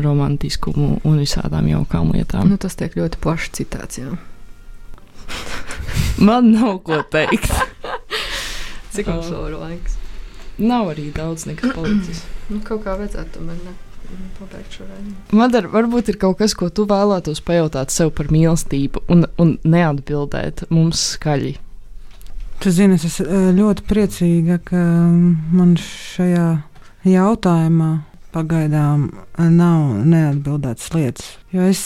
romantiskumu 0.01 0.97
un 1.07 1.21
visādām 1.21 1.69
jaukām 1.71 2.11
lietām. 2.15 2.51
Nu, 2.51 2.59
tas 2.61 2.75
tiek 2.79 2.97
ļoti 2.99 3.21
plašs 3.23 3.53
citāts. 3.59 4.01
Man 6.27 6.51
nav 6.53 6.81
ko 6.87 6.99
teikt. 7.11 7.51
Cik 8.93 9.09
mums 9.11 9.31
vēl 9.31 9.49
ir 9.51 9.57
laiks? 9.61 9.97
Nav 10.57 10.91
arī 10.93 11.11
daudz 11.13 11.45
nekas 11.45 11.75
palicis. 11.77 12.23
Nu, 12.49 12.59
kaut 12.65 12.81
kā 12.85 12.95
vajadzētu 12.97 13.37
tomēr 13.37 13.59
ne, 13.61 13.73
pabeigt 14.39 14.77
šo 14.77 14.87
rēnu. 14.87 15.13
Madara, 15.37 15.69
varbūt 15.71 16.11
ir 16.13 16.19
kaut 16.21 16.39
kas, 16.41 16.55
ko 16.57 16.69
tu 16.69 16.87
vēlētos 16.89 17.41
pajautāt 17.45 17.93
sev 17.93 18.13
par 18.17 18.31
mīlestību 18.33 19.05
un, 19.13 19.25
un 19.41 19.55
neatbildēt 19.67 20.67
mums 20.73 21.03
skaļi. 21.15 21.55
Tu 22.63 22.73
zini, 22.73 22.97
es 22.97 23.05
esmu 23.05 23.27
eh, 23.27 23.49
ļoti 23.57 23.85
priecīga, 23.85 24.59
ka 24.65 24.83
man 25.53 25.75
šajā 25.81 26.47
jautājumā 27.07 27.91
pagaidām 28.33 29.09
nav 29.37 30.05
neatbildētas 30.05 30.93
lietas. 30.95 31.35
Jo 31.53 31.67
es 31.69 31.83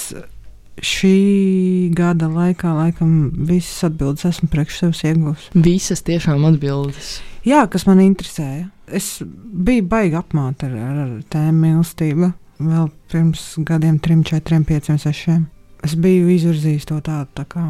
šī 0.82 1.92
gada 1.96 2.30
laikā, 2.32 2.72
laikam, 2.78 3.32
visas 3.50 3.90
atbildes 3.90 4.26
esmu 4.32 4.50
priekš 4.52 4.80
sevis 4.82 5.04
ieguvusi. 5.12 5.52
Visas 5.68 6.04
tiešām 6.08 6.48
atbildes. 6.50 7.20
Jā, 7.48 7.64
kas 7.72 7.88
man 7.88 8.02
interesēja. 8.04 8.68
Es 8.92 9.16
biju 9.26 9.88
baigi 9.90 10.18
apmāta 10.20 10.68
ar, 10.68 10.76
ar, 10.78 11.00
ar 11.06 11.14
tēmu 11.32 11.66
mīlestību 11.66 12.34
vēl 12.62 12.90
pirms 13.12 13.46
gadiem, 13.66 13.98
trim, 14.00 14.24
četriem, 14.28 14.66
pieciem, 14.68 15.00
sešiem. 15.02 15.46
Es 15.86 15.96
biju 15.98 16.30
izvirzījis 16.30 16.86
to 16.90 17.00
tādu 17.02 17.32
tā 17.40 17.46
kā. 17.50 17.66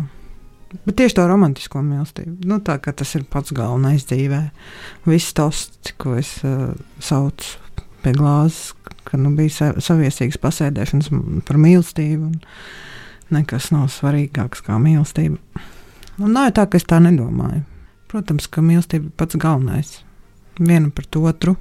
Bet 0.85 0.95
tieši 0.99 1.17
to 1.17 1.25
romantisko 1.27 1.81
mīlestību. 1.83 2.47
Nu, 2.47 2.59
tā 2.63 2.77
tas 2.79 3.15
ir 3.15 3.25
pats 3.31 3.53
galvenais 3.55 4.05
dzīvē. 4.07 4.41
Viss 5.07 5.35
tas, 5.35 5.65
ko 5.99 6.15
es 6.19 6.37
uh, 6.47 6.71
saucu 7.03 7.59
pie 8.03 8.13
glāzes, 8.15 8.71
ka 9.07 9.19
nu, 9.19 9.33
bija 9.37 9.55
sa 9.55 9.71
saviesīgas 9.83 10.39
pasēdēšanas 10.41 11.11
par 11.47 11.59
mīlestību. 11.61 12.31
Nekas 13.31 13.69
nav 13.71 13.91
svarīgāks 13.91 14.63
kā 14.65 14.79
mīlestība. 14.81 15.39
Un 16.19 16.35
nav 16.35 16.51
tā, 16.55 16.67
ka 16.67 16.79
es 16.79 16.87
tā 16.87 16.99
nedomāju. 17.03 17.63
Protams, 18.11 18.49
ka 18.51 18.63
mīlestība 18.65 19.07
ir 19.07 19.15
pats 19.15 19.39
galvenais. 19.39 20.01
Viena 20.59 20.91
pret 20.91 21.15
otru. 21.15 21.55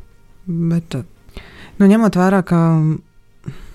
Bet, 0.46 0.96
uh, 0.98 1.42
nu, 1.78 1.86
ņemot 1.86 2.18
vērā, 2.18 2.42
ka 2.46 2.58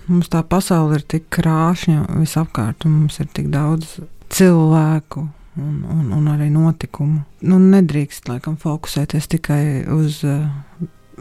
mums 0.09 0.29
tā 0.31 0.41
pasaule 0.43 0.99
ir 0.99 1.05
tik 1.07 1.29
krāšņa 1.33 2.19
visapkārt, 2.19 2.85
un 2.85 2.99
mums 2.99 3.21
ir 3.23 3.29
tik 3.31 3.47
daudz 3.53 3.97
cilvēku 4.33 5.23
un, 5.61 5.77
un, 5.87 6.11
un 6.17 6.27
arī 6.33 6.49
notikumu. 6.51 7.23
Nu, 7.47 7.61
nedrīkst 7.61 8.27
laikam 8.29 8.57
fokusēties 8.59 9.29
tikai 9.31 9.61
uz 9.95 10.19
uh, 10.27 10.43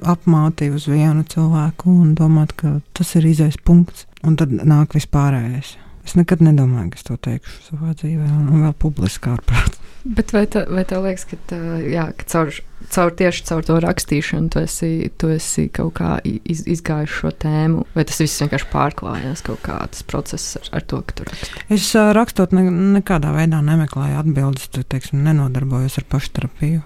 apmātību, 0.03 0.81
uz 0.81 0.89
vienu 0.91 1.25
cilvēku 1.29 1.93
un 1.93 2.15
domāt, 2.19 2.57
ka 2.59 2.79
tas 2.97 3.15
ir 3.19 3.31
izais 3.31 3.59
punkts, 3.63 4.09
un 4.27 4.37
tad 4.41 4.53
nāk 4.59 4.97
vispārējais. 4.99 5.77
Es 6.05 6.17
nekad 6.19 6.43
nedomāju, 6.45 6.93
ka 6.93 7.01
es 7.01 7.07
to 7.07 7.17
teikšu 7.17 7.63
savā 7.71 7.95
dzīvē, 7.97 8.29
un, 8.29 8.63
vēl 8.67 8.77
publiski 8.77 9.31
ārprāt. 9.33 9.81
Bet 10.05 10.35
vai, 10.37 10.43
tā, 10.53 10.67
vai 10.69 10.83
tev 10.85 11.07
liekas, 11.07 11.25
ka, 11.31 11.39
tā, 11.49 11.59
jā, 11.89 12.05
ka 12.19 12.27
caur, 12.29 12.51
caur 12.93 13.13
tieši 13.17 13.47
caur 13.49 13.65
to 13.65 13.79
rakstīšanu 13.81 14.53
tu 14.53 14.61
esi, 14.61 14.91
tu 15.17 15.31
esi 15.33 15.65
kaut 15.73 15.95
kā 15.97 16.19
iz, 16.29 16.61
izgājis 16.69 17.15
šo 17.23 17.33
tēmu, 17.41 17.87
vai 17.97 18.05
tas 18.05 18.21
viss 18.21 18.43
vienkārši 18.45 18.69
pārklājās 18.69 19.45
kaut 19.47 19.63
kāds 19.65 20.05
process 20.05 20.59
ar, 20.61 20.69
ar 20.77 20.85
to, 20.93 21.01
ka 21.09 21.17
tu 21.17 21.29
raksti? 21.31 21.65
Es 21.73 21.89
rakstot, 21.97 22.53
ne, 22.53 22.67
nekādā 22.99 23.33
veidā 23.33 23.63
nemeklēju 23.65 24.21
atbildes, 24.21 24.69
tu, 24.77 24.85
teiksim, 24.85 25.25
nenodarbojos 25.25 25.97
ar 26.03 26.09
pašterapiju. 26.13 26.85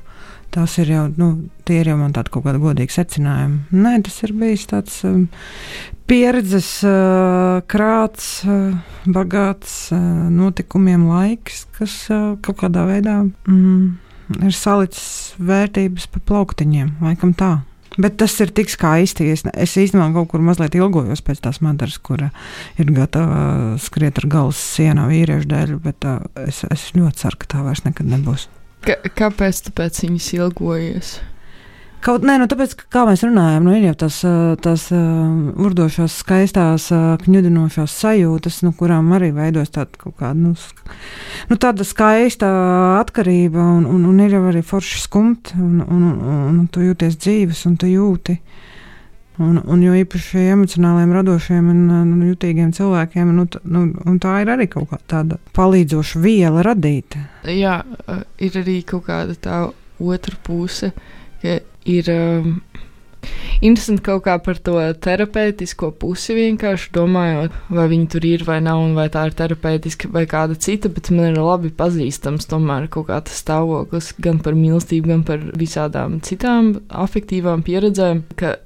Tas 0.54 0.78
ir 0.80 0.88
jau, 0.88 1.04
nu, 1.20 1.28
tie 1.68 1.82
ir 1.82 1.90
jau 1.90 1.98
man 2.00 2.14
tādi 2.16 2.32
kaut 2.32 2.46
kādi 2.46 2.60
godīgi 2.62 2.94
secinājumi. 2.94 3.58
Nē, 3.76 3.98
tas 4.06 4.16
ir 4.24 4.32
bijis 4.38 4.64
tāds 4.70 4.96
um, 5.04 5.26
pieredzes 6.08 6.70
uh, 6.88 7.60
krāts, 7.68 8.30
uh, 8.48 8.72
bagāts 9.12 9.76
uh, 9.92 10.00
notikumiem 10.32 11.04
laiks, 11.10 11.66
kas 11.76 12.00
uh, 12.08 12.32
kaut 12.44 12.62
kādā 12.64 12.86
veidā 12.88 13.20
mm, 13.28 13.86
ir 14.40 14.56
salicis 14.56 15.36
vērtības 15.36 16.08
pa 16.14 16.24
plauktiņiem, 16.32 16.96
laikam 17.04 17.36
tā. 17.36 17.58
Bet 17.98 18.16
tas 18.20 18.32
ir 18.40 18.52
tik 18.54 18.70
skaisti. 18.70 19.26
Es, 19.34 19.42
es 19.52 19.72
īstenībā 19.80 20.12
kaut 20.14 20.30
kur 20.32 20.42
mazliet 20.44 20.76
ilgojos 20.78 21.20
pēc 21.26 21.42
tās 21.44 21.58
madaras, 21.64 21.98
kura 22.00 22.30
ir 22.80 22.92
gatava 22.94 23.76
skriet 23.82 24.20
ar 24.22 24.28
galvas 24.32 24.60
sienā 24.76 25.08
vīriešu 25.10 25.50
dēļ, 25.50 25.74
bet 25.84 26.08
uh, 26.08 26.22
es, 26.46 26.62
es 26.72 26.92
ļoti 26.96 27.24
ceru, 27.24 27.42
ka 27.42 27.52
tā 27.56 27.64
vairs 27.66 27.84
nekad 27.84 28.08
nebūs. 28.08 28.48
Ka, 28.88 28.94
kāpēc 29.12 29.66
tu 29.66 29.72
pēc 29.76 29.98
viņas 30.06 30.26
ilgojies? 30.38 31.08
Kaut 32.00 32.22
nē, 32.24 32.36
nu 32.40 32.46
tāpēc, 32.48 32.72
kā 32.94 33.02
mēs 33.04 33.24
runājam, 33.26 33.66
nu, 33.66 33.72
ir 33.74 33.88
jau 33.88 33.96
tās, 34.04 34.20
tās 34.64 34.84
uh, 34.94 35.58
urdošās, 35.66 36.14
skaistās, 36.22 36.86
uh, 36.94 37.16
kņudinošās 37.20 37.96
sajūtas, 38.00 38.60
nu, 38.64 38.70
kurām 38.78 39.10
arī 39.16 39.32
veidojas 39.34 39.74
tāda 39.74 39.98
kaut 39.98 40.14
kāda, 40.22 40.38
nu, 40.38 40.54
nu, 41.50 41.58
skaista 41.90 42.48
atkarība, 43.00 43.60
un, 43.60 43.84
un, 43.90 44.06
un 44.08 44.22
ir 44.24 44.38
jau 44.38 44.44
arī 44.48 44.62
forši 44.64 45.02
skumt, 45.02 45.52
un, 45.58 45.82
un, 45.82 46.06
un, 46.14 46.40
un 46.54 46.64
tu 46.72 46.86
jūties 46.86 47.18
dzīves, 47.18 47.66
un 47.68 47.76
tu 47.82 47.90
jūti. 47.90 48.38
Un, 49.38 49.60
un 49.70 49.82
jo 49.84 49.94
īpaši 49.94 50.48
emocionāliem, 50.50 51.12
radošiem 51.14 51.68
un, 51.70 51.82
un 51.94 52.24
jutīgiem 52.26 52.72
cilvēkiem, 52.74 53.30
nu, 53.36 53.44
nu, 53.70 53.84
tā 54.18 54.40
ir 54.42 54.50
arī 54.50 54.66
kaut 54.72 54.90
kāda 55.06 55.38
palīdzoša 55.54 56.22
viela 56.24 56.64
radīt. 56.66 57.14
Jā, 57.46 57.80
ir 58.42 58.58
arī 58.58 58.80
kaut 58.86 59.06
kāda 59.06 59.38
tā 59.38 59.60
otra 60.02 60.34
puse, 60.42 60.90
ka 61.42 61.60
ir 61.86 62.10
um, 62.10 62.58
interesanti 63.62 64.04
kaut 64.06 64.24
kā 64.26 64.36
par 64.42 64.58
to 64.62 64.76
terapeitisko 65.06 65.90
pusi 66.02 66.36
vienkārši 66.36 66.92
domājot, 66.94 67.54
vai 67.78 67.86
viņi 67.90 68.10
tur 68.12 68.26
ir 68.28 68.44
vai 68.46 68.58
nav, 68.64 68.82
un 68.84 68.94
vai 68.98 69.08
tā 69.12 69.28
ir 69.28 69.38
terapeitiska 69.38 70.10
vai 70.14 70.26
kāda 70.30 70.58
cita, 70.58 70.90
bet 70.92 71.10
man 71.14 71.32
ir 71.32 71.40
labi 71.42 71.72
pazīstams 71.74 72.50
tomēr 72.50 72.88
kaut 72.92 73.08
kā 73.10 73.22
tas 73.26 73.42
stāvoklis 73.42 74.14
gan 74.22 74.42
par 74.44 74.58
mīlestību, 74.58 75.14
gan 75.14 75.26
par 75.26 75.42
visādām 75.58 76.18
citām 76.26 76.76
afektīvām 77.06 77.66
pieredzēm, 77.66 78.26
ka 78.38 78.58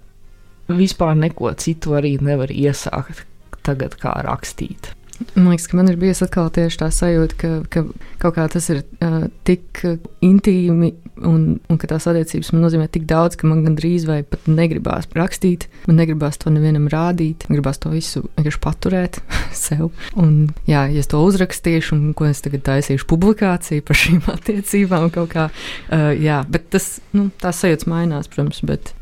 vispār 0.70 1.14
neko 1.18 1.52
citu 1.58 1.96
arī 1.98 2.16
nevar 2.22 2.52
iesākt 2.52 3.26
tagad, 3.62 3.96
kā 4.00 4.14
rakstīt. 4.26 4.92
Man 5.36 5.52
liekas, 5.52 5.68
ka 5.70 5.76
man 5.78 5.90
ir 5.90 5.98
bijusi 6.00 6.24
atkal 6.26 6.48
tieši 6.50 6.80
tā 6.80 6.88
sajūta, 6.90 7.36
ka, 7.38 7.50
ka 7.70 7.82
kaut 8.22 8.34
kā 8.36 8.46
tas 8.50 8.68
ir 8.72 8.80
uh, 8.82 9.28
tik 9.46 9.82
intīmi 10.24 10.92
un, 11.28 11.44
un 11.70 11.78
ka 11.80 11.90
tās 11.90 12.08
attiecības 12.10 12.52
man 12.54 12.64
nozīmē 12.66 12.88
tik 12.90 13.04
daudz, 13.10 13.36
ka 13.38 13.46
man 13.46 13.62
gandrīz 13.66 14.06
vai 14.08 14.22
pat 14.26 14.48
negribās 14.50 15.06
rakstīt, 15.16 15.68
man 15.86 16.00
negribās 16.00 16.40
to 16.42 16.50
nevienam 16.50 16.88
rādīt, 16.92 17.46
man 17.48 17.60
gribās 17.60 17.78
to 17.82 17.92
visu 17.92 18.24
vienkārši 18.24 18.62
paturēt 18.64 19.20
sev. 19.64 19.92
Un, 20.18 20.48
jā, 20.66 20.86
ja 20.90 21.04
es 21.04 21.10
to 21.12 21.22
uzrakstīšu, 21.26 21.94
un 21.98 22.16
ko 22.18 22.26
es 22.30 22.42
tagad 22.44 22.64
taisīšu 22.70 23.06
publikāciju 23.12 23.86
par 23.86 24.00
šīm 24.02 24.24
attiecībām, 24.36 25.10
kaut 25.14 25.30
kā, 25.36 25.48
uh, 25.52 26.10
jā, 26.18 26.42
bet 26.50 26.72
tas, 26.74 26.96
nu, 27.14 27.28
tās 27.42 27.62
sajūtas 27.62 27.90
mainās, 27.90 28.32
protams, 28.32 28.64
bet 28.66 28.94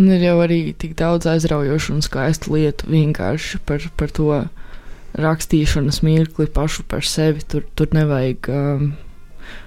Un 0.00 0.08
ir 0.08 0.22
jau 0.24 0.38
arī 0.40 0.72
tik 0.78 0.94
daudz 0.96 1.28
aizraujošu 1.28 1.98
un 1.98 2.04
skaistu 2.04 2.54
lietu 2.54 2.88
vienkārši 2.88 3.60
par, 3.68 3.84
par 4.00 4.12
to 4.16 4.28
rakstīšanas 5.20 6.00
mirkli 6.06 6.46
pašu 6.48 6.86
par 6.88 7.04
sevi. 7.04 7.44
Tur, 7.44 7.66
tur 7.76 7.92
nevajag 7.92 8.48
um, 8.52 8.86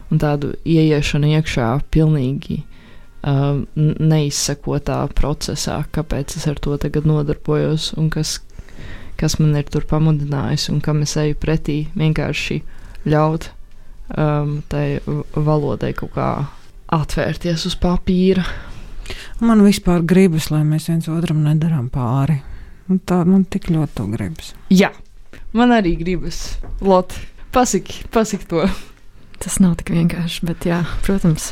tādu 0.10 0.56
ieiešanu 0.66 1.30
iekšā 1.36 1.70
pilnīgi 1.94 2.64
um, 3.22 3.66
neizsekotā 3.76 5.04
procesā, 5.18 5.84
kāpēc 5.94 6.38
es 6.40 6.50
ar 6.50 6.58
to 6.62 6.78
tagad 6.82 7.06
nodarbojos 7.10 7.92
un 8.00 8.10
kas, 8.14 8.40
kas 9.22 9.38
man 9.42 9.54
ir 9.60 9.70
tur 9.70 9.86
pamudinājis 9.90 10.72
un 10.74 10.82
kam 10.82 11.06
es 11.06 11.16
eju 11.22 11.38
pretī. 11.42 11.84
Vienkārši 11.94 12.62
ļaut 13.06 13.52
um, 14.18 14.62
tai 14.74 15.02
valodai 15.36 15.94
kaut 15.98 16.16
kā 16.18 16.30
atvērties 16.96 17.70
uz 17.70 17.78
papīra. 17.82 18.46
Man 19.44 19.64
vispār 19.66 20.04
gribas, 20.08 20.50
lai 20.54 20.64
mēs 20.68 20.90
viens 20.90 21.10
otram 21.12 21.44
nedarām 21.46 21.90
pāri. 21.94 22.40
Un 22.90 23.00
tā 23.02 23.24
man 23.26 23.46
tik 23.50 23.72
ļoti 23.74 23.98
to 23.98 24.06
gribas. 24.12 24.52
Jā, 24.70 24.92
man 25.58 25.74
arī 25.76 25.96
gribas. 26.00 26.58
Lot, 26.86 27.16
pasaki, 27.56 28.04
pasaki 28.14 28.50
to. 28.52 28.66
Tas 29.42 29.58
nav 29.60 29.76
tik 29.80 29.92
vienkārši, 29.96 30.46
bet 30.48 30.68
jā, 30.70 30.84
protams. 31.06 31.52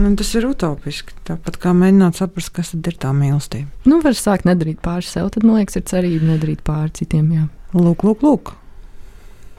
Nu, 0.00 0.08
tas 0.16 0.30
ir 0.34 0.46
utopiski. 0.48 1.14
Tāpat 1.28 1.58
kā 1.60 1.74
mēģināt 1.76 2.16
saprast, 2.16 2.52
kas 2.56 2.72
ir 2.74 2.96
tā 3.00 3.12
mīlestība. 3.16 3.68
Nu, 3.84 4.00
var 4.04 4.16
sākt 4.16 4.48
nedarīt 4.48 4.80
pāri 4.84 5.04
sev, 5.04 5.28
tad 5.34 5.44
man 5.44 5.60
liekas, 5.60 5.76
ir 5.76 5.84
cerība 5.90 6.30
nedarīt 6.32 6.62
pāri 6.64 6.94
citiem. 6.96 7.28
Jā. 7.36 7.48
Lūk, 7.76 8.04
lūk, 8.08 8.24
lūk. 8.24 8.54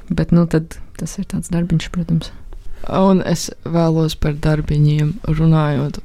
Bet 0.09 0.33
nu, 0.33 0.47
tas 0.49 1.13
ir 1.21 1.29
tāds 1.29 1.53
darbiņš, 1.53 1.91
protams. 1.93 2.33
Un 2.89 3.21
es 3.29 3.47
vēlos 3.63 4.17
par 4.19 4.33
darbiņiem 4.43 5.13
runājot 5.29 6.01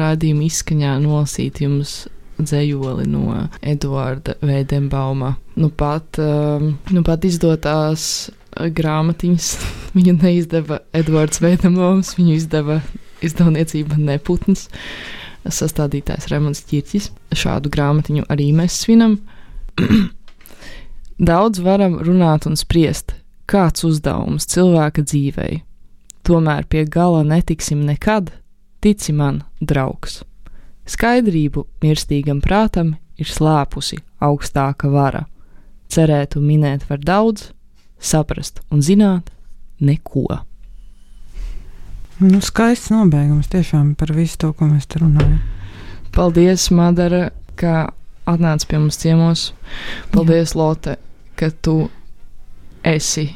raidījuma 0.00 0.46
izskaņā 0.48 0.96
nolasīt 1.02 1.62
jums 1.64 2.02
dzējoli 2.42 3.06
no 3.10 3.46
Eduarda 3.60 4.34
Veidenbauma. 4.42 5.36
Nu 5.60 5.68
pat, 5.68 6.18
um, 6.18 6.72
nu 6.90 7.02
pat 7.06 7.26
izdotās 7.28 8.30
grāmatiņas 8.56 9.50
viņu 9.96 10.16
neizdeva 10.22 10.80
Eduards 10.96 11.42
Veidenbaums, 11.42 12.16
viņu 12.18 12.36
izdeva 12.36 12.80
izdevniecība 13.22 13.98
Neputns, 14.00 14.66
sastādītājs 15.46 16.28
Remons 16.32 16.64
Čirķis. 16.68 17.10
Šādu 17.36 17.70
grāmatiņu 17.72 18.26
arī 18.32 18.50
mēs 18.56 18.82
svinam. 18.84 19.18
Daudz 21.32 21.62
varam 21.62 22.00
runāt 22.02 22.48
un 22.50 22.58
spriest, 22.58 23.14
kāds 23.46 23.84
uzdevums 23.86 24.48
cilvēka 24.50 25.04
dzīvei. 25.06 25.62
Tomēr 26.26 26.66
pie 26.70 26.84
gala 26.86 27.22
netiksim 27.26 27.82
nekad, 27.86 28.30
Tici 28.82 29.12
man, 29.14 29.44
draugs! 29.62 30.24
Skaidrību 30.90 31.62
mirstīgam 31.84 32.40
prātam 32.42 32.96
ir 33.14 33.28
slēpusi 33.30 34.00
augstāka 34.18 34.88
vara. 34.90 35.20
Cerēt 35.86 36.34
un 36.34 36.48
minēt 36.48 36.88
var 36.88 36.98
daudz, 36.98 37.52
saprast 38.02 38.58
un 38.74 38.80
zināt 38.82 39.30
neko. 39.78 40.24
Nu, 42.22 42.40
skaists 42.42 42.90
nobeigums 42.90 43.52
tiešām 43.52 43.92
par 44.00 44.10
visu 44.16 44.40
to, 44.42 44.50
ko 44.50 44.66
mēs 44.72 44.90
te 44.90 44.98
runājam. 44.98 45.38
Paldies, 46.10 46.64
Madara, 46.74 47.28
ka 47.54 47.92
atnāci 48.26 48.66
pie 48.66 48.80
mums 48.82 48.98
ciemos. 48.98 49.44
Paldies, 50.10 50.56
Jā. 50.56 50.58
Lotte, 50.58 50.96
ka 51.38 51.52
tu 51.62 51.76
esi. 52.82 53.28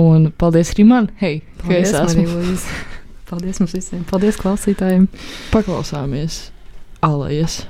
Un 0.00 0.30
paldies 0.32 0.72
arī 0.72 0.88
man, 0.88 1.10
hei, 1.20 1.42
ka 1.60 1.76
es 1.82 1.92
esmu. 1.92 2.56
Paldies 3.30 3.60
mums 3.62 3.74
visiem. 3.76 4.02
Paldies 4.10 4.38
klausītājiem. 4.40 5.06
Paklausāmies 5.54 6.48
Alējas. 7.06 7.62